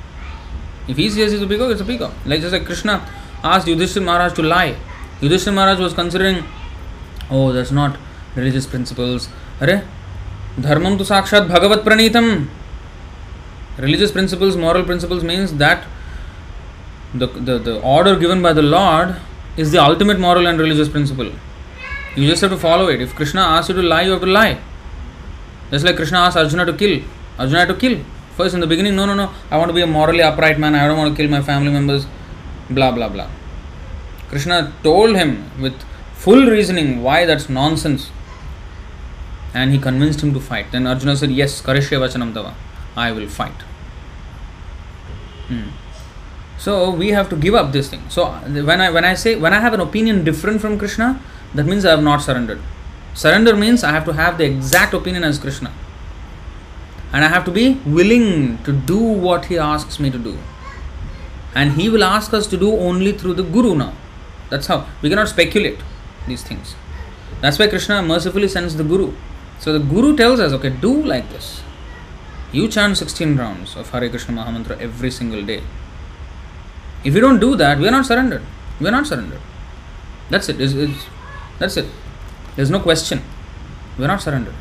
If 0.87 0.97
he 0.97 1.09
says 1.09 1.33
it's 1.33 1.43
a 1.43 1.47
peacock, 1.47 1.71
it's 1.71 1.81
a 1.81 1.85
peacock. 1.85 2.13
Like 2.27 2.41
just 2.41 2.53
like 2.53 2.67
Krishna 2.67 3.09
asked 3.43 3.67
Yudhishthira 3.67 4.05
Maharaj 4.05 4.35
to 4.35 4.43
lie. 4.43 4.77
Yudhishthira 5.21 5.55
Maharaj 5.55 5.79
was 5.79 5.95
considering, 5.95 6.45
oh, 7.31 7.53
that's 7.53 7.71
not 7.71 7.97
religious 8.35 8.67
principles. 8.67 9.29
Are, 9.61 9.85
dharmam 10.59 10.99
tu 10.99 11.05
sakshat 11.05 11.49
bhagavat 11.49 11.85
pranitam. 11.85 12.49
Religious 13.79 14.13
principles, 14.13 14.57
moral 14.57 14.85
principles 14.85 15.25
means 15.25 15.55
that 15.55 15.87
the, 17.15 17.27
the, 17.27 17.59
the 17.59 17.81
order 17.81 18.17
given 18.17 18.43
by 18.43 18.53
the 18.53 18.63
Lord 18.63 19.17
is 19.57 19.73
the 19.73 19.83
ultimate 19.83 20.19
moral 20.19 20.47
and 20.47 20.59
religious 20.59 20.89
principle. 20.89 21.31
You 22.17 22.29
just 22.29 22.43
have 22.43 22.51
to 22.51 22.57
follow 22.57 22.89
it. 22.89 23.01
If 23.01 23.15
Krishna 23.15 23.41
asks 23.41 23.69
you 23.69 23.75
to 23.77 23.83
lie, 23.83 24.03
you 24.03 24.13
have 24.13 24.21
to 24.21 24.27
lie. 24.27 24.59
Just 25.71 25.85
like 25.85 25.97
Krishna 25.97 26.19
asked 26.19 26.37
Arjuna 26.37 26.67
to 26.67 26.73
kill. 26.73 27.03
Arjuna 27.39 27.59
had 27.61 27.69
to 27.69 27.75
kill. 27.75 28.01
First, 28.37 28.55
in 28.55 28.61
the 28.61 28.67
beginning, 28.67 28.97
no, 28.97 29.07
no, 29.07 29.15
no, 29.15 29.31
I 29.51 29.59
want 29.59 29.69
to 29.69 29.75
be 29.75 29.81
a 29.81 29.87
morally 29.87 30.23
upright 30.23 30.59
man, 30.59 30.75
I 30.75 30.89
don't 30.89 30.99
want 30.99 31.17
to 31.17 31.23
kill 31.23 31.31
my 31.31 31.41
family 31.41 31.71
members, 31.71 32.07
blah, 32.69 32.91
blah, 32.91 33.09
blah. 33.09 33.29
Krishna 34.29 34.73
told 34.83 35.15
him 35.15 35.51
with 35.61 35.81
full 36.15 36.47
reasoning 36.47 37.03
why 37.03 37.27
that's 37.27 37.49
nonsense. 37.49 38.11
and 39.55 39.71
he 39.73 39.79
convinced 39.79 40.21
him 40.21 40.35
to 40.35 40.41
fight. 40.41 40.73
Then 40.73 40.87
Arjuna 40.87 41.17
said, 41.17 41.31
Yes, 41.31 41.63
Karishya 41.63 42.01
Vachanam 42.01 42.35
Tava, 42.35 42.55
I 42.97 43.13
will 43.13 43.29
fight. 43.29 43.63
Hmm. 45.49 45.69
So 46.65 46.91
we 46.91 47.11
have 47.11 47.29
to 47.29 47.37
give 47.37 47.55
up 47.55 47.73
this 47.73 47.91
thing. 47.91 48.03
So 48.09 48.29
when 48.69 48.81
I 48.81 48.91
when 48.91 49.05
I 49.05 49.13
say 49.23 49.37
when 49.37 49.53
I 49.53 49.61
have 49.61 49.75
an 49.79 49.81
opinion 49.81 50.25
different 50.25 50.63
from 50.63 50.79
Krishna, 50.79 51.09
that 51.55 51.67
means 51.67 51.85
I 51.85 51.91
have 51.91 52.03
not 52.03 52.23
surrendered. 52.27 52.63
Surrender 53.23 53.55
means 53.55 53.85
I 53.85 53.91
have 53.91 54.07
to 54.07 54.15
have 54.15 54.39
the 54.39 54.47
exact 54.47 54.95
opinion 54.95 55.25
as 55.25 55.39
Krishna. 55.39 55.71
And 57.13 57.23
I 57.23 57.29
have 57.29 57.45
to 57.51 57.51
be 57.51 57.75
willing 57.99 58.65
to 58.69 58.73
do 58.73 58.99
what 59.27 59.45
he 59.51 59.59
asks 59.59 60.01
me 60.01 60.11
to 60.17 60.23
do. 60.31 60.39
And 61.55 61.73
he 61.73 61.91
will 61.91 62.03
ask 62.03 62.33
us 62.33 62.47
to 62.55 62.57
do 62.57 62.73
only 62.89 63.13
through 63.13 63.35
the 63.35 63.47
Guru 63.59 63.77
now. 63.77 63.93
That's 64.49 64.67
how. 64.67 64.87
We 65.03 65.11
cannot 65.11 65.29
speculate 65.29 65.79
these 66.27 66.43
things. 66.43 66.75
That's 67.43 67.59
why 67.59 67.69
Krishna 67.69 68.03
mercifully 68.03 68.49
sends 68.49 68.75
the 68.83 68.85
Guru. 68.85 69.13
So 69.61 69.79
the 69.79 69.85
Guru 69.95 70.17
tells 70.17 70.41
us, 70.41 70.53
okay, 70.55 70.71
do 70.71 70.97
like 71.15 71.29
this. 71.29 71.63
You 72.53 72.69
chant 72.69 72.97
16 72.97 73.37
rounds 73.37 73.77
of 73.77 73.91
Hare 73.91 74.09
Krishna 74.09 74.35
Mahamantra 74.35 74.81
every 74.81 75.11
single 75.11 75.45
day. 75.45 75.63
If 77.05 77.15
we 77.15 77.21
don't 77.21 77.39
do 77.39 77.55
that, 77.57 77.79
we 77.79 77.87
are 77.87 77.91
not 77.91 78.07
surrendered. 78.07 78.43
We 78.81 78.89
are 78.89 78.93
not 78.93 79.07
surrendered. 79.07 79.41
That's 80.31 80.49
it. 80.49 80.61
It's, 80.61 80.73
it's, 80.73 81.07
that's 81.59 81.77
it. 81.77 81.87
There's 82.57 82.71
no 82.71 82.81
question. 82.81 83.23
We 83.99 84.05
are 84.05 84.09
not 84.09 84.23
surrendered. 84.23 84.55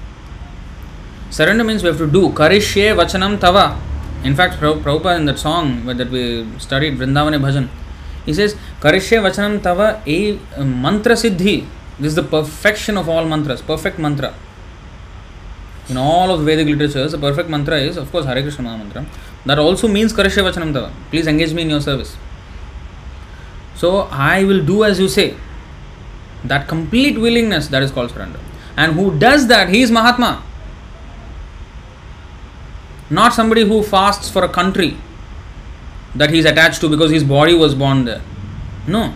Surrender 1.30 1.64
means 1.64 1.82
we 1.82 1.90
have 1.90 1.98
to 1.98 2.08
do. 2.08 2.30
Karishye 2.30 2.96
Vachanam 2.96 3.40
Tava. 3.40 3.80
In 4.24 4.36
fact, 4.36 4.60
Prabhupada 4.60 5.18
in 5.18 5.26
that 5.26 5.40
song 5.40 5.86
that 5.86 6.10
we 6.10 6.48
studied, 6.60 6.98
Vrindavane 6.98 7.42
Bhajan, 7.42 7.70
he 8.26 8.34
says, 8.34 8.56
Karishye 8.80 9.22
Vachanam 9.22 9.62
Tava 9.64 10.02
a 10.06 10.64
mantra 10.64 11.14
siddhi. 11.14 11.66
This 11.98 12.08
is 12.10 12.16
the 12.16 12.24
perfection 12.24 12.98
of 12.98 13.10
all 13.10 13.26
mantras, 13.26 13.62
perfect 13.62 14.00
mantra. 14.00 14.34
In 15.90 15.98
all 15.98 16.32
of 16.32 16.46
Vedic 16.46 16.68
literatures, 16.68 17.12
the 17.12 17.18
perfect 17.18 17.50
mantra 17.50 17.78
is, 17.78 17.98
of 17.98 18.12
course, 18.12 18.26
Hare 18.26 18.42
Krishna 18.42 18.64
Mantra. 18.64 19.06
That 19.46 19.60
also 19.60 19.88
means 19.88 20.14
Karishya 20.14 20.50
Vachanam 20.50 20.74
Tava. 20.74 20.94
Please 21.10 21.28
engage 21.28 21.54
me 21.54 21.64
in 21.64 21.70
your 21.70 21.82
service. 21.82 22.16
So 23.84 24.08
I 24.12 24.46
will 24.46 24.64
do 24.66 24.86
as 24.86 24.98
you 24.98 25.10
say. 25.10 25.36
That 26.46 26.68
complete 26.70 27.18
willingness, 27.20 27.68
that 27.68 27.84
is 27.84 27.92
called 27.92 28.12
surrender. 28.12 28.40
And 28.78 28.94
who 28.94 29.18
does 29.20 29.48
that, 29.48 29.68
he 29.70 29.82
is 29.82 29.92
Mahatma. 29.92 30.42
Not 33.10 33.34
somebody 33.34 33.66
who 33.68 33.84
fasts 33.84 34.30
for 34.30 34.44
a 34.46 34.48
country 34.48 34.96
that 36.16 36.30
he 36.30 36.40
is 36.40 36.46
attached 36.46 36.80
to 36.82 36.90
because 36.90 37.12
his 37.12 37.26
body 37.26 37.56
was 37.56 37.76
born 37.76 38.06
there. 38.06 38.22
No, 38.88 39.14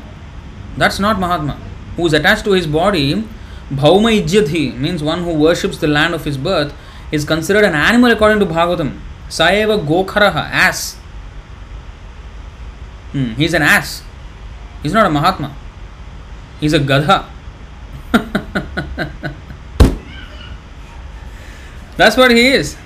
that's 0.76 1.00
not 1.00 1.18
Mahatma. 1.18 1.54
Who 1.96 2.06
is 2.06 2.14
attached 2.14 2.44
to 2.46 2.52
his 2.52 2.68
body 2.68 3.24
Bhauma 3.72 4.12
Ijyadhi 4.22 4.78
means 4.78 5.04
one 5.04 5.24
who 5.24 5.34
worships 5.34 5.78
the 5.78 5.88
land 5.88 6.14
of 6.14 6.24
his 6.26 6.38
birth 6.38 6.74
is 7.12 7.24
considered 7.26 7.64
an 7.66 7.76
animal 7.76 8.12
according 8.12 8.40
to 8.40 8.46
Bhagavatam. 8.46 9.00
Saeva 9.30 9.80
Gokharaha, 9.86 10.44
ass. 10.66 10.96
Hmm, 13.14 13.32
he's 13.34 13.54
an 13.54 13.62
ass. 13.62 14.04
He's 14.84 14.94
not 14.94 15.06
a 15.06 15.10
Mahatma. 15.10 15.56
He's 16.60 16.74
a 16.74 16.80
Gadha. 16.80 17.26
That's 21.98 22.16
what 22.16 22.32
he 22.32 22.48
is. 22.48 22.78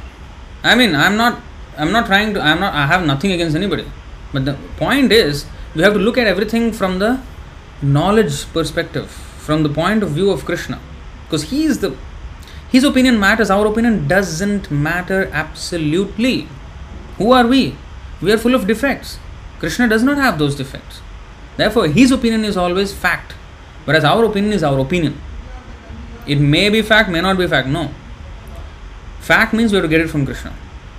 I 0.63 0.75
mean, 0.75 0.95
I'm 0.95 1.17
not. 1.17 1.41
I'm 1.77 1.91
not 1.91 2.05
trying 2.05 2.33
to. 2.33 2.41
I'm 2.41 2.59
not. 2.59 2.73
I 2.73 2.85
have 2.85 3.05
nothing 3.05 3.31
against 3.31 3.55
anybody. 3.55 3.85
But 4.31 4.45
the 4.45 4.53
point 4.77 5.11
is, 5.11 5.45
we 5.75 5.81
have 5.81 5.93
to 5.93 5.99
look 5.99 6.17
at 6.17 6.27
everything 6.27 6.71
from 6.71 6.99
the 6.99 7.19
knowledge 7.81 8.51
perspective 8.53 9.09
from 9.09 9.63
the 9.63 9.69
point 9.69 10.03
of 10.03 10.11
view 10.11 10.31
of 10.31 10.45
Krishna. 10.45 10.79
Because 11.25 11.49
he 11.49 11.63
is 11.63 11.79
the 11.79 11.95
his 12.71 12.85
opinion 12.85 13.19
matters, 13.19 13.49
our 13.49 13.67
opinion 13.67 14.07
doesn't 14.07 14.71
matter 14.71 15.29
absolutely. 15.33 16.47
Who 17.17 17.33
are 17.33 17.45
we? 17.45 17.75
We 18.21 18.31
are 18.31 18.37
full 18.37 18.55
of 18.55 18.65
defects. 18.65 19.19
Krishna 19.59 19.89
does 19.89 20.03
not 20.03 20.17
have 20.17 20.39
those 20.39 20.55
defects. 20.55 21.01
Therefore, 21.61 21.87
his 21.87 22.11
opinion 22.11 22.43
is 22.43 22.57
always 22.57 22.91
fact, 22.91 23.33
whereas 23.85 24.03
our 24.03 24.23
opinion 24.25 24.53
is 24.53 24.63
our 24.63 24.79
opinion. 24.79 25.21
It 26.25 26.39
may 26.39 26.69
be 26.69 26.81
fact, 26.81 27.09
may 27.09 27.21
not 27.21 27.37
be 27.37 27.45
fact. 27.47 27.67
No. 27.67 27.91
Fact 29.19 29.53
means 29.53 29.71
we 29.71 29.75
have 29.75 29.83
to 29.85 29.89
get 29.89 30.01
it 30.01 30.09
from 30.09 30.25
Krishna. 30.25 30.53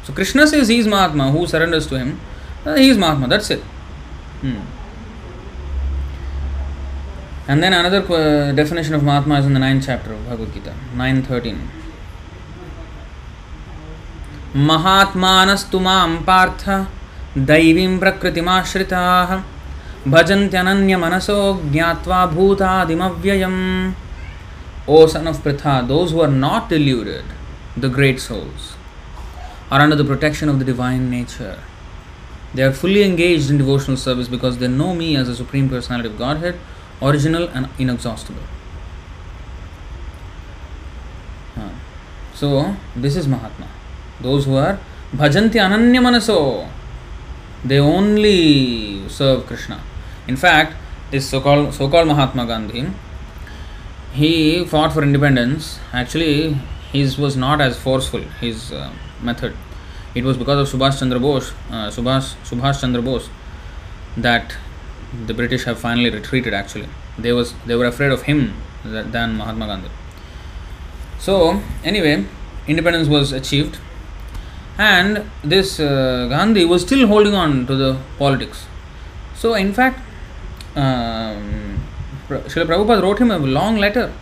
So 0.04 0.12
Krishna 0.12 0.46
says 0.46 0.68
he 0.68 0.78
is 0.78 0.86
Mahatma, 0.86 1.32
who 1.32 1.48
surrenders 1.48 1.88
to 1.88 1.98
him, 1.98 2.20
uh, 2.64 2.76
he 2.76 2.90
is 2.90 2.96
Mahatma, 2.96 3.26
that's 3.26 3.50
it. 3.50 3.60
Hmm. 4.42 4.60
And 7.48 7.60
then 7.60 7.72
another 7.72 8.02
uh, 8.12 8.52
definition 8.52 8.94
of 8.94 9.02
Mahatma 9.02 9.40
is 9.40 9.46
in 9.46 9.54
the 9.54 9.60
ninth 9.60 9.86
chapter 9.86 10.12
of 10.12 10.24
Bhagavad 10.28 10.54
Gita, 10.54 10.74
9.13. 10.94 11.58
महात्मानस्तु 14.68 15.78
माँ 15.80 16.06
पार्थ 16.26 16.68
दैवीं 17.50 17.98
प्रकृतिमाश्रिताः 17.98 19.30
भजन्त्यनन्यमनसो 20.07 21.39
ज्ञात्वा 21.71 22.25
भूतादिमव्ययम् 22.33 23.93
O 24.89 25.05
son 25.05 25.27
of 25.27 25.43
Pritha, 25.43 25.85
those 25.85 26.11
who 26.11 26.21
are 26.21 26.29
not 26.29 26.69
deluded, 26.69 27.25
the 27.75 27.89
great 27.89 28.21
souls, 28.21 28.77
are 29.69 29.81
under 29.81 29.97
the 29.97 30.05
protection 30.05 30.47
of 30.47 30.59
the 30.59 30.65
divine 30.65 31.09
nature. 31.09 31.59
They 32.53 32.63
are 32.63 32.71
fully 32.71 33.03
engaged 33.03 33.49
in 33.49 33.57
devotional 33.57 33.97
service 33.97 34.29
because 34.29 34.59
they 34.59 34.69
know 34.69 34.95
me 34.95 35.17
as 35.17 35.27
the 35.27 35.35
Supreme 35.35 35.67
Personality 35.67 36.07
of 36.07 36.17
Godhead 36.17 36.57
original 37.01 37.49
and 37.49 37.67
inexhaustible. 37.77 38.43
So, 42.33 42.75
this 42.95 43.17
is 43.17 43.27
Mahatma. 43.27 43.67
Those 44.21 44.45
who 44.45 44.55
are 44.55 44.79
bhajanti 45.13 45.55
ananya 45.55 45.99
manaso, 45.99 46.69
they 47.65 47.79
only 47.79 49.09
serve 49.09 49.45
Krishna. 49.47 49.81
In 50.28 50.36
fact, 50.36 50.76
this 51.10 51.28
so-called 51.28 51.74
so-called 51.74 52.08
Mahatma 52.08 52.46
Gandhi, 52.46 52.88
he 54.12 54.64
fought 54.64 54.92
for 54.92 55.02
independence. 55.02 55.78
Actually, 55.92 56.54
his 56.92 57.18
was 57.18 57.36
not 57.36 57.60
as 57.60 57.78
forceful. 57.78 58.20
His 58.40 58.72
uh, 58.72 58.92
method. 59.20 59.56
It 60.14 60.24
was 60.24 60.36
because 60.36 60.74
of 60.74 60.80
Subhash 60.80 60.98
Chandra 60.98 61.18
Bose, 61.18 61.52
uh, 61.70 61.88
Subhash 61.88 62.34
Subhash 62.44 62.80
Chandra 62.80 63.02
Bose, 63.02 63.28
that 64.16 64.56
the 65.26 65.34
British 65.34 65.64
have 65.64 65.78
finally 65.78 66.10
retreated. 66.10 66.54
Actually, 66.54 66.88
they 67.18 67.32
was 67.32 67.54
they 67.66 67.74
were 67.74 67.86
afraid 67.86 68.12
of 68.12 68.22
him 68.22 68.54
than 68.84 69.36
Mahatma 69.36 69.66
Gandhi. 69.66 69.88
So 71.18 71.62
anyway, 71.84 72.26
independence 72.66 73.08
was 73.08 73.32
achieved, 73.32 73.78
and 74.78 75.24
this 75.42 75.80
uh, 75.80 76.26
Gandhi 76.28 76.64
was 76.64 76.82
still 76.82 77.06
holding 77.06 77.34
on 77.34 77.66
to 77.66 77.74
the 77.74 77.98
politics. 78.18 78.66
So 79.34 79.54
in 79.54 79.72
fact, 79.72 80.00
um, 80.76 81.80
Srila 82.28 82.66
Prabhupada 82.66 83.02
wrote 83.02 83.18
him 83.18 83.30
a 83.30 83.38
long 83.38 83.76
letter. 83.76 84.12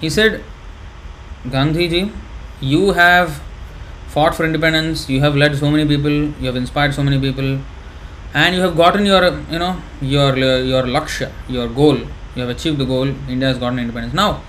He 0.00 0.08
said, 0.10 0.44
Gandhi 1.50 1.88
ji, 1.88 2.12
you 2.60 2.92
have 2.92 3.40
fought 4.08 4.34
for 4.34 4.44
independence, 4.44 5.08
you 5.08 5.20
have 5.20 5.36
led 5.36 5.56
so 5.56 5.70
many 5.70 5.86
people, 5.86 6.10
you 6.10 6.46
have 6.46 6.56
inspired 6.56 6.94
so 6.94 7.02
many 7.02 7.18
people, 7.20 7.60
and 8.34 8.54
you 8.54 8.60
have 8.60 8.76
gotten 8.76 9.06
your 9.06 9.24
you 9.50 9.58
know 9.58 9.80
your 10.00 10.36
your 10.36 10.82
lakshya 10.82 11.32
your 11.48 11.68
goal. 11.68 11.96
You 12.34 12.42
have 12.42 12.50
achieved 12.50 12.78
the 12.78 12.84
goal. 12.84 13.08
India 13.28 13.48
has 13.48 13.58
gotten 13.58 13.78
independence. 13.78 14.14
Now 14.14 14.42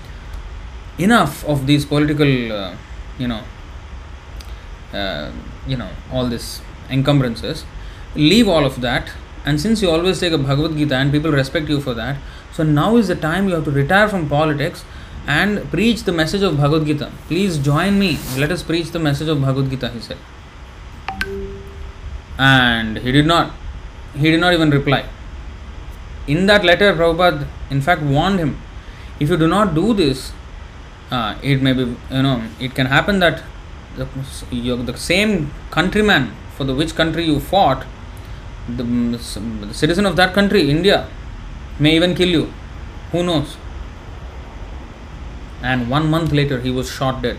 enough 0.98 1.44
of 1.44 1.66
these 1.66 1.84
political 1.84 2.52
uh, 2.52 2.76
you 3.18 3.28
know 3.28 3.42
uh, 4.92 5.32
you 5.66 5.76
know 5.76 5.88
all 6.12 6.26
these 6.26 6.60
encumbrances. 6.90 7.64
Leave 8.14 8.48
all 8.48 8.64
of 8.64 8.80
that 8.80 9.12
and 9.44 9.60
since 9.60 9.82
you 9.82 9.90
always 9.90 10.20
take 10.20 10.32
a 10.32 10.38
bhagavad 10.38 10.76
gita 10.76 10.94
and 10.94 11.12
people 11.12 11.30
respect 11.30 11.68
you 11.68 11.80
for 11.80 11.94
that 11.94 12.16
so 12.52 12.62
now 12.62 12.96
is 12.96 13.08
the 13.08 13.14
time 13.14 13.48
you 13.48 13.54
have 13.54 13.64
to 13.64 13.70
retire 13.70 14.08
from 14.08 14.28
politics 14.28 14.84
and 15.26 15.70
preach 15.70 16.02
the 16.04 16.12
message 16.12 16.42
of 16.42 16.56
bhagavad 16.56 16.86
gita. 16.86 17.10
Please 17.28 17.58
join 17.58 17.98
me. 17.98 18.18
Let 18.36 18.50
us 18.50 18.62
preach 18.62 18.90
the 18.90 18.98
message 18.98 19.28
of 19.28 19.40
bhagavad 19.40 19.70
gita 19.70 19.90
he 19.90 20.00
said. 20.00 20.18
And 22.38 22.98
he 22.98 23.12
did 23.12 23.26
not 23.26 23.54
he 24.14 24.30
did 24.30 24.40
not 24.40 24.52
even 24.52 24.70
reply. 24.70 25.06
In 26.26 26.46
that 26.46 26.64
letter, 26.64 26.92
Prabhupada 26.94 27.46
in 27.70 27.80
fact 27.80 28.02
warned 28.02 28.40
him 28.40 28.58
if 29.20 29.28
you 29.28 29.36
do 29.36 29.46
not 29.46 29.74
do 29.74 29.92
this, 29.94 30.32
uh, 31.10 31.36
it 31.42 31.60
may 31.62 31.72
be, 31.72 31.82
you 32.10 32.22
know, 32.22 32.42
it 32.58 32.74
can 32.74 32.86
happen 32.86 33.18
that 33.20 33.42
the, 33.96 34.06
the 34.50 34.96
same 34.96 35.52
countryman 35.70 36.34
for 36.56 36.64
the 36.64 36.74
which 36.74 36.94
country 36.94 37.24
you 37.24 37.38
fought, 37.38 37.84
the, 38.68 38.82
mm, 38.82 39.14
mm, 39.14 39.68
the 39.68 39.74
citizen 39.74 40.06
of 40.06 40.16
that 40.16 40.34
country, 40.34 40.70
India, 40.70 41.08
may 41.78 41.96
even 41.96 42.14
kill 42.14 42.28
you. 42.28 42.52
Who 43.12 43.22
knows? 43.22 43.56
And 45.62 45.90
one 45.90 46.10
month 46.10 46.32
later, 46.32 46.60
he 46.60 46.70
was 46.70 46.90
shot 46.90 47.22
dead 47.22 47.38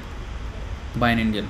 by 0.95 1.11
an 1.11 1.19
Indian. 1.19 1.47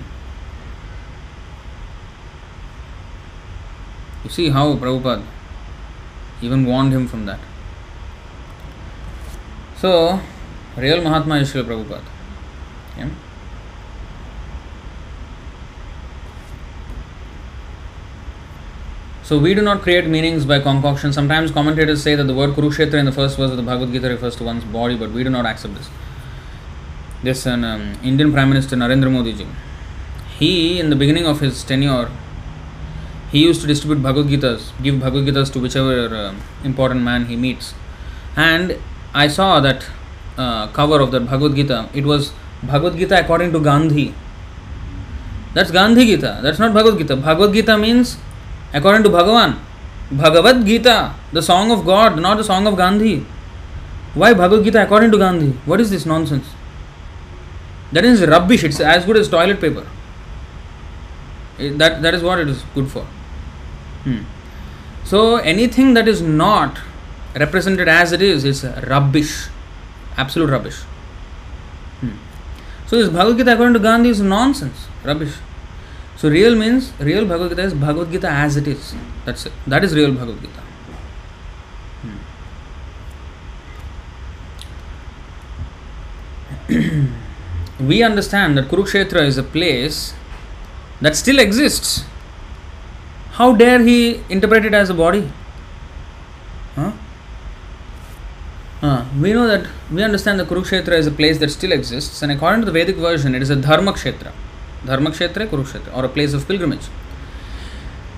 You 4.23 4.29
see 4.29 4.49
how 4.49 4.75
Prabhupada 4.75 5.23
even 6.41 6.65
warned 6.65 6.93
him 6.93 7.07
from 7.07 7.25
that. 7.25 7.39
So, 9.77 10.21
real 10.77 11.01
Mahatma 11.01 11.35
is 11.37 11.51
Srila 11.51 11.65
Prabhupada. 11.65 12.03
Yeah? 12.97 13.09
So 19.23 19.37
we 19.37 19.53
do 19.53 19.61
not 19.61 19.81
create 19.81 20.07
meanings 20.07 20.45
by 20.45 20.59
concoction. 20.59 21.13
Sometimes 21.13 21.51
commentators 21.51 22.01
say 22.01 22.15
that 22.15 22.23
the 22.23 22.33
word 22.33 22.51
Kurukshetra 22.51 22.95
in 22.95 23.05
the 23.05 23.11
first 23.11 23.37
verse 23.37 23.51
of 23.51 23.57
the 23.57 23.63
Bhagavad 23.63 23.93
Gita 23.93 24.09
refers 24.09 24.35
to 24.37 24.43
one's 24.43 24.63
body, 24.63 24.97
but 24.97 25.11
we 25.11 25.23
do 25.23 25.29
not 25.29 25.45
accept 25.45 25.75
this. 25.75 25.89
This 27.23 27.45
an 27.45 27.63
um, 27.63 27.93
Indian 28.03 28.33
Prime 28.33 28.49
Minister 28.49 28.75
Narendra 28.75 29.11
Modi 29.11 29.33
ji. 29.33 29.47
He, 30.39 30.79
in 30.79 30.89
the 30.89 30.95
beginning 30.95 31.27
of 31.27 31.39
his 31.39 31.63
tenure, 31.63 32.09
he 33.31 33.43
used 33.43 33.61
to 33.61 33.67
distribute 33.67 34.01
Bhagavad 34.01 34.31
Gitas, 34.31 34.71
give 34.81 34.99
Bhagavad 34.99 35.25
Gitas 35.27 35.53
to 35.53 35.59
whichever 35.59 36.15
uh, 36.15 36.35
important 36.63 37.03
man 37.03 37.25
he 37.25 37.35
meets. 37.35 37.75
And 38.35 38.77
I 39.13 39.27
saw 39.27 39.59
that 39.59 39.85
uh, 40.37 40.67
cover 40.67 40.99
of 40.99 41.11
that 41.11 41.21
Bhagavad 41.21 41.55
Gita. 41.55 41.89
It 41.93 42.05
was 42.05 42.33
Bhagavad 42.63 42.97
Gita 42.97 43.19
according 43.19 43.51
to 43.53 43.59
Gandhi. 43.59 44.15
That's 45.53 45.69
Gandhi 45.69 46.05
Gita. 46.05 46.39
That's 46.41 46.59
not 46.59 46.73
Bhagavad 46.73 46.97
Gita. 46.97 47.15
Bhagavad 47.15 47.53
Gita 47.53 47.77
means 47.77 48.17
according 48.73 49.03
to 49.03 49.09
Bhagavan. 49.09 49.57
Bhagavad 50.11 50.65
Gita, 50.65 51.13
the 51.31 51.41
song 51.41 51.71
of 51.71 51.85
God, 51.85 52.19
not 52.19 52.37
the 52.37 52.43
song 52.43 52.67
of 52.67 52.75
Gandhi. 52.75 53.25
Why 54.13 54.33
Bhagavad 54.33 54.65
Gita 54.65 54.83
according 54.83 55.11
to 55.11 55.17
Gandhi? 55.17 55.51
What 55.65 55.79
is 55.79 55.89
this 55.89 56.05
nonsense? 56.05 56.47
That 57.93 58.03
is 58.05 58.25
rubbish. 58.25 58.63
It's 58.63 58.79
as 58.79 59.05
good 59.05 59.17
as 59.17 59.29
toilet 59.29 59.59
paper. 59.61 59.85
It- 61.57 61.77
That, 61.77 62.01
that 62.01 62.13
is 62.13 62.23
what 62.23 62.39
it 62.39 62.49
is 62.49 62.63
good 62.75 62.89
for. 62.89 63.05
Hmm. 64.03 64.19
So 65.03 65.37
anything 65.37 65.93
that 65.93 66.07
is 66.07 66.21
not 66.21 66.79
represented 67.35 67.87
as 67.87 68.11
it 68.11 68.21
is 68.21 68.43
is 68.43 68.63
rubbish. 68.87 69.47
Absolute 70.17 70.49
rubbish. 70.49 70.79
Hmm. 72.01 72.11
So 72.87 72.97
this 72.97 73.09
Bhagavad 73.09 73.37
Gita 73.37 73.53
according 73.53 73.73
to 73.75 73.79
Gandhi 73.79 74.09
is 74.09 74.19
nonsense. 74.21 74.87
Rubbish. 75.05 75.33
So 76.21 76.29
real 76.29 76.55
means 76.55 76.93
real 76.99 77.25
Bhagavad 77.25 77.49
Gita 77.49 77.63
is 77.63 77.73
Bhagavad 77.73 78.11
Gita 78.11 78.29
as 78.29 78.55
it 78.55 78.67
is. 78.67 78.93
That's 79.25 79.47
it. 79.47 79.53
That 79.65 79.83
is 79.83 79.95
real 79.95 80.11
Bhagavad 80.13 80.39
Gita. 80.39 80.61
Hmm. 86.67 87.07
we 87.87 88.03
understand 88.03 88.55
that 88.59 88.67
Kurukshetra 88.67 89.23
is 89.23 89.39
a 89.39 89.43
place 89.43 90.13
that 91.01 91.15
still 91.15 91.39
exists. 91.39 92.05
How 93.31 93.55
dare 93.55 93.79
he 93.81 94.21
interpret 94.29 94.63
it 94.63 94.75
as 94.75 94.91
a 94.91 94.93
body? 94.93 95.27
Huh? 96.75 96.91
Uh, 98.83 99.05
we 99.19 99.33
know 99.33 99.47
that 99.47 99.67
we 99.91 100.03
understand 100.03 100.39
that 100.39 100.47
Kurukshetra 100.49 100.93
is 100.99 101.07
a 101.07 101.11
place 101.11 101.39
that 101.39 101.49
still 101.49 101.71
exists, 101.71 102.21
and 102.21 102.31
according 102.31 102.61
to 102.61 102.65
the 102.67 102.71
Vedic 102.71 102.97
version, 102.97 103.33
it 103.33 103.41
is 103.41 103.49
a 103.49 103.55
Dharma 103.55 103.93
Kshetra. 103.93 104.31
Dharma 104.87 105.09
Kshetra 105.09 105.45
Kurukshetra 105.45 105.91
or 105.91 106.07
place 106.13 106.35
of 106.35 106.47
pilgrimage 106.47 106.89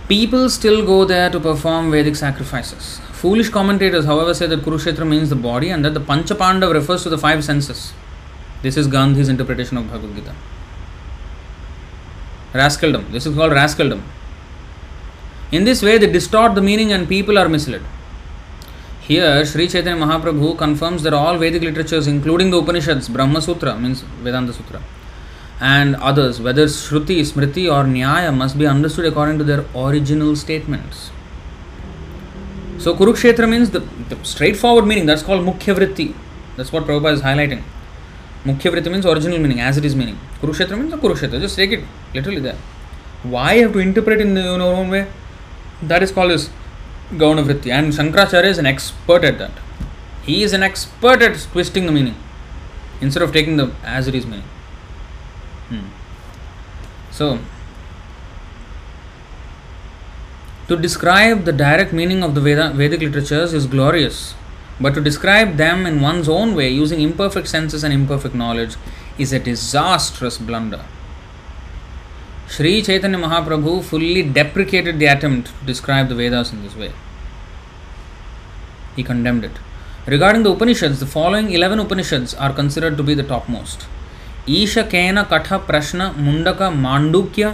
people 0.09 0.47
still 0.49 0.81
go 0.85 1.03
there 1.05 1.29
to 1.31 1.39
perform 1.39 1.89
Vedic 1.91 2.15
sacrifices 2.15 2.99
foolish 3.21 3.49
commentators 3.49 4.05
however 4.05 4.33
say 4.33 4.47
that 4.47 4.63
Kurukshetra 4.63 5.03
means 5.03 5.29
the 5.29 5.37
body 5.41 5.67
and 5.67 5.83
that 5.83 5.93
the 5.93 6.05
Pancha 6.07 6.31
Pandava 6.39 6.71
refers 6.71 7.03
to 7.03 7.09
the 7.09 7.19
five 7.19 7.41
senses 7.41 7.91
this 8.63 8.77
is 8.77 8.89
Gandhi's 8.89 9.29
interpretation 9.29 9.77
of 9.77 9.85
Bhagavad Gita 9.85 10.35
rascaldom 12.55 13.11
this 13.11 13.27
is 13.27 13.35
called 13.35 13.53
rascaldom 13.53 14.01
in 15.53 15.65
this 15.65 15.83
way 15.83 15.97
they 15.99 16.11
distort 16.11 16.51
the 16.51 16.59
meaning 16.63 16.91
and 16.91 17.07
people 17.07 17.37
are 17.37 17.47
misled 17.47 17.81
here 19.03 19.45
Shri 19.45 19.67
Chaitanya 19.67 19.95
Mahaprabhu 19.95 20.51
confirms 20.59 21.01
that 21.01 21.13
all 21.13 21.37
Vedic 21.37 21.63
literatures 21.63 22.07
including 22.07 22.51
the 22.51 22.55
Upanishads 22.55 23.09
Brahmasutra 23.11 23.73
means 23.75 23.97
sutra, 23.97 24.13
means 24.13 24.23
Vedanta 24.23 24.53
sutra. 24.53 24.79
And 25.63 25.95
others, 25.95 26.41
whether 26.41 26.65
Shruti, 26.65 27.19
Smriti, 27.21 27.65
or 27.73 27.85
Nyaya, 27.85 28.35
must 28.35 28.57
be 28.59 28.67
understood 28.67 29.05
according 29.05 29.37
to 29.37 29.45
their 29.45 29.63
original 29.73 30.35
statements. 30.35 31.09
So, 32.79 32.93
Kurukshetra 32.93 33.49
means 33.49 33.69
the, 33.69 33.79
the 34.09 34.21
straightforward 34.23 34.85
meaning, 34.85 35.05
that's 35.05 35.23
called 35.23 35.45
Mukhya 35.45 35.75
Vritti. 35.77 36.13
That's 36.57 36.73
what 36.73 36.83
Prabhupada 36.83 37.13
is 37.13 37.21
highlighting. 37.21 37.63
Mukhya 38.43 38.73
Vritti 38.73 38.91
means 38.91 39.05
original 39.05 39.39
meaning, 39.39 39.61
as 39.61 39.77
it 39.77 39.85
is 39.85 39.95
meaning. 39.95 40.19
Kurukshetra 40.41 40.77
means 40.77 40.91
the 40.91 40.97
Kurukshetra, 40.97 41.39
just 41.39 41.55
take 41.55 41.71
it 41.71 41.85
literally 42.13 42.41
there. 42.41 42.57
Why 43.23 43.53
you 43.53 43.63
have 43.63 43.73
to 43.73 43.79
interpret 43.79 44.19
in 44.19 44.35
your 44.35 44.61
own 44.61 44.89
way? 44.89 45.07
That 45.81 46.03
is 46.03 46.11
called 46.11 46.31
as 46.31 46.49
Gauna 47.11 47.45
Vritti. 47.45 47.71
And 47.71 47.93
Shankaracharya 47.93 48.49
is 48.55 48.57
an 48.57 48.65
expert 48.65 49.23
at 49.23 49.37
that. 49.37 49.51
He 50.23 50.43
is 50.43 50.51
an 50.51 50.61
expert 50.61 51.21
at 51.21 51.37
twisting 51.53 51.85
the 51.85 51.93
meaning 51.93 52.15
instead 52.99 53.23
of 53.23 53.31
taking 53.31 53.55
the 53.55 53.71
as 53.83 54.09
it 54.09 54.15
is 54.15 54.25
meaning. 54.25 54.49
Hmm. 55.73 55.87
So, 57.11 57.39
to 60.67 60.77
describe 60.77 61.45
the 61.45 61.51
direct 61.51 61.93
meaning 61.93 62.23
of 62.23 62.35
the 62.35 62.41
Veda, 62.41 62.71
Vedic 62.73 63.01
literatures 63.01 63.53
is 63.53 63.65
glorious, 63.65 64.35
but 64.79 64.93
to 64.93 65.01
describe 65.01 65.57
them 65.57 65.87
in 65.87 65.99
one's 65.99 66.29
own 66.29 66.53
way 66.53 66.69
using 66.69 67.01
imperfect 67.01 67.47
senses 67.47 67.83
and 67.83 67.93
imperfect 67.93 68.35
knowledge 68.35 68.75
is 69.17 69.33
a 69.33 69.39
disastrous 69.39 70.37
blunder. 70.37 70.85
Sri 72.47 72.83
Chaitanya 72.83 73.17
Mahaprabhu 73.17 73.83
fully 73.83 74.21
deprecated 74.21 74.99
the 74.99 75.07
attempt 75.07 75.47
to 75.47 75.65
describe 75.65 76.09
the 76.09 76.15
Vedas 76.15 76.53
in 76.53 76.61
this 76.61 76.75
way. 76.75 76.91
He 78.95 79.03
condemned 79.03 79.43
it. 79.43 79.57
Regarding 80.05 80.43
the 80.43 80.51
Upanishads, 80.51 80.99
the 80.99 81.07
following 81.07 81.49
11 81.51 81.79
Upanishads 81.79 82.35
are 82.35 82.53
considered 82.53 82.95
to 82.97 83.03
be 83.03 83.15
the 83.15 83.23
topmost. 83.23 83.87
Isha Kena 84.49 85.21
Katha 85.31 85.53
Prashna 85.67 86.09
Mundaka 86.17 86.61
Mandukya, 86.77 87.51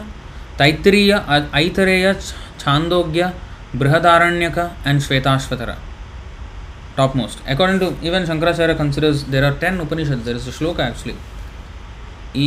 Taittiriya 0.60 1.14
Aitareya 1.54 2.14
Chandogya, 2.60 3.30
Brihadaranyaka 3.76 4.58
and 4.88 5.00
Shvetashvatara. 5.02 5.74
Topmost 7.16 7.46
according 7.50 7.80
to 7.80 8.08
even 8.08 8.26
Shankaracharya 8.26 8.74
considers 8.76 9.22
there 9.32 9.44
are 9.44 9.54
ten 9.62 9.80
Upanishad 9.80 10.24
there 10.26 10.36
is 10.36 10.48
a 10.50 10.52
shloka 10.52 10.80
actually 10.80 11.16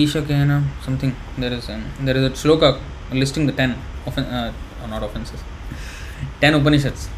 Isha Kena 0.00 0.50
something 0.86 1.12
there 1.40 1.52
is 1.52 1.70
there 2.06 2.16
is 2.16 2.24
a 2.24 2.34
shloka 2.42 2.64
listing 3.12 3.48
the 3.50 3.56
ten 3.56 3.74
of 4.08 4.20
not 4.90 5.02
offenses 5.02 5.44
ten 6.40 6.54
Upanishads 6.54 7.08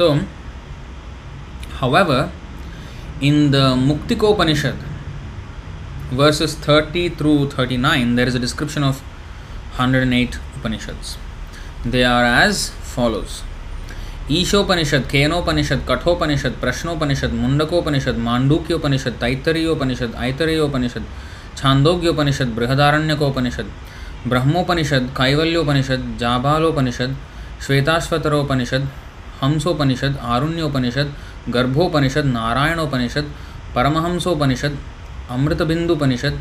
So, 0.00 0.24
however, 1.78 2.32
in 3.20 3.50
the 3.50 3.64
Muktikopanishad, 3.88 4.76
verses 6.10 6.54
30 6.54 7.10
through 7.10 7.50
39, 7.50 8.14
there 8.14 8.26
is 8.26 8.34
a 8.34 8.38
description 8.38 8.82
of 8.82 9.00
108 9.76 10.38
Upanishads. 10.56 11.18
They 11.84 12.02
are 12.02 12.24
as 12.24 12.70
follows 12.70 13.42
Ishopanishad, 14.30 15.02
Kenopanishad, 15.02 15.80
Kathopanishad, 15.80 16.54
Prashnopanishad, 16.62 17.32
Mundakopanishad, 17.42 18.16
Mandukyopanishad, 18.28 19.18
Taittariyopanishad, 19.18 20.12
Aitareyopanishad, 20.14 21.04
Chandogyopanishad, 21.56 22.54
Brihadaranyakopaniषद 22.56 23.70
Brahmopanishad 24.30 25.04
Kaivalyopanishad 25.18 26.00
Jabalopanishad 26.22 27.16
Shvetashvataropanishad 27.66 28.88
Hamsopanishad, 29.42 30.16
Arunyopanishad, 30.22 31.12
Garbhopanishad, 31.54 32.24
Narayanopanishad, 32.24 33.26
Paramahamsopanishad, 33.74 34.76
अमृतबिंदुपनिषद, 35.30 36.40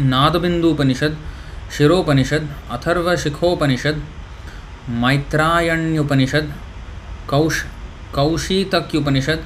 Nadabindupanishad, 0.00 1.16
Shiropanishad, 1.76 2.48
Atharvashikhopanishad, 2.70 4.02
Maitrayanyupanishad, 5.02 6.52
कौश, 7.30 7.64
Kaushitakyupanishad, 8.14 9.44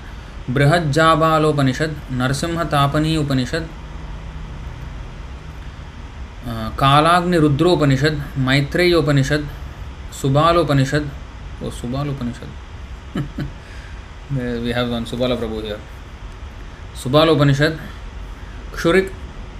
Brihajjabalopanishad 0.50 1.96
Narasimhatapani 2.10 3.16
Upanishad 3.16 3.68
Kalagnirudropanishad, 6.78 8.14
Maitreyopanishad, 8.38 9.48
Subalopanishad 10.20 11.10
oh 11.64 11.70
Subala 11.80 12.08
Upanishad 12.08 12.50
we 14.62 14.72
have 14.76 14.94
one 14.94 15.04
Subala 15.04 15.36
Prabhu 15.36 15.60
here 15.60 15.80
Subala 17.02 17.28
Upanishad 17.28 17.78
Kshurika 18.74 19.10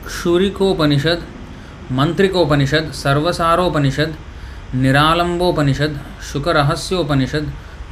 Kshurikopanishad, 0.07 1.23
Mantrikopanishad, 1.99 2.85
Sarvasaropanishad 3.03 4.11
Niralambopanishad 4.83 5.93
Shukarahasyopanishad, 6.29 7.45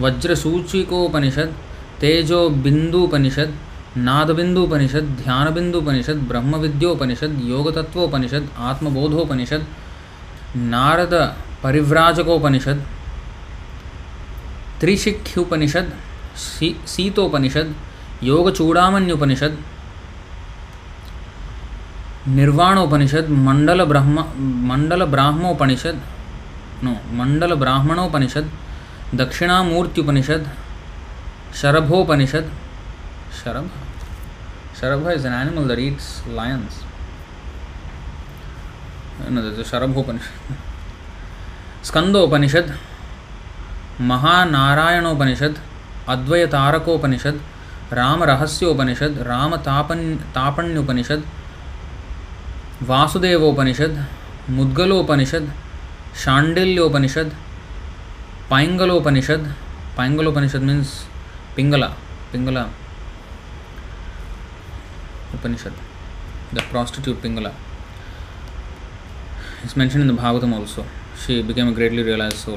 Vajrasuchikopanishad 0.03 1.55
Tejo 2.01 2.41
Bindupanishad 2.65 3.51
Nadabindupanishad 4.07 5.05
ध्यानबिंदुपनिषद 5.23 6.19
Brahma 6.31 6.57
विद्योपनिषद 6.65 7.33
योगतत्वोपनिषद, 7.53 8.45
आत्मबोधोपनिषद 8.69 9.63
Narad 10.73 11.15
Parivrajakopanishad 11.63 12.79
त्रिशिख्युपनिषद, 14.81 15.89
C, 16.37 16.69
सीतोपनिषद 16.87 17.69
Yogachudamanyupanishad 18.23 19.57
Nirvanopanishad 22.29 23.29
Mandala 23.47 23.81
Brahma 23.85 24.17
Mandala 24.71 25.05
Brahmopanishad 25.05 25.97
no 26.85 26.93
Mandala 27.19 27.55
Brahmanopanishad 27.55 28.47
Dakshinamurtyupanishad, 29.15 30.43
Sharabhopanishad, 31.55 32.47
Sharabha 33.39 33.71
Sharabha 34.79 35.05
that 35.69 35.79
eats 35.79 36.07
lions. 36.29 36.75
No 39.31 39.41
there's 39.45 39.59
a 39.59 39.67
Sharabhopanishad, 39.71 40.55
Skandopanishad 41.85 42.67
Mahanarayanopanishad 44.01 45.59
Advaya 46.15 46.47
Tarakopanishad 46.55 47.41
Rama 47.93 48.23
Rahasyopanishad 48.25 49.19
Rama 49.27 49.57
Tapana 49.57 50.01
Tapanyupanishad 50.35 51.23
Vasudevopanishad 52.89 54.03
Mudgalopanishad 54.57 55.53
Shandilyopanishad 56.25 57.31
Paingalopanishad 58.51 59.53
Paingalopanishad 59.97 60.63
means 60.63 60.91
Pingala 61.57 61.89
Pingala 62.33 62.67
Upanishad, 65.35 65.73
the 66.53 66.61
prostitute 66.61 67.17
Pingala. 67.17 67.53
It's 69.63 69.77
mentioned 69.77 70.03
in 70.03 70.09
the 70.09 70.15
Bhagavatam 70.15 70.53
also. 70.53 70.85
She 71.17 71.43
became 71.43 71.69
a 71.69 71.73
greatly 71.73 72.03
realized. 72.03 72.49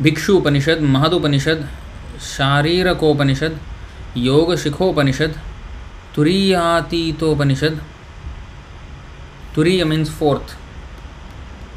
Upanishad, 0.00 0.78
Mahad 0.78 1.12
Upanishad, 1.12 1.68
Sharirakopanishad, 2.16 3.58
Yoga 4.14 4.54
Shikhopanishad, 4.54 5.38
Turiyatitopanishad. 6.14 7.80
Turiya 9.54 9.86
means 9.86 10.08
fourth. 10.10 10.56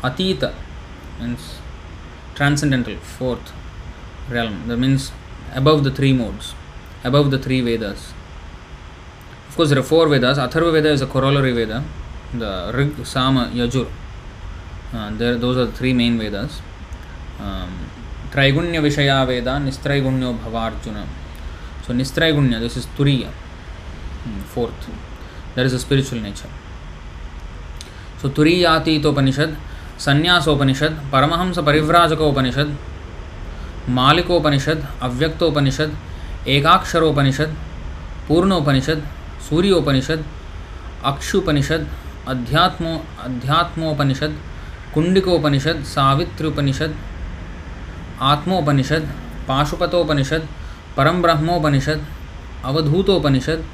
Atita 0.02 0.54
means 1.20 1.60
transcendental, 2.36 2.96
fourth 2.98 3.52
realm. 4.30 4.68
That 4.68 4.78
means 4.78 5.12
above 5.54 5.84
the 5.84 5.92
three 5.92 6.14
modes, 6.14 6.54
above 7.04 7.32
the 7.32 7.40
three 7.40 7.62
Vedas. 7.62 8.14
Of 9.50 9.56
course, 9.56 9.70
there 9.70 9.80
are 9.80 9.84
four 9.84 10.08
Vedas. 10.08 10.38
Atharva 10.38 10.74
Veda 10.74 10.90
is 10.90 11.02
a 11.02 11.08
corollary 11.08 11.54
Veda. 11.54 11.84
The 12.34 12.72
Rig, 12.74 13.06
Sama, 13.06 13.50
Yajur. 13.54 13.90
Uh, 14.94 15.16
there, 15.16 15.38
those 15.38 15.58
are 15.58 15.66
the 15.66 15.72
three 15.72 15.94
main 15.94 16.18
Vedas. 16.18 16.62
Um, 17.40 17.90
त्रैगुण्य 18.36 18.80
विषया 18.86 19.18
वेद 19.24 19.48
निस्त्रैगुण्यो 19.66 20.32
भवार्जुन। 20.46 20.96
So 21.86 21.94
निस्त्रैगुण्य 21.94 22.60
this 22.60 22.78
is 22.78 22.88
turiya 22.98 23.24
fourth 24.54 24.90
that 25.56 25.66
is 25.66 25.76
a 25.76 25.78
spiritual 25.84 26.22
nature 26.22 26.50
so 28.22 28.30
Turiyatitopanishad 28.38 29.56
Sannyasopanishad 30.06 31.00
Paramahamsa 31.14 31.60
Parivrajakopanishad 31.68 32.76
Malikopanishad 34.00 34.86
Avyaktopanishad 35.08 35.98
Ekaksharopanishad 36.58 37.56
Purnopanishad 38.28 39.08
Suryopanishad 39.50 40.26
Akshyupanishad 41.12 41.88
Adhyatmo 42.36 42.94
Adhyatmopanishad 43.26 44.40
Kundikopanishad 44.94 45.84
Savitropanishad 45.96 46.96
Atmopanishad, 48.22 49.10
Pashupatopanishad 49.48 50.48
Parama 50.98 51.22
Brahmopanishad 51.22 52.06
Avadhutopanishad, 52.66 53.66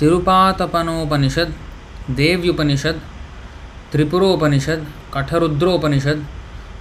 Tripuratapanopanishad, 0.00 1.54
Devyupanishad, 2.10 3.00
Tripuropanishad, 3.92 4.86
Katharudropanishad, 5.14 6.24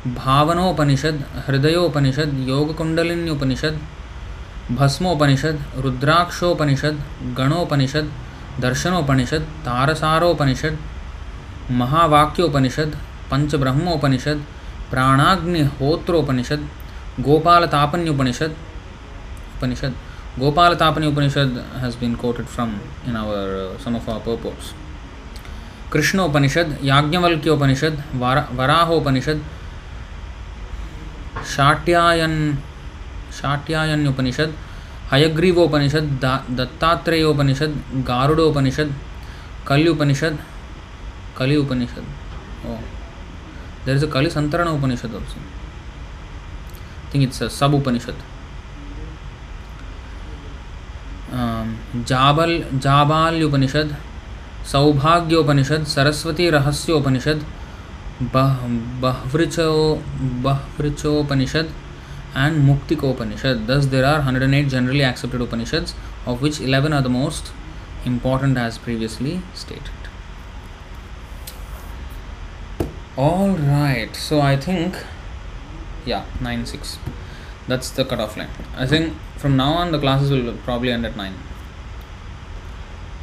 Bhavanopanishad, 0.07 1.23
Hridayopanishad 1.47 2.45
Yogakundalinyupanishad 2.49 3.79
Bhasmopanishad, 4.71 5.59
Rudrakshopanishad, 5.77 7.01
Ganopanishad, 7.37 8.11
Darshanopanishad, 8.59 9.41
Tarasaropanishad, 9.65 10.77
Mahavakyopanishad, 11.71 12.95
Panchabrahmopanishad 13.31 14.41
Pranagnihotropanishad, 14.91 16.67
Gopalatapanyupanishad, 17.21 18.55
Upanishad, 19.57 19.93
Gopalatapanyupanishad 20.39 21.49
has 21.81 21.95
been 21.99 22.15
quoted 22.15 22.45
from 22.45 22.69
in 23.07 23.15
our 23.15 23.77
some 23.83 23.95
uh, 23.95 24.01
of 24.01 24.09
our 24.09 24.19
purports 24.19 24.73
Krishnopanishad, 25.91 26.77
Yajnavalkyopanishad 26.83 28.03
Varahopanishad, 28.57 29.43
Shatyayana, 31.55 32.35
Shatyayanyupanishad, 33.41 34.53
Hayagrivopanishad 35.11 36.05
Dattatreyopanishad, 36.57 37.75
Garudopanishad, 38.07 38.95
Kalyupanishad, 39.67 40.37
Kaliyupanishad 41.37 42.05
oh 42.65 42.73
oh. 42.73 43.01
there 43.86 43.95
is 43.95 44.03
a 44.03 44.07
Kali 44.07 44.27
Santarana 44.29 44.77
Upanishad 44.77 45.13
also. 45.13 45.38
I 45.38 47.11
think 47.11 47.23
it's 47.25 47.41
a 47.41 47.49
sub 47.49 47.73
Upanishad. 47.73 48.15
um 51.34 51.67
jabal 52.05 52.51
jabal 52.79 53.36
upanishad 53.41 53.95
सौभाग्य 54.71 55.36
उपनिषद 55.36 55.84
सरस्वती 55.88 56.49
रहस्य 56.49 56.93
उपनिषद 56.93 57.45
बह 58.34 58.57
बहवृचो 59.01 59.71
Bahvrichopanishad 60.43 61.71
and 62.38 62.57
Muktikopanishad 62.65 63.65
thus 63.69 63.86
there 63.93 64.05
are 64.05 64.19
hundred 64.27 64.43
and 64.43 64.53
eight 64.55 64.67
generally 64.75 65.01
accepted 65.09 65.41
Upanishad 65.41 65.93
of 66.27 66.43
which 66.43 66.61
eleven 66.61 66.93
are 66.93 67.01
the 67.01 67.15
most 67.17 67.51
important 68.07 68.57
as 68.57 68.79
previously 68.84 69.39
state 69.61 69.89
All 73.18 73.49
right, 73.49 74.16
so 74.16 74.39
I 74.39 74.55
think, 74.55 74.95
yeah, 76.05 76.24
9 76.39 76.66
6. 76.66 76.97
That's 77.68 77.89
the 77.89 78.05
cutoff 78.05 78.38
line. 78.38 78.49
I 78.74 78.88
think 78.88 79.18
from 79.36 79.57
now 79.57 79.74
on 79.74 79.91
the 79.91 79.99
classes 79.99 80.32
will 80.32 80.53
probably 80.64 80.91
end 80.91 81.05
at 81.05 81.18
9 81.18 81.34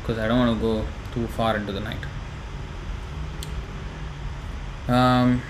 because 0.03 0.19
I 0.19 0.29
don't 0.29 0.39
want 0.39 0.59
to 0.59 0.63
go 0.63 0.87
too 1.15 1.27
far 1.29 1.57
into 1.57 1.73
the 1.73 1.81
night. 1.81 2.05
Um, 4.89 5.41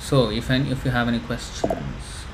so, 0.00 0.30
if 0.30 0.50
any, 0.50 0.72
if 0.72 0.84
you 0.84 0.90
have 0.90 1.06
any 1.06 1.20
questions, 1.20 2.24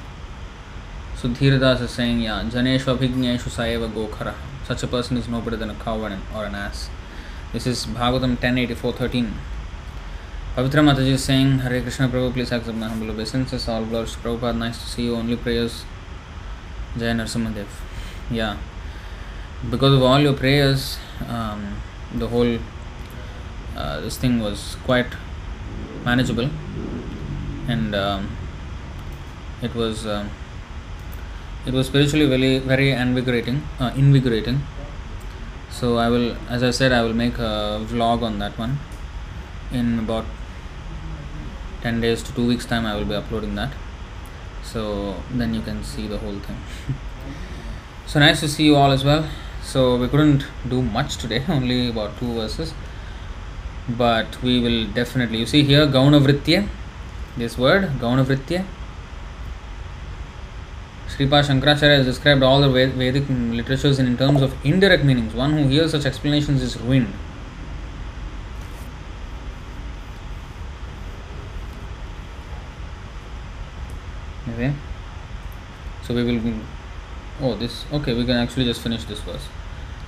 so 1.14 1.28
Dhiradas 1.28 1.82
is 1.82 1.90
saying, 1.90 2.20
yeah, 2.20 2.42
Janeshu 2.44 2.96
Abhignyeshu 2.96 3.50
Saeva 3.50 3.90
Gokhara. 3.90 4.34
Such 4.66 4.82
a 4.82 4.86
person 4.86 5.18
is 5.18 5.28
no 5.28 5.42
better 5.42 5.56
than 5.56 5.68
a 5.68 5.74
cow 5.74 6.00
or 6.00 6.44
an 6.44 6.54
ass. 6.54 6.88
This 7.52 7.66
is 7.66 7.84
Bhagavatam 7.84 8.38
1084.13. 8.38 9.32
Pavitra 10.58 10.82
Mataji 10.82 11.10
is 11.10 11.22
saying, 11.22 11.60
Hare 11.60 11.80
Krishna 11.82 12.08
Prabhu, 12.08 12.32
please 12.32 12.50
accept 12.50 12.76
my 12.76 12.88
humble 12.88 13.12
obeisances. 13.12 13.68
All 13.68 13.84
glories 13.84 14.14
to 14.14 14.18
Prabhupada. 14.18 14.58
Nice 14.58 14.76
to 14.82 14.86
see 14.88 15.04
you. 15.04 15.14
Only 15.14 15.36
prayers. 15.36 15.84
Jai 16.96 17.12
Narsimhadev. 17.18 17.68
Yeah. 18.28 18.56
Because 19.70 19.94
of 19.94 20.02
all 20.02 20.18
your 20.18 20.32
prayers, 20.32 20.98
um, 21.28 21.80
the 22.12 22.26
whole 22.26 22.58
uh, 23.76 24.00
this 24.00 24.16
thing 24.16 24.40
was 24.40 24.76
quite 24.82 25.06
manageable 26.04 26.50
and 27.68 27.94
um, 27.94 28.28
it 29.62 29.72
was 29.76 30.08
um, 30.08 30.28
it 31.66 31.72
was 31.72 31.86
spiritually 31.86 32.26
very 32.26 32.58
very 32.58 32.90
invigorating 32.90 33.62
uh, 33.78 33.92
invigorating 33.94 34.60
so 35.70 35.98
i 35.98 36.08
will 36.08 36.36
as 36.48 36.62
i 36.62 36.70
said 36.70 36.92
i 36.92 37.02
will 37.02 37.14
make 37.14 37.38
a 37.38 37.80
vlog 37.90 38.22
on 38.22 38.38
that 38.40 38.58
one 38.58 38.78
in 39.70 39.98
about 39.98 40.24
10 41.82 42.00
days 42.00 42.22
to 42.22 42.32
2 42.34 42.46
weeks 42.46 42.66
time 42.66 42.86
i 42.86 42.94
will 42.94 43.04
be 43.04 43.14
uploading 43.14 43.54
that. 43.54 43.72
So 44.62 45.16
then 45.30 45.54
you 45.54 45.62
can 45.62 45.82
see 45.82 46.06
the 46.06 46.18
whole 46.18 46.40
thing. 46.48 46.60
So 48.06 48.18
nice 48.20 48.40
to 48.40 48.48
see 48.48 48.64
you 48.64 48.74
all 48.74 48.90
as 48.90 49.04
well. 49.04 49.28
So 49.62 49.96
we 49.96 50.08
couldn't 50.08 50.46
do 50.66 50.80
much 50.80 51.18
today 51.18 51.44
only 51.48 51.90
about 51.90 52.18
two 52.18 52.32
verses. 52.32 52.72
But 53.86 54.40
we 54.42 54.60
will 54.60 54.86
definitely 54.86 55.40
you 55.40 55.46
see 55.46 55.62
here 55.62 55.86
gauna 55.86 56.20
vritya 56.26 56.66
this 57.36 57.58
word 57.58 57.84
gauna 58.04 58.24
vritya 58.30 58.64
Sripad 61.18 61.44
Shankaracharya 61.48 61.96
has 61.98 62.06
described 62.06 62.42
all 62.42 62.60
the 62.60 62.68
Vedic 62.70 63.24
literatures 63.28 63.98
in 63.98 64.16
terms 64.16 64.40
of 64.40 64.54
indirect 64.64 65.04
meanings. 65.04 65.34
One 65.34 65.52
who 65.52 65.66
hears 65.66 65.90
such 65.90 66.06
explanations 66.06 66.62
is 66.62 66.80
ruined. 66.80 67.12
So 76.02 76.14
we 76.14 76.24
will. 76.24 76.54
Oh, 77.40 77.54
this. 77.54 77.84
Okay, 77.92 78.14
we 78.14 78.24
can 78.24 78.36
actually 78.36 78.64
just 78.64 78.80
finish 78.80 79.04
this 79.04 79.20
verse. 79.20 79.46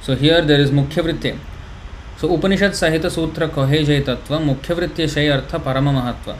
So 0.02 0.16
here 0.16 0.42
there 0.42 0.60
is 0.60 0.70
Mukhya 0.70 1.04
Vritti. 1.04 1.38
So 2.16 2.34
Upanishad 2.34 2.72
Sahita 2.72 3.10
Sutra 3.10 3.48
Kohe 3.48 3.84
Jai 3.84 4.00
Tattva 4.00 4.44
Mukhya 4.44 4.76
Vritti 4.76 5.08
Shay 5.08 5.30
Artha 5.30 5.58
Parama 5.58 5.92
Mahatva. 5.92 6.36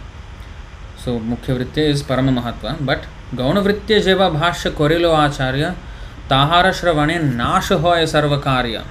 So 0.98 1.18
Mukhya 1.20 1.58
Vritti 1.58 1.78
is 1.78 2.02
Parama 2.02 2.38
Mahatva, 2.38 2.84
but 2.84 3.06
Gauna 3.34 3.62
Vritti 3.62 4.00
Jeva 4.00 4.36
Bhashya 4.36 4.72
Korilo 4.72 5.12
Acharya 5.14 5.76
Tahara 6.28 6.70
Shravane 6.70 7.34
Nash 7.34 7.68
Hoy 7.68 8.02
Sarva 8.04 8.42
Karya. 8.42 8.84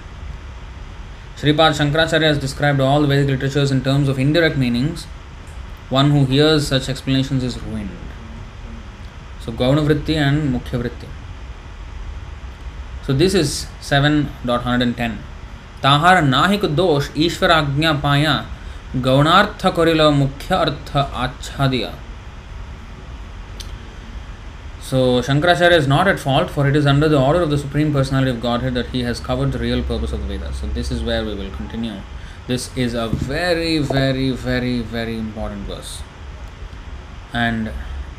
Sripad 1.36 1.74
Shankaracharya 1.78 2.24
has 2.24 2.38
described 2.38 2.80
all 2.80 3.06
Vedic 3.06 3.28
literatures 3.28 3.72
in 3.72 3.84
terms 3.84 4.08
of 4.08 4.18
indirect 4.18 4.58
meanings. 4.58 5.06
One 5.90 6.12
who 6.12 6.26
hears 6.26 6.68
such 6.68 6.90
explanations 6.90 7.44
is 7.44 7.62
ruined. 7.62 7.90
So 9.50 9.56
Gauna 9.56 9.84
Vritti 9.84 10.16
and 10.16 10.54
Mukhya 10.54 10.80
Vritti. 10.80 11.08
So 13.04 13.14
this 13.14 13.34
is 13.34 13.66
7.110. 13.82 15.18
ताहार 15.84 16.22
नाहिक 16.24 16.66
दोष 16.76 17.08
ईश्वर 17.26 17.52
आज्ञा 17.52 17.92
पाया 18.04 18.34
गौणार्थ 19.04 19.66
करिल 19.78 20.02
मुख्य 20.18 20.56
अर्थ 20.56 20.96
आच्छादिया 20.98 21.92
So 24.90 25.22
Shankaracharya 25.22 25.78
is 25.78 25.88
not 25.88 26.08
at 26.08 26.20
fault 26.20 26.52
for 26.52 26.68
it 26.68 26.76
is 26.76 26.86
under 26.86 27.08
the 27.08 27.20
order 27.20 27.42
of 27.42 27.50
the 27.50 27.58
Supreme 27.58 27.94
Personality 27.94 28.32
of 28.32 28.42
Godhead 28.42 28.74
that 28.76 28.88
he 28.88 29.04
has 29.04 29.20
covered 29.20 29.52
the 29.54 29.60
real 29.60 29.84
purpose 29.84 30.12
of 30.12 30.28
the 30.28 30.38
Vedas. 30.38 30.60
So 30.60 30.68
this 30.68 30.92
is 30.92 31.02
where 31.02 31.26
we 31.26 31.34
will 31.34 31.52
continue. 31.52 32.00
This 32.48 32.76
is 32.78 32.94
a 32.94 33.08
very, 33.08 33.78
very, 33.80 34.32
very, 34.32 34.82
very 34.82 35.18
important 35.18 35.62
verse. 35.68 36.02
And 37.34 37.72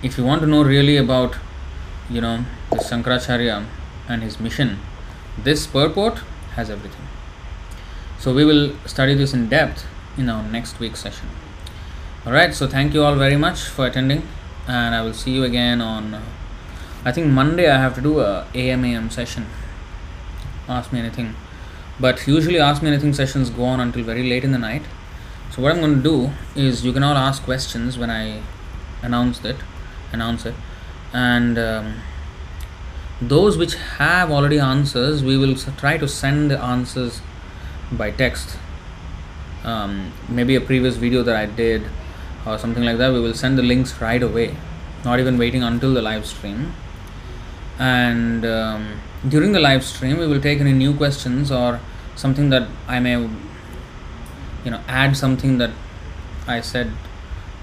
if 0.03 0.17
you 0.17 0.25
want 0.25 0.41
to 0.41 0.47
know 0.47 0.63
really 0.63 0.97
about, 0.97 1.37
you 2.09 2.21
know, 2.21 2.45
this 2.71 2.91
Shankaracharya 2.91 3.67
and 4.09 4.23
his 4.23 4.41
mission, 4.41 4.79
this 5.39 5.67
purport 5.67 6.19
has 6.55 6.71
everything. 6.71 7.07
So 8.19 8.35
we 8.35 8.45
will 8.45 8.77
study 8.87 9.15
this 9.15 9.33
in 9.33 9.49
depth 9.49 9.87
in 10.17 10.29
our 10.29 10.43
next 10.43 10.79
week's 10.79 11.01
session. 11.01 11.29
Alright, 12.27 12.55
so 12.55 12.67
thank 12.67 12.93
you 12.93 13.03
all 13.03 13.15
very 13.17 13.37
much 13.37 13.61
for 13.61 13.87
attending, 13.87 14.29
and 14.67 14.95
I 14.95 15.03
will 15.03 15.15
see 15.15 15.31
you 15.33 15.45
again 15.45 15.81
on. 15.81 16.15
Uh, 16.15 16.23
I 17.05 17.13
think 17.13 17.29
Monday 17.29 17.71
I 17.71 17.79
have 17.79 17.95
to 17.95 18.03
do 18.03 18.21
a 18.21 18.47
AM 18.55 18.85
AM 18.85 19.09
session. 19.09 19.47
Ask 20.69 20.93
me 20.93 20.99
anything, 20.99 21.35
but 21.99 22.27
usually 22.27 22.61
Ask 22.61 22.83
Me 22.83 22.89
Anything 22.89 23.15
sessions 23.15 23.49
go 23.49 23.65
on 23.65 23.81
until 23.81 24.05
very 24.05 24.29
late 24.29 24.45
in 24.45 24.53
the 24.53 24.59
night. 24.59 24.83
So 25.51 25.63
what 25.63 25.73
I'm 25.73 25.81
going 25.81 25.97
to 25.97 26.03
do 26.03 26.31
is 26.55 26.85
you 26.85 26.93
can 26.93 27.03
all 27.03 27.17
ask 27.17 27.43
questions 27.43 27.99
when 27.99 28.11
I 28.11 28.43
announce 29.03 29.43
it, 29.45 29.57
announce 30.13 30.47
it, 30.47 30.55
and 31.13 31.59
um, 31.59 31.95
those 33.21 33.59
which 33.59 33.75
have 33.75 34.31
already 34.31 34.59
answers, 34.59 35.23
we 35.23 35.37
will 35.37 35.55
try 35.55 35.99
to 35.99 36.09
send 36.09 36.51
the 36.51 36.59
answers 36.59 37.21
by 37.93 38.11
text. 38.11 38.57
Um, 39.63 40.13
maybe 40.29 40.55
a 40.55 40.61
previous 40.61 40.97
video 40.97 41.23
that 41.23 41.37
I 41.37 41.45
did 41.45 41.83
or 42.47 42.59
something 42.59 42.83
like 42.83 42.97
that. 42.97 43.13
We 43.13 43.21
will 43.21 43.35
send 43.35 43.59
the 43.59 43.63
links 43.63 44.01
right 44.01 44.23
away, 44.23 44.57
not 45.05 45.21
even 45.21 45.37
waiting 45.37 45.63
until 45.63 45.93
the 45.93 46.01
live 46.01 46.25
stream. 46.25 46.73
And 47.79 48.47
um, 48.47 49.01
during 49.29 49.53
the 49.53 49.61
live 49.61 49.85
stream, 49.85 50.19
we 50.19 50.27
will 50.27 50.41
take 50.41 50.61
any 50.61 50.73
new 50.73 50.95
questions 50.95 51.53
or 51.53 51.81
something 52.17 52.49
that 52.51 52.69
I 52.89 53.01
may, 53.01 53.21
you 54.65 54.71
know, 54.71 54.81
add 54.89 55.17
something 55.17 55.59
that 55.59 55.71
I 56.47 56.63
said 56.63 56.91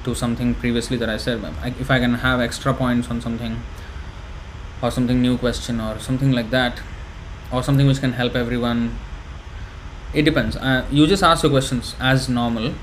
to 0.08 0.16
something 0.16 0.56
previously 0.56 0.98
that 0.98 1.10
I 1.10 1.18
said. 1.18 1.44
If 1.80 1.92
I 1.92 2.00
can 2.00 2.14
have 2.26 2.40
extra 2.40 2.74
points 2.74 3.10
on 3.10 3.20
something 3.22 3.62
or 4.82 4.90
something 4.90 5.22
new 5.22 5.38
question 5.38 5.82
or 5.82 6.00
something 6.00 6.32
like 6.32 6.50
that 6.52 6.82
or 7.52 7.62
something 7.62 7.88
which 7.88 8.00
can 8.00 8.14
help 8.14 8.36
everyone 8.36 8.98
it 10.14 10.24
depends. 10.24 10.56
Uh, 10.56 10.86
you 10.90 11.06
just 11.06 11.24
ask 11.24 11.44
your 11.44 11.52
questions 11.52 11.96
as 12.00 12.30
normal. 12.30 12.74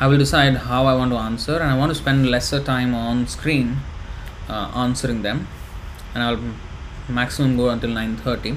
I 0.00 0.06
will 0.06 0.18
decide 0.18 0.56
how 0.68 0.86
i 0.86 0.94
want 0.94 1.12
to 1.12 1.18
answer 1.18 1.56
and 1.56 1.70
i 1.70 1.76
want 1.76 1.90
to 1.90 1.94
spend 1.94 2.30
lesser 2.30 2.60
time 2.68 2.94
on 2.94 3.26
screen 3.26 3.76
uh, 4.48 4.72
answering 4.74 5.22
them. 5.22 5.46
And 6.14 6.22
i'll 6.22 6.40
maximum 7.08 7.56
go 7.56 7.68
until 7.68 7.90
9.30 7.90 8.56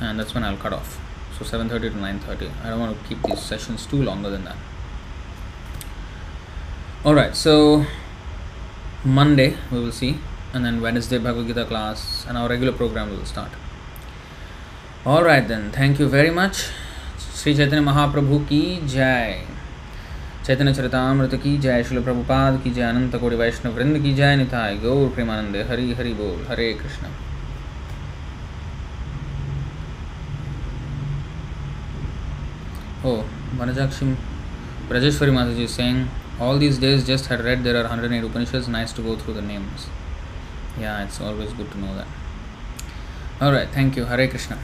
and 0.00 0.18
that's 0.18 0.34
when 0.34 0.42
i'll 0.42 0.56
cut 0.56 0.72
off. 0.72 0.98
So 1.38 1.44
7.30 1.44 1.80
to 1.80 1.90
9.30 1.90 2.50
i 2.64 2.70
don't 2.70 2.80
want 2.80 3.00
to 3.00 3.08
keep 3.08 3.22
these 3.22 3.40
sessions 3.40 3.86
too 3.86 4.02
longer 4.02 4.30
than 4.30 4.44
that 4.44 4.56
all 7.04 7.14
right 7.14 7.34
so 7.34 7.84
monday 9.04 9.56
we 9.72 9.78
will 9.80 9.90
see 9.90 10.18
and 10.54 10.64
then 10.64 10.80
wednesday 10.80 11.18
bhagavad 11.18 11.48
gita 11.48 11.64
class 11.64 12.24
and 12.28 12.38
our 12.38 12.48
regular 12.48 12.72
program 12.72 13.10
will 13.10 13.24
start 13.24 13.50
all 15.04 15.24
right 15.24 15.48
then 15.48 15.64
thank 15.72 15.98
you 15.98 16.08
very 16.08 16.30
much 16.30 16.60
Shri 17.38 17.54
Chaitanya 17.56 17.80
Mahaprabhu 17.80 18.38
की 18.48 18.62
जय 18.92 19.34
चैतन्य 20.46 20.74
चरितामृत 20.74 21.34
की 21.42 21.56
जय 21.58 21.82
शिल 21.88 22.02
प्रभुपाद 22.04 22.60
की 22.64 22.70
जय 22.70 22.82
अनंत 22.82 23.16
कोटि 23.20 23.36
वैष्णव 23.42 23.74
वृंद 23.76 24.02
की 24.02 24.14
जय 24.14 24.36
निताय 24.36 24.76
गौर 24.84 25.08
प्रेमानंदे 25.14 25.62
हरि 25.70 25.92
हरि 25.98 26.12
बोल 26.22 26.46
हरे 26.50 26.72
Krishna 26.82 27.10
Oh, 33.04 33.24
Vanajakshim 33.58 34.16
Rajeshwari 34.88 35.32
Mataji 35.32 35.62
is 35.62 35.72
saying, 35.74 36.08
all 36.40 36.58
these 36.58 36.78
days 36.78 37.06
just 37.06 37.26
had 37.26 37.44
read 37.44 37.64
there 37.64 37.76
are 37.76 37.82
108 37.82 38.24
Upanishads, 38.24 38.68
nice 38.68 38.92
to 38.94 39.02
go 39.02 39.16
through 39.16 39.34
the 39.34 39.42
names. 39.42 39.86
Yeah, 40.78 41.04
it's 41.04 41.20
always 41.20 41.52
good 41.52 41.70
to 41.72 41.78
know 41.78 41.94
that. 41.94 42.06
Alright, 43.40 43.68
thank 43.70 43.96
you. 43.96 44.04
Hare 44.04 44.28
Krishna. 44.28 44.58